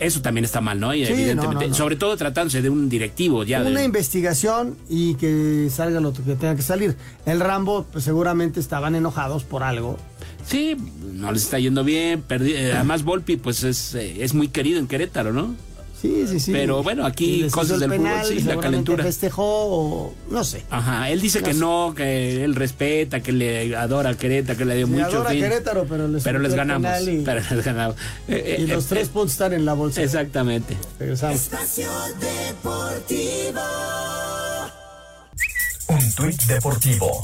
Eso 0.00 0.22
también 0.22 0.44
está 0.46 0.60
mal, 0.60 0.80
¿no? 0.80 0.94
Y 0.94 1.04
Sí, 1.06 1.12
evidentemente. 1.12 1.68
no. 1.68 1.74
Sobre 1.74 1.94
todo 1.96 2.16
tratándose 2.16 2.62
de 2.62 2.70
un 2.70 2.88
directivo 2.88 3.44
ya. 3.44 3.60
Una 3.60 3.80
de- 3.80 3.84
investigación 3.84 4.76
y 4.88 5.14
que 5.14 5.68
salga 5.70 6.00
lo 6.00 6.12
que 6.12 6.22
tenga 6.22 6.56
que 6.56 6.62
salir. 6.62 6.96
El 7.26 7.38
Rambo, 7.38 7.86
pues 7.92 8.04
seguramente 8.04 8.60
estaban 8.60 8.94
enojados 8.94 9.44
por 9.44 9.62
algo. 9.62 9.98
Sí, 10.46 10.74
no 11.12 11.30
les 11.32 11.42
está 11.44 11.58
yendo 11.58 11.84
bien. 11.84 12.24
eh, 12.30 12.72
además, 12.74 13.04
Volpi, 13.04 13.36
pues 13.36 13.62
es, 13.62 13.94
eh, 13.94 14.24
es 14.24 14.32
muy 14.34 14.48
querido 14.48 14.78
en 14.80 14.88
Querétaro, 14.88 15.32
¿no? 15.34 15.54
Sí, 16.00 16.24
sí, 16.26 16.40
sí. 16.40 16.52
Pero 16.52 16.82
bueno, 16.82 17.02
Y 17.02 17.06
aquí 17.06 17.36
les 17.42 17.52
cosas 17.52 17.72
el 17.74 17.80
del 17.80 17.90
penal, 17.90 18.24
fútbol, 18.24 18.38
sí, 18.38 18.44
la 18.44 18.56
calentura. 18.58 19.04
festejó 19.04 19.44
o 19.44 20.14
no 20.30 20.44
sé. 20.44 20.64
Ajá, 20.70 21.10
él 21.10 21.20
dice 21.20 21.40
No 21.40 21.46
que 21.46 21.52
sé. 21.52 21.60
no, 21.60 21.92
que 21.94 22.44
él 22.44 22.54
respeta, 22.54 23.20
que 23.20 23.32
le 23.32 23.76
adora 23.76 24.10
a 24.10 24.14
Querétaro, 24.16 24.56
que 24.58 24.64
le 24.64 24.76
dio 24.76 24.86
Se 24.86 24.92
mucho. 24.92 25.04
adora 25.06 25.30
fin. 25.30 25.40
Querétaro, 25.40 25.84
pero 25.86 26.08
les 26.08 26.22
Pero 26.24 26.38
les 26.38 26.54
ganamos. 26.54 26.90
y- 27.02 27.18
Pero 27.24 27.40
les 27.54 27.64
ganamos. 27.64 27.96
Eh, 28.28 28.56
Y 28.60 28.64
eh, 28.64 28.66
los 28.68 28.84
eh, 28.84 28.88
tres 28.88 29.08
puntos 29.08 29.32
están 29.32 29.52
en 29.52 29.64
la 29.66 29.74
bolsa. 29.74 30.02
Exactamente. 30.02 30.76
Regresamos. 30.98 31.36
Espacio 31.36 31.90
Deportivo. 32.18 33.60
Un 35.88 36.12
tuit 36.14 36.42
deportivo. 36.44 37.20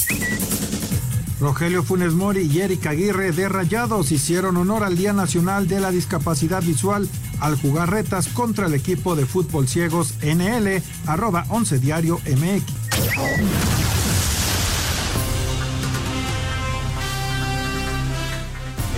Rogelio 1.38 1.82
Funes 1.82 2.12
Mori 2.14 2.48
y 2.50 2.60
Eric 2.60 2.86
Aguirre 2.86 3.30
de 3.30 3.48
Rayados 3.48 4.10
hicieron 4.10 4.56
honor 4.56 4.82
al 4.84 4.96
Día 4.96 5.12
Nacional 5.12 5.68
de 5.68 5.80
la 5.80 5.90
Discapacidad 5.90 6.62
Visual 6.62 7.06
al 7.40 7.56
jugar 7.56 7.90
retas 7.90 8.28
contra 8.28 8.66
el 8.66 8.74
equipo 8.74 9.16
de 9.16 9.26
fútbol 9.26 9.68
ciegos 9.68 10.14
NL, 10.22 10.82
arroba 11.06 11.46
11 11.48 11.78
diario 11.78 12.20
MX. 12.26 13.66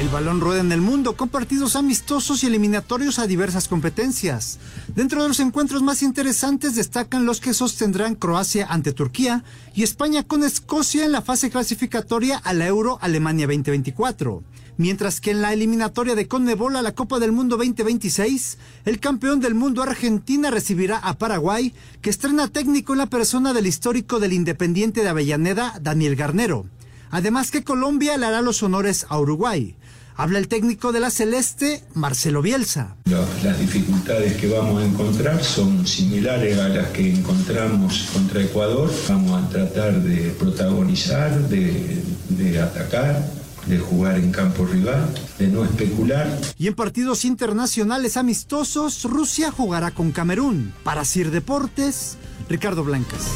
El 0.00 0.08
balón 0.10 0.40
rueda 0.40 0.60
en 0.60 0.70
el 0.70 0.80
mundo 0.80 1.16
con 1.16 1.28
partidos 1.28 1.74
amistosos 1.74 2.44
y 2.44 2.46
eliminatorios 2.46 3.18
a 3.18 3.26
diversas 3.26 3.66
competencias. 3.66 4.60
Dentro 4.94 5.20
de 5.22 5.28
los 5.28 5.40
encuentros 5.40 5.82
más 5.82 6.04
interesantes 6.04 6.76
destacan 6.76 7.26
los 7.26 7.40
que 7.40 7.52
sostendrán 7.52 8.14
Croacia 8.14 8.68
ante 8.70 8.92
Turquía 8.92 9.42
y 9.74 9.82
España 9.82 10.22
con 10.22 10.44
Escocia 10.44 11.04
en 11.04 11.10
la 11.10 11.20
fase 11.20 11.50
clasificatoria 11.50 12.38
a 12.38 12.54
la 12.54 12.68
Euro 12.68 12.98
Alemania 13.00 13.48
2024. 13.48 14.44
Mientras 14.78 15.20
que 15.20 15.32
en 15.32 15.42
la 15.42 15.52
eliminatoria 15.52 16.14
de 16.14 16.28
Conmebol 16.28 16.76
a 16.76 16.82
la 16.82 16.92
Copa 16.94 17.18
del 17.18 17.32
Mundo 17.32 17.56
2026, 17.56 18.58
el 18.84 19.00
campeón 19.00 19.40
del 19.40 19.54
mundo 19.56 19.82
Argentina 19.82 20.50
recibirá 20.52 20.98
a 20.98 21.18
Paraguay, 21.18 21.74
que 22.00 22.10
estrena 22.10 22.46
técnico 22.46 22.92
en 22.92 22.98
la 22.98 23.06
persona 23.06 23.52
del 23.52 23.66
histórico 23.66 24.20
del 24.20 24.32
Independiente 24.32 25.02
de 25.02 25.08
Avellaneda, 25.08 25.78
Daniel 25.82 26.14
Garnero. 26.14 26.66
Además 27.10 27.50
que 27.50 27.64
Colombia 27.64 28.16
le 28.16 28.26
hará 28.26 28.40
los 28.40 28.62
honores 28.62 29.04
a 29.08 29.18
Uruguay. 29.18 29.74
Habla 30.14 30.38
el 30.40 30.48
técnico 30.48 30.92
de 30.92 31.00
la 31.00 31.10
Celeste, 31.10 31.84
Marcelo 31.94 32.42
Bielsa. 32.42 32.96
La- 33.06 33.24
Las 33.44 33.58
dificultades 33.60 34.34
que 34.36 34.48
vamos 34.48 34.82
a 34.82 34.86
encontrar 34.86 35.42
son 35.42 35.86
similares 35.86 36.58
a 36.58 36.68
las 36.68 36.88
que 36.88 37.12
encontramos 37.14 38.08
contra 38.12 38.42
Ecuador. 38.42 38.92
Vamos 39.08 39.42
a 39.42 39.48
tratar 39.48 40.02
de 40.02 40.30
protagonizar, 40.30 41.48
de, 41.48 42.02
de 42.30 42.60
atacar, 42.60 43.28
de 43.68 43.78
jugar 43.78 44.16
en 44.18 44.32
campo 44.32 44.64
rival, 44.64 45.12
de 45.38 45.48
no 45.48 45.64
especular. 45.64 46.26
Y 46.58 46.68
en 46.68 46.74
partidos 46.74 47.24
internacionales 47.24 48.16
amistosos, 48.16 49.04
Rusia 49.04 49.50
jugará 49.50 49.90
con 49.90 50.10
Camerún. 50.12 50.72
Para 50.84 51.04
Sir 51.04 51.30
Deportes, 51.30 52.16
Ricardo 52.48 52.82
Blancas. 52.84 53.26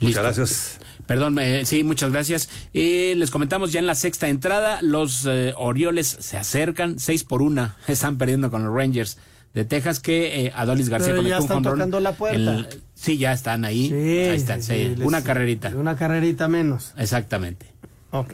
Muchas 0.00 0.22
gracias. 0.22 0.78
Perdón, 1.06 1.38
eh, 1.40 1.64
sí, 1.66 1.82
muchas 1.82 2.12
gracias. 2.12 2.48
Eh, 2.72 3.14
les 3.16 3.30
comentamos 3.30 3.72
ya 3.72 3.80
en 3.80 3.86
la 3.86 3.96
sexta 3.96 4.28
entrada, 4.28 4.78
los 4.80 5.26
eh, 5.26 5.52
Orioles 5.56 6.16
se 6.20 6.36
acercan, 6.36 6.98
seis 6.98 7.24
por 7.24 7.42
una, 7.42 7.76
están 7.88 8.18
perdiendo 8.18 8.50
con 8.50 8.64
los 8.64 8.74
Rangers 8.74 9.18
de 9.52 9.64
Texas, 9.64 10.00
que 10.00 10.46
eh, 10.46 10.52
Adolis 10.54 10.88
García 10.88 11.10
Pero 11.14 11.22
ya 11.22 11.38
conectó 11.38 11.54
un 11.54 11.58
están 11.60 11.72
tocando 11.74 12.00
la 12.00 12.12
puerta. 12.12 12.36
El- 12.38 12.82
sí, 13.02 13.18
ya 13.18 13.32
están 13.32 13.64
ahí. 13.64 13.88
Sí, 13.88 13.94
ahí 13.94 14.36
están, 14.36 14.62
sí, 14.62 14.72
sí, 14.74 14.96
les- 14.96 15.06
una 15.06 15.22
carrerita. 15.22 15.68
Una 15.76 15.96
carrerita 15.96 16.48
menos. 16.48 16.94
Exactamente. 16.96 17.66
Ok. 18.10 18.32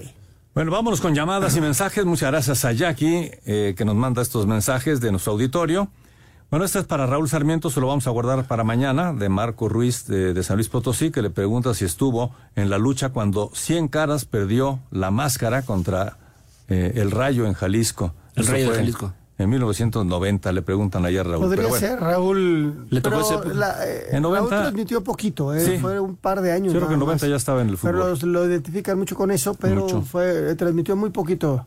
Bueno, 0.55 0.71
vámonos 0.73 1.01
con 1.01 1.15
llamadas 1.15 1.57
y 1.57 1.61
mensajes. 1.61 2.05
Muchas 2.05 2.31
gracias 2.31 2.65
a 2.65 2.73
Jackie, 2.73 3.31
eh, 3.47 3.75
que 3.77 3.85
nos 3.85 3.95
manda 3.95 4.23
estos 4.23 4.47
mensajes 4.47 5.01
de 5.01 5.11
nuestro 5.13 5.33
auditorio. 5.35 5.89
Bueno, 6.51 6.65
este 6.65 6.79
es 6.79 6.87
para 6.87 7.07
Raúl 7.07 7.29
Sarmiento, 7.29 7.69
se 7.71 7.79
lo 7.79 7.87
vamos 7.89 8.07
a 8.07 8.11
guardar 8.11 8.47
para 8.47 8.65
mañana, 8.65 9.13
de 9.13 9.29
Marco 9.29 9.69
Ruiz 9.69 10.07
de, 10.07 10.33
de 10.33 10.43
San 10.43 10.57
Luis 10.57 10.69
Potosí, 10.71 11.11
que 11.11 11.21
le 11.21 11.29
pregunta 11.29 11.75
si 11.75 11.85
estuvo 11.85 12.35
en 12.57 12.71
la 12.71 12.79
lucha 12.79 13.11
cuando 13.11 13.51
100 13.55 13.89
caras 13.89 14.25
perdió 14.25 14.81
la 14.91 15.11
máscara 15.11 15.61
contra 15.63 16.17
eh, 16.69 16.93
el 16.97 17.11
Rayo 17.11 17.47
en 17.47 17.53
Jalisco. 17.53 18.15
El 18.35 18.47
Rayo 18.47 18.71
de 18.71 18.77
Jalisco. 18.79 19.13
En 19.39 19.49
1990, 19.51 20.51
le 20.53 20.63
preguntan 20.63 21.05
ayer 21.07 21.25
Raúl. 21.25 21.43
Podría 21.45 21.57
pero 21.57 21.69
bueno. 21.69 21.87
ser, 21.87 22.01
Raúl. 22.01 22.87
Le 22.91 23.01
tocó 23.01 23.23
pero 23.29 23.43
ese- 23.43 23.55
la, 23.55 23.87
eh, 23.87 24.07
En 24.11 24.23
90 24.23 24.51
Raúl 24.51 24.63
transmitió 24.65 25.05
poquito, 25.05 25.55
eh, 25.55 25.61
Sí. 25.61 25.79
fue 25.79 26.01
un 26.01 26.17
par 26.17 26.41
de 26.43 26.51
años. 26.51 26.73
Yo 26.73 26.81
creo 26.81 26.89
que 26.89 26.95
en 26.95 26.99
nada 27.01 27.07
90 27.13 27.25
más. 27.27 27.31
ya 27.31 27.37
estaba 27.37 27.63
en 27.63 27.69
el 27.69 27.77
fútbol. 27.79 28.17
Pero 28.19 28.27
lo 28.33 28.47
identifican 28.47 28.99
mucho 28.99 29.15
con 29.15 29.31
eso, 29.31 29.55
pero 29.55 29.83
Mucho. 29.83 30.03
fue 30.03 30.51
eh, 30.51 30.55
transmitió 30.57 30.97
muy 30.97 31.11
poquito 31.11 31.67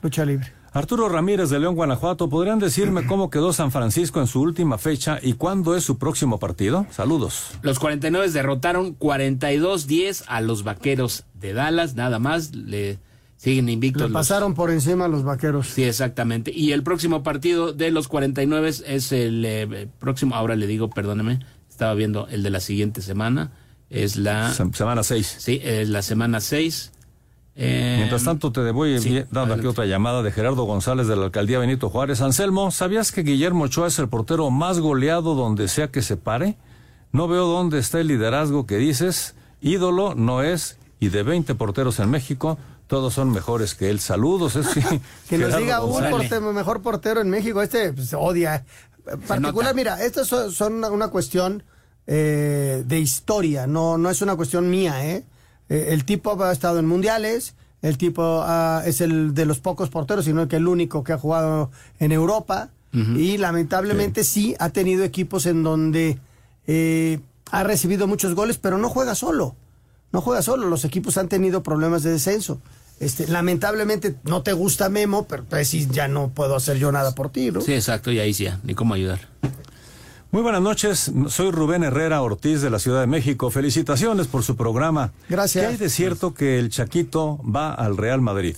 lucha 0.00 0.24
libre. 0.24 0.52
Arturo 0.72 1.08
Ramírez 1.08 1.50
de 1.50 1.58
León, 1.58 1.74
Guanajuato, 1.74 2.28
¿podrían 2.28 2.58
decirme 2.60 3.04
cómo 3.06 3.30
quedó 3.30 3.52
San 3.52 3.72
Francisco 3.72 4.20
en 4.20 4.26
su 4.28 4.40
última 4.40 4.78
fecha 4.78 5.18
y 5.20 5.32
cuándo 5.32 5.74
es 5.74 5.82
su 5.82 5.98
próximo 5.98 6.38
partido? 6.38 6.86
Saludos. 6.90 7.50
Los 7.62 7.78
49 7.80 8.30
derrotaron 8.30 8.94
42-10 8.94 10.24
a 10.28 10.40
los 10.40 10.62
Vaqueros 10.64 11.24
de 11.34 11.52
Dallas, 11.52 11.94
nada 11.96 12.18
más. 12.18 12.54
Le 12.54 12.98
siguen 13.38 13.70
invictos. 13.70 14.02
Le 14.02 14.08
los- 14.08 14.12
pasaron 14.12 14.52
por 14.52 14.70
encima 14.70 15.06
a 15.06 15.08
los 15.08 15.22
vaqueros. 15.24 15.68
Sí, 15.68 15.84
exactamente. 15.84 16.52
Y 16.54 16.72
el 16.72 16.82
próximo 16.82 17.22
partido 17.22 17.72
de 17.72 17.90
los 17.90 18.06
49 18.08 18.68
es 18.68 19.12
el 19.12 19.42
eh, 19.46 19.88
próximo, 19.98 20.34
ahora 20.34 20.54
le 20.56 20.66
digo, 20.66 20.90
perdóneme, 20.90 21.40
estaba 21.70 21.94
viendo 21.94 22.28
el 22.28 22.42
de 22.42 22.50
la 22.50 22.60
siguiente 22.60 23.00
semana, 23.00 23.52
es 23.88 24.16
la... 24.16 24.52
semana 24.52 25.02
6. 25.02 25.36
Sí, 25.38 25.60
es 25.64 25.88
la 25.88 26.02
semana 26.02 26.40
6. 26.40 26.92
Eh, 27.60 27.94
Mientras 27.96 28.22
tanto, 28.22 28.52
te 28.52 28.70
voy 28.70 29.00
sí, 29.00 29.24
dando 29.32 29.54
aquí 29.54 29.66
otra 29.66 29.84
llamada 29.86 30.22
de 30.22 30.30
Gerardo 30.30 30.62
González 30.62 31.08
de 31.08 31.16
la 31.16 31.24
alcaldía 31.24 31.58
Benito 31.58 31.90
Juárez. 31.90 32.20
Anselmo, 32.20 32.70
¿sabías 32.70 33.10
que 33.10 33.22
Guillermo 33.24 33.64
Ochoa 33.64 33.88
es 33.88 33.98
el 33.98 34.08
portero 34.08 34.48
más 34.50 34.78
goleado 34.78 35.34
donde 35.34 35.66
sea 35.66 35.88
que 35.88 36.02
se 36.02 36.16
pare? 36.16 36.56
No 37.10 37.26
veo 37.26 37.46
dónde 37.48 37.78
está 37.80 37.98
el 37.98 38.06
liderazgo 38.06 38.64
que 38.66 38.76
dices. 38.76 39.34
Ídolo 39.60 40.14
no 40.14 40.42
es, 40.44 40.78
y 41.00 41.08
de 41.08 41.24
20 41.24 41.56
porteros 41.56 41.98
en 41.98 42.10
México, 42.10 42.58
todos 42.88 43.14
son 43.14 43.30
mejores 43.30 43.74
que 43.74 43.90
él. 43.90 44.00
Saludos. 44.00 44.56
Es 44.56 44.66
que, 44.74 45.00
Que 45.28 45.38
nos 45.38 45.56
diga 45.56 45.84
un 45.84 46.10
portero, 46.10 46.52
mejor 46.52 46.82
portero 46.82 47.20
en 47.20 47.30
México. 47.30 47.62
Este 47.62 47.92
pues, 47.92 48.12
odia. 48.14 48.64
Particular, 49.26 49.74
mira, 49.74 50.04
estas 50.04 50.26
son, 50.26 50.50
son 50.50 50.74
una, 50.74 50.90
una 50.90 51.08
cuestión 51.08 51.62
eh, 52.10 52.84
de 52.86 52.98
historia, 52.98 53.66
no, 53.66 53.98
no 53.98 54.08
es 54.08 54.22
una 54.22 54.34
cuestión 54.34 54.70
mía, 54.70 55.06
¿eh? 55.06 55.24
Eh, 55.68 55.88
El 55.90 56.06
tipo 56.06 56.42
ha 56.42 56.52
estado 56.52 56.78
en 56.78 56.86
mundiales, 56.86 57.54
el 57.82 57.98
tipo 57.98 58.42
ah, 58.46 58.82
es 58.86 59.02
el 59.02 59.34
de 59.34 59.44
los 59.44 59.60
pocos 59.60 59.90
porteros, 59.90 60.24
sino 60.24 60.48
que 60.48 60.56
el 60.56 60.68
único 60.68 61.04
que 61.04 61.12
ha 61.12 61.18
jugado 61.18 61.70
en 62.00 62.12
Europa. 62.12 62.70
Y 62.90 63.36
lamentablemente 63.36 64.24
sí. 64.24 64.56
ha 64.58 64.70
tenido 64.70 65.04
equipos 65.04 65.44
en 65.44 65.62
donde 65.62 66.18
eh, 66.66 67.20
ha 67.50 67.62
recibido 67.62 68.08
muchos 68.08 68.34
goles, 68.34 68.56
pero 68.56 68.78
no 68.78 68.88
juega 68.88 69.14
solo. 69.14 69.54
No 70.10 70.22
juega 70.22 70.40
solo. 70.40 70.68
Los 70.68 70.86
equipos 70.86 71.18
han 71.18 71.28
tenido 71.28 71.62
problemas 71.62 72.02
de 72.02 72.12
descenso. 72.12 72.62
Este, 73.00 73.26
lamentablemente 73.28 74.16
no 74.24 74.42
te 74.42 74.52
gusta 74.52 74.88
Memo, 74.88 75.26
pero 75.28 75.44
pues 75.44 75.68
sí, 75.68 75.86
ya 75.90 76.08
no 76.08 76.30
puedo 76.30 76.56
hacer 76.56 76.78
yo 76.78 76.90
nada 76.90 77.14
por 77.14 77.30
ti, 77.30 77.50
¿no? 77.50 77.60
Sí, 77.60 77.72
exacto, 77.74 78.10
y 78.10 78.18
ahí 78.18 78.34
sí, 78.34 78.44
ya, 78.44 78.58
ni 78.64 78.74
cómo 78.74 78.94
ayudar. 78.94 79.20
Muy 80.30 80.42
buenas 80.42 80.60
noches, 80.60 81.10
soy 81.28 81.50
Rubén 81.50 81.84
Herrera 81.84 82.20
Ortiz 82.20 82.60
de 82.60 82.68
la 82.68 82.78
Ciudad 82.78 83.00
de 83.00 83.06
México. 83.06 83.50
Felicitaciones 83.50 84.26
por 84.26 84.42
su 84.42 84.56
programa. 84.56 85.12
Gracias. 85.28 85.64
¿Qué 85.64 85.70
hay 85.70 85.76
de 85.78 85.88
cierto 85.88 86.34
que 86.34 86.58
el 86.58 86.68
Chaquito 86.68 87.40
va 87.44 87.72
al 87.72 87.96
Real 87.96 88.20
Madrid? 88.20 88.54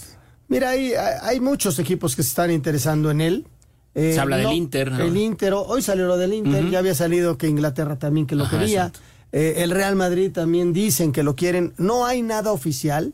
Mira, 0.49 0.71
hay, 0.71 0.95
hay 0.95 1.39
muchos 1.39 1.79
equipos 1.79 2.17
que 2.17 2.25
se 2.25 2.31
están 2.31 2.51
interesando 2.51 3.11
en 3.13 3.21
él. 3.21 3.47
Eh, 3.95 4.13
Se 4.15 4.21
habla 4.21 4.39
del 4.39 4.53
Inter, 4.53 4.91
¿no? 4.91 5.05
El 5.05 5.17
Inter, 5.17 5.53
hoy 5.55 5.81
salió 5.83 6.07
lo 6.07 6.17
del 6.17 6.33
Inter, 6.33 6.69
ya 6.71 6.81
había 6.81 6.95
salido 6.97 7.39
que 7.39 7.47
Inglaterra 7.47 8.01
también 8.01 8.27
que 8.27 8.35
lo 8.35 8.45
Ajá, 8.45 8.59
quería. 8.59 8.93
Eh, 9.31 9.55
el 9.59 9.71
Real 9.71 9.95
Madrid 9.95 10.33
también 10.33 10.73
dicen 10.73 11.13
que 11.13 11.23
lo 11.23 11.37
quieren. 11.37 11.73
No 11.77 12.05
hay 12.05 12.23
nada 12.23 12.51
oficial. 12.51 13.13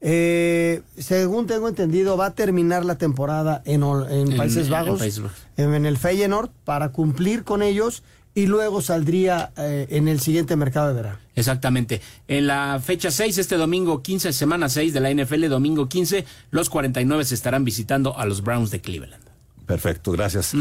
Eh, 0.00 0.82
según 0.98 1.46
tengo 1.46 1.68
entendido, 1.68 2.16
va 2.16 2.26
a 2.26 2.34
terminar 2.34 2.84
la 2.84 2.96
temporada 2.96 3.62
en, 3.64 3.82
en 3.82 4.32
En- 4.32 4.36
Países 4.36 4.68
Bajos, 4.68 5.00
en, 5.56 5.74
en 5.74 5.86
el 5.86 5.96
Feyenoord, 5.96 6.50
para 6.64 6.90
cumplir 6.90 7.44
con 7.44 7.62
ellos 7.62 8.02
y 8.34 8.46
luego 8.46 8.82
saldría 8.82 9.52
eh, 9.56 9.86
en 9.90 10.08
el 10.08 10.20
siguiente 10.20 10.56
mercado 10.56 10.88
de 10.88 10.94
verano. 10.94 11.18
Exactamente. 11.34 12.02
En 12.28 12.46
la 12.46 12.78
fecha 12.84 13.10
6, 13.10 13.38
este 13.38 13.56
domingo 13.56 14.02
15, 14.02 14.32
semana 14.34 14.68
6 14.68 14.92
de 14.92 15.00
la 15.00 15.10
NFL, 15.12 15.48
domingo 15.48 15.88
15, 15.88 16.26
los 16.50 16.68
49 16.68 17.24
se 17.24 17.34
estarán 17.34 17.64
visitando 17.64 18.18
a 18.18 18.26
los 18.26 18.42
Browns 18.42 18.70
de 18.70 18.82
Cleveland. 18.82 19.24
Perfecto, 19.64 20.12
gracias. 20.12 20.52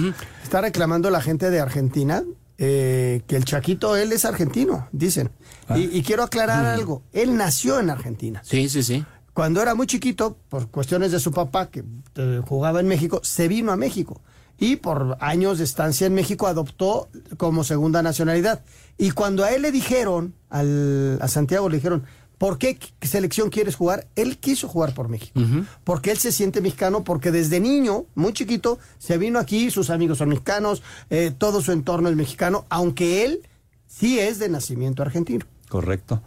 Está 0.43 0.61
reclamando 0.61 1.09
la 1.09 1.21
gente 1.21 1.49
de 1.51 1.59
Argentina 1.59 2.23
eh, 2.57 3.21
que 3.27 3.35
el 3.35 3.43
Chaquito, 3.43 3.97
él 3.97 4.13
es 4.13 4.23
argentino, 4.23 4.87
dicen. 4.93 5.29
Y, 5.75 5.97
y 5.97 6.03
quiero 6.03 6.23
aclarar 6.23 6.65
algo, 6.65 7.03
él 7.11 7.35
nació 7.35 7.79
en 7.79 7.89
Argentina. 7.89 8.41
Sí, 8.45 8.69
sí, 8.69 8.81
sí. 8.83 9.03
Cuando 9.35 9.61
era 9.61 9.75
muy 9.75 9.85
chiquito, 9.85 10.37
por 10.47 10.69
cuestiones 10.69 11.11
de 11.11 11.19
su 11.19 11.33
papá, 11.33 11.69
que 11.69 11.83
eh, 12.15 12.41
jugaba 12.47 12.79
en 12.79 12.87
México, 12.87 13.19
se 13.21 13.49
vino 13.49 13.73
a 13.73 13.75
México. 13.75 14.21
Y 14.57 14.77
por 14.77 15.17
años 15.19 15.57
de 15.57 15.65
estancia 15.65 16.07
en 16.07 16.13
México 16.13 16.47
adoptó 16.47 17.09
como 17.35 17.65
segunda 17.65 18.01
nacionalidad. 18.01 18.63
Y 18.97 19.11
cuando 19.11 19.43
a 19.43 19.51
él 19.51 19.63
le 19.63 19.73
dijeron, 19.73 20.33
al, 20.49 21.19
a 21.21 21.27
Santiago 21.27 21.67
le 21.67 21.75
dijeron, 21.75 22.05
¿por 22.37 22.57
qué 22.57 22.77
qué 22.77 23.07
selección 23.09 23.49
quieres 23.49 23.75
jugar? 23.75 24.07
Él 24.15 24.37
quiso 24.37 24.69
jugar 24.69 24.93
por 24.93 25.09
México. 25.09 25.37
Porque 25.83 26.11
él 26.11 26.17
se 26.17 26.31
siente 26.31 26.61
mexicano, 26.61 27.03
porque 27.03 27.29
desde 27.33 27.59
niño, 27.59 28.05
muy 28.15 28.31
chiquito, 28.31 28.79
se 28.99 29.17
vino 29.17 29.37
aquí, 29.37 29.69
sus 29.69 29.89
amigos 29.89 30.19
son 30.19 30.29
mexicanos, 30.29 30.81
eh, 31.09 31.33
todo 31.37 31.61
su 31.61 31.73
entorno 31.73 32.07
es 32.07 32.15
mexicano, 32.15 32.65
aunque 32.69 33.25
él 33.25 33.41
sí 33.85 34.17
es 34.17 34.39
de 34.39 34.47
nacimiento 34.47 35.01
argentino. 35.01 35.45
Correcto. 35.67 36.21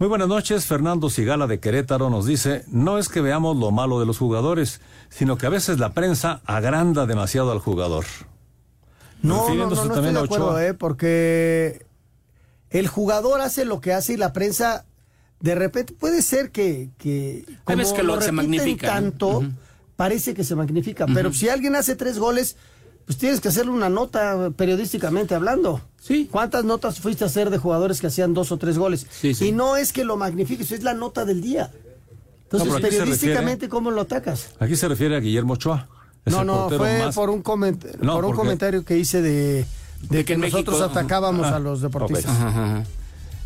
Muy 0.00 0.08
buenas 0.08 0.28
noches, 0.28 0.64
Fernando 0.64 1.10
Sigala 1.10 1.46
de 1.46 1.60
Querétaro 1.60 2.08
nos 2.08 2.24
dice, 2.24 2.64
no 2.68 2.96
es 2.96 3.10
que 3.10 3.20
veamos 3.20 3.58
lo 3.58 3.70
malo 3.70 4.00
de 4.00 4.06
los 4.06 4.16
jugadores, 4.16 4.80
sino 5.10 5.36
que 5.36 5.44
a 5.44 5.50
veces 5.50 5.78
la 5.78 5.92
prensa 5.92 6.40
agranda 6.46 7.04
demasiado 7.04 7.52
al 7.52 7.58
jugador. 7.58 8.06
No, 9.22 9.46
no, 9.50 9.66
no, 9.66 9.74
no 9.74 9.82
estoy 9.94 10.12
de 10.14 10.18
acuerdo, 10.18 10.58
eh, 10.58 10.72
porque 10.72 11.84
el 12.70 12.88
jugador 12.88 13.42
hace 13.42 13.66
lo 13.66 13.82
que 13.82 13.92
hace 13.92 14.14
y 14.14 14.16
la 14.16 14.32
prensa 14.32 14.86
de 15.40 15.54
repente 15.54 15.92
puede 15.92 16.22
ser 16.22 16.50
que, 16.50 16.88
que 16.96 17.44
veces 17.66 17.92
que 17.92 18.02
lo- 18.02 18.14
se 18.22 18.30
repiten 18.30 18.34
magnifica, 18.36 18.86
¿no? 18.86 18.92
tanto, 18.94 19.42
parece 19.96 20.32
que 20.32 20.44
se 20.44 20.54
magnifica, 20.54 21.04
pero 21.12 21.30
si 21.30 21.50
alguien 21.50 21.76
hace 21.76 21.94
tres 21.94 22.18
goles, 22.18 22.56
pues 23.10 23.18
tienes 23.18 23.40
que 23.40 23.48
hacerle 23.48 23.72
una 23.72 23.88
nota 23.88 24.50
periodísticamente 24.56 25.34
hablando. 25.34 25.80
Sí. 26.00 26.28
¿Cuántas 26.30 26.64
notas 26.64 27.00
fuiste 27.00 27.24
a 27.24 27.26
hacer 27.26 27.50
de 27.50 27.58
jugadores 27.58 28.00
que 28.00 28.06
hacían 28.06 28.34
dos 28.34 28.52
o 28.52 28.56
tres 28.56 28.78
goles? 28.78 29.04
Sí, 29.10 29.34
sí. 29.34 29.48
Y 29.48 29.52
no 29.52 29.74
es 29.76 29.92
que 29.92 30.04
lo 30.04 30.16
magnifiques, 30.16 30.70
es 30.70 30.84
la 30.84 30.94
nota 30.94 31.24
del 31.24 31.40
día. 31.40 31.72
Entonces, 32.44 32.68
No, 32.72 32.78
periodísticamente, 32.78 33.68
¿cómo 33.68 33.90
lo 33.90 34.02
atacas? 34.02 34.50
Aquí 34.60 34.76
se 34.76 34.86
refiere 34.86 35.16
a 35.16 35.18
Guillermo 35.18 35.54
Ochoa. 35.54 35.88
No, 36.24 36.44
no, 36.44 36.68
fue 36.70 37.00
más- 37.00 37.16
por 37.16 37.30
un, 37.30 37.42
coment- 37.42 37.98
No, 38.00 38.12
por 38.14 38.24
un 38.26 38.30
porque- 38.30 38.36
comentario 38.36 38.84
que 38.84 38.96
hice 38.96 39.20
de, 39.22 39.66
de 40.08 40.24
que, 40.24 40.36
nosotros 40.36 40.78
México- 40.78 40.96
atacábamos 41.00 41.46
Ah, 41.46 41.56
a 41.56 41.58
los 41.58 41.80
deportistas. 41.80 42.32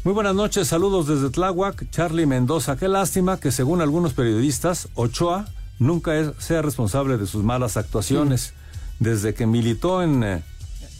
Muy 0.05 0.13
buenas 0.13 0.35
noches, 0.35 0.69
saludos 0.69 1.07
desde 1.07 1.31
Tláhuac, 1.31 1.89
Charlie 1.91 2.27
Mendoza. 2.27 2.77
Qué 2.77 2.89
lástima 2.89 3.41
que 3.41 3.51
según 3.51 3.81
algunos 3.81 4.13
periodistas, 4.13 4.89
Ochoa 4.95 5.47
nunca 5.79 6.19
es- 6.19 6.33
sea 6.39 6.61
responsable 6.61 7.17
de 7.17 7.27
sus 7.27 7.43
malas 7.43 7.79
actuaciones. 7.79 8.53
Desde 8.99 9.35
que 9.35 9.47
militó 9.47 10.03
en 10.03 10.23
eh, 10.23 10.43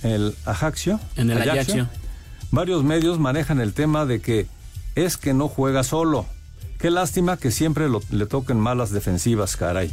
el 0.03 0.35
Ajaxio, 0.45 1.01
En 1.17 1.31
el 1.31 1.41
Ajaxio. 1.49 1.89
varios 2.51 2.85
medios 2.85 3.19
manejan 3.19 3.61
el 3.61 3.73
tema 3.73 4.05
de 4.07 4.21
que 4.21 4.47
es 4.95 5.17
que 5.17 5.33
no 5.35 5.49
juega 5.49 5.83
solo. 5.85 6.27
Qué 6.79 6.91
lástima 6.91 7.37
que 7.37 7.51
siempre 7.51 7.89
lo- 7.89 8.03
le 8.11 8.27
toquen 8.27 8.59
malas 8.61 8.91
defensivas, 8.91 9.57
caray. 9.57 9.91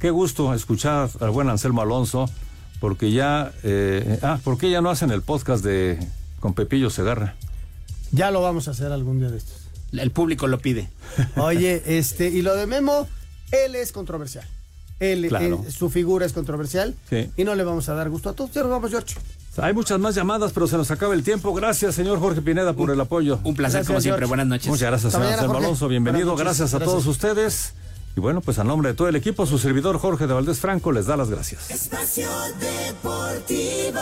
Qué 0.00 0.10
gusto 0.10 0.52
escuchar 0.54 1.08
al 1.20 1.30
buen 1.30 1.48
Anselmo 1.48 1.82
Alonso, 1.82 2.28
porque 2.80 3.12
ya, 3.12 3.52
eh, 3.62 4.18
ah, 4.22 4.38
¿por 4.42 4.58
qué 4.58 4.68
ya 4.70 4.80
no 4.80 4.90
hacen 4.90 5.10
el 5.12 5.22
podcast 5.22 5.64
de 5.64 5.98
con 6.40 6.54
Pepillo 6.54 6.90
Segarra? 6.90 7.36
Ya 8.10 8.30
lo 8.32 8.42
vamos 8.42 8.66
a 8.66 8.72
hacer 8.72 8.90
algún 8.90 9.20
día 9.20 9.30
de 9.30 9.38
estos. 9.38 9.68
El 9.92 10.10
público 10.10 10.48
lo 10.48 10.58
pide. 10.58 10.88
Oye, 11.36 11.82
este, 11.98 12.28
y 12.28 12.42
lo 12.42 12.56
de 12.56 12.66
Memo, 12.66 13.06
él 13.52 13.74
es 13.76 13.92
controversial. 13.92 14.46
Él, 15.02 15.26
Claro. 15.28 15.62
él- 15.66 15.72
su 15.72 15.90
figura 15.90 16.24
es 16.26 16.32
controversial. 16.32 16.94
Sí. 17.10 17.30
Y 17.36 17.44
no 17.44 17.54
le 17.54 17.64
vamos 17.64 17.88
a 17.88 17.94
dar 17.94 18.08
gusto 18.10 18.28
a 18.30 18.32
todos. 18.34 18.52
Ya 18.52 18.62
nos 18.62 18.70
vamos, 18.70 18.90
George. 18.90 19.14
Hay 19.58 19.74
muchas 19.74 19.98
más 20.00 20.14
llamadas, 20.14 20.52
pero 20.52 20.66
se 20.66 20.76
nos 20.76 20.90
acaba 20.90 21.12
el 21.14 21.22
tiempo. 21.22 21.52
Gracias, 21.52 21.94
señor 21.94 22.18
Jorge 22.20 22.40
Pineda, 22.40 22.72
por 22.72 22.90
el 22.90 23.00
apoyo. 23.00 23.38
Un 23.44 23.54
placer, 23.54 23.78
Gracias, 23.80 23.86
como 23.88 24.00
siempre. 24.00 24.26
Buenas 24.26 24.46
noches. 24.46 24.68
Muchas 24.68 24.88
gracias, 24.88 25.12
señor 25.12 25.28
mañana. 25.30 25.58
Alonso. 25.58 25.88
Bienvenido. 25.88 26.36
Gracias 26.36 26.72
a 26.72 26.78
Gracias. 26.78 26.90
todos 26.90 27.06
ustedes. 27.06 27.74
Y 28.16 28.20
bueno, 28.20 28.40
pues 28.42 28.58
a 28.58 28.64
nombre 28.64 28.90
de 28.90 28.94
todo 28.94 29.08
el 29.08 29.16
equipo, 29.16 29.44
su 29.46 29.58
servidor 29.58 29.98
Jorge 29.98 30.26
de 30.26 30.34
Valdés 30.34 30.60
Franco 30.60 30.92
les 30.92 31.06
da 31.06 31.16
las 31.16 31.30
gracias. 31.30 31.70
Espacio 31.70 32.28
Deportivo. 32.60 34.00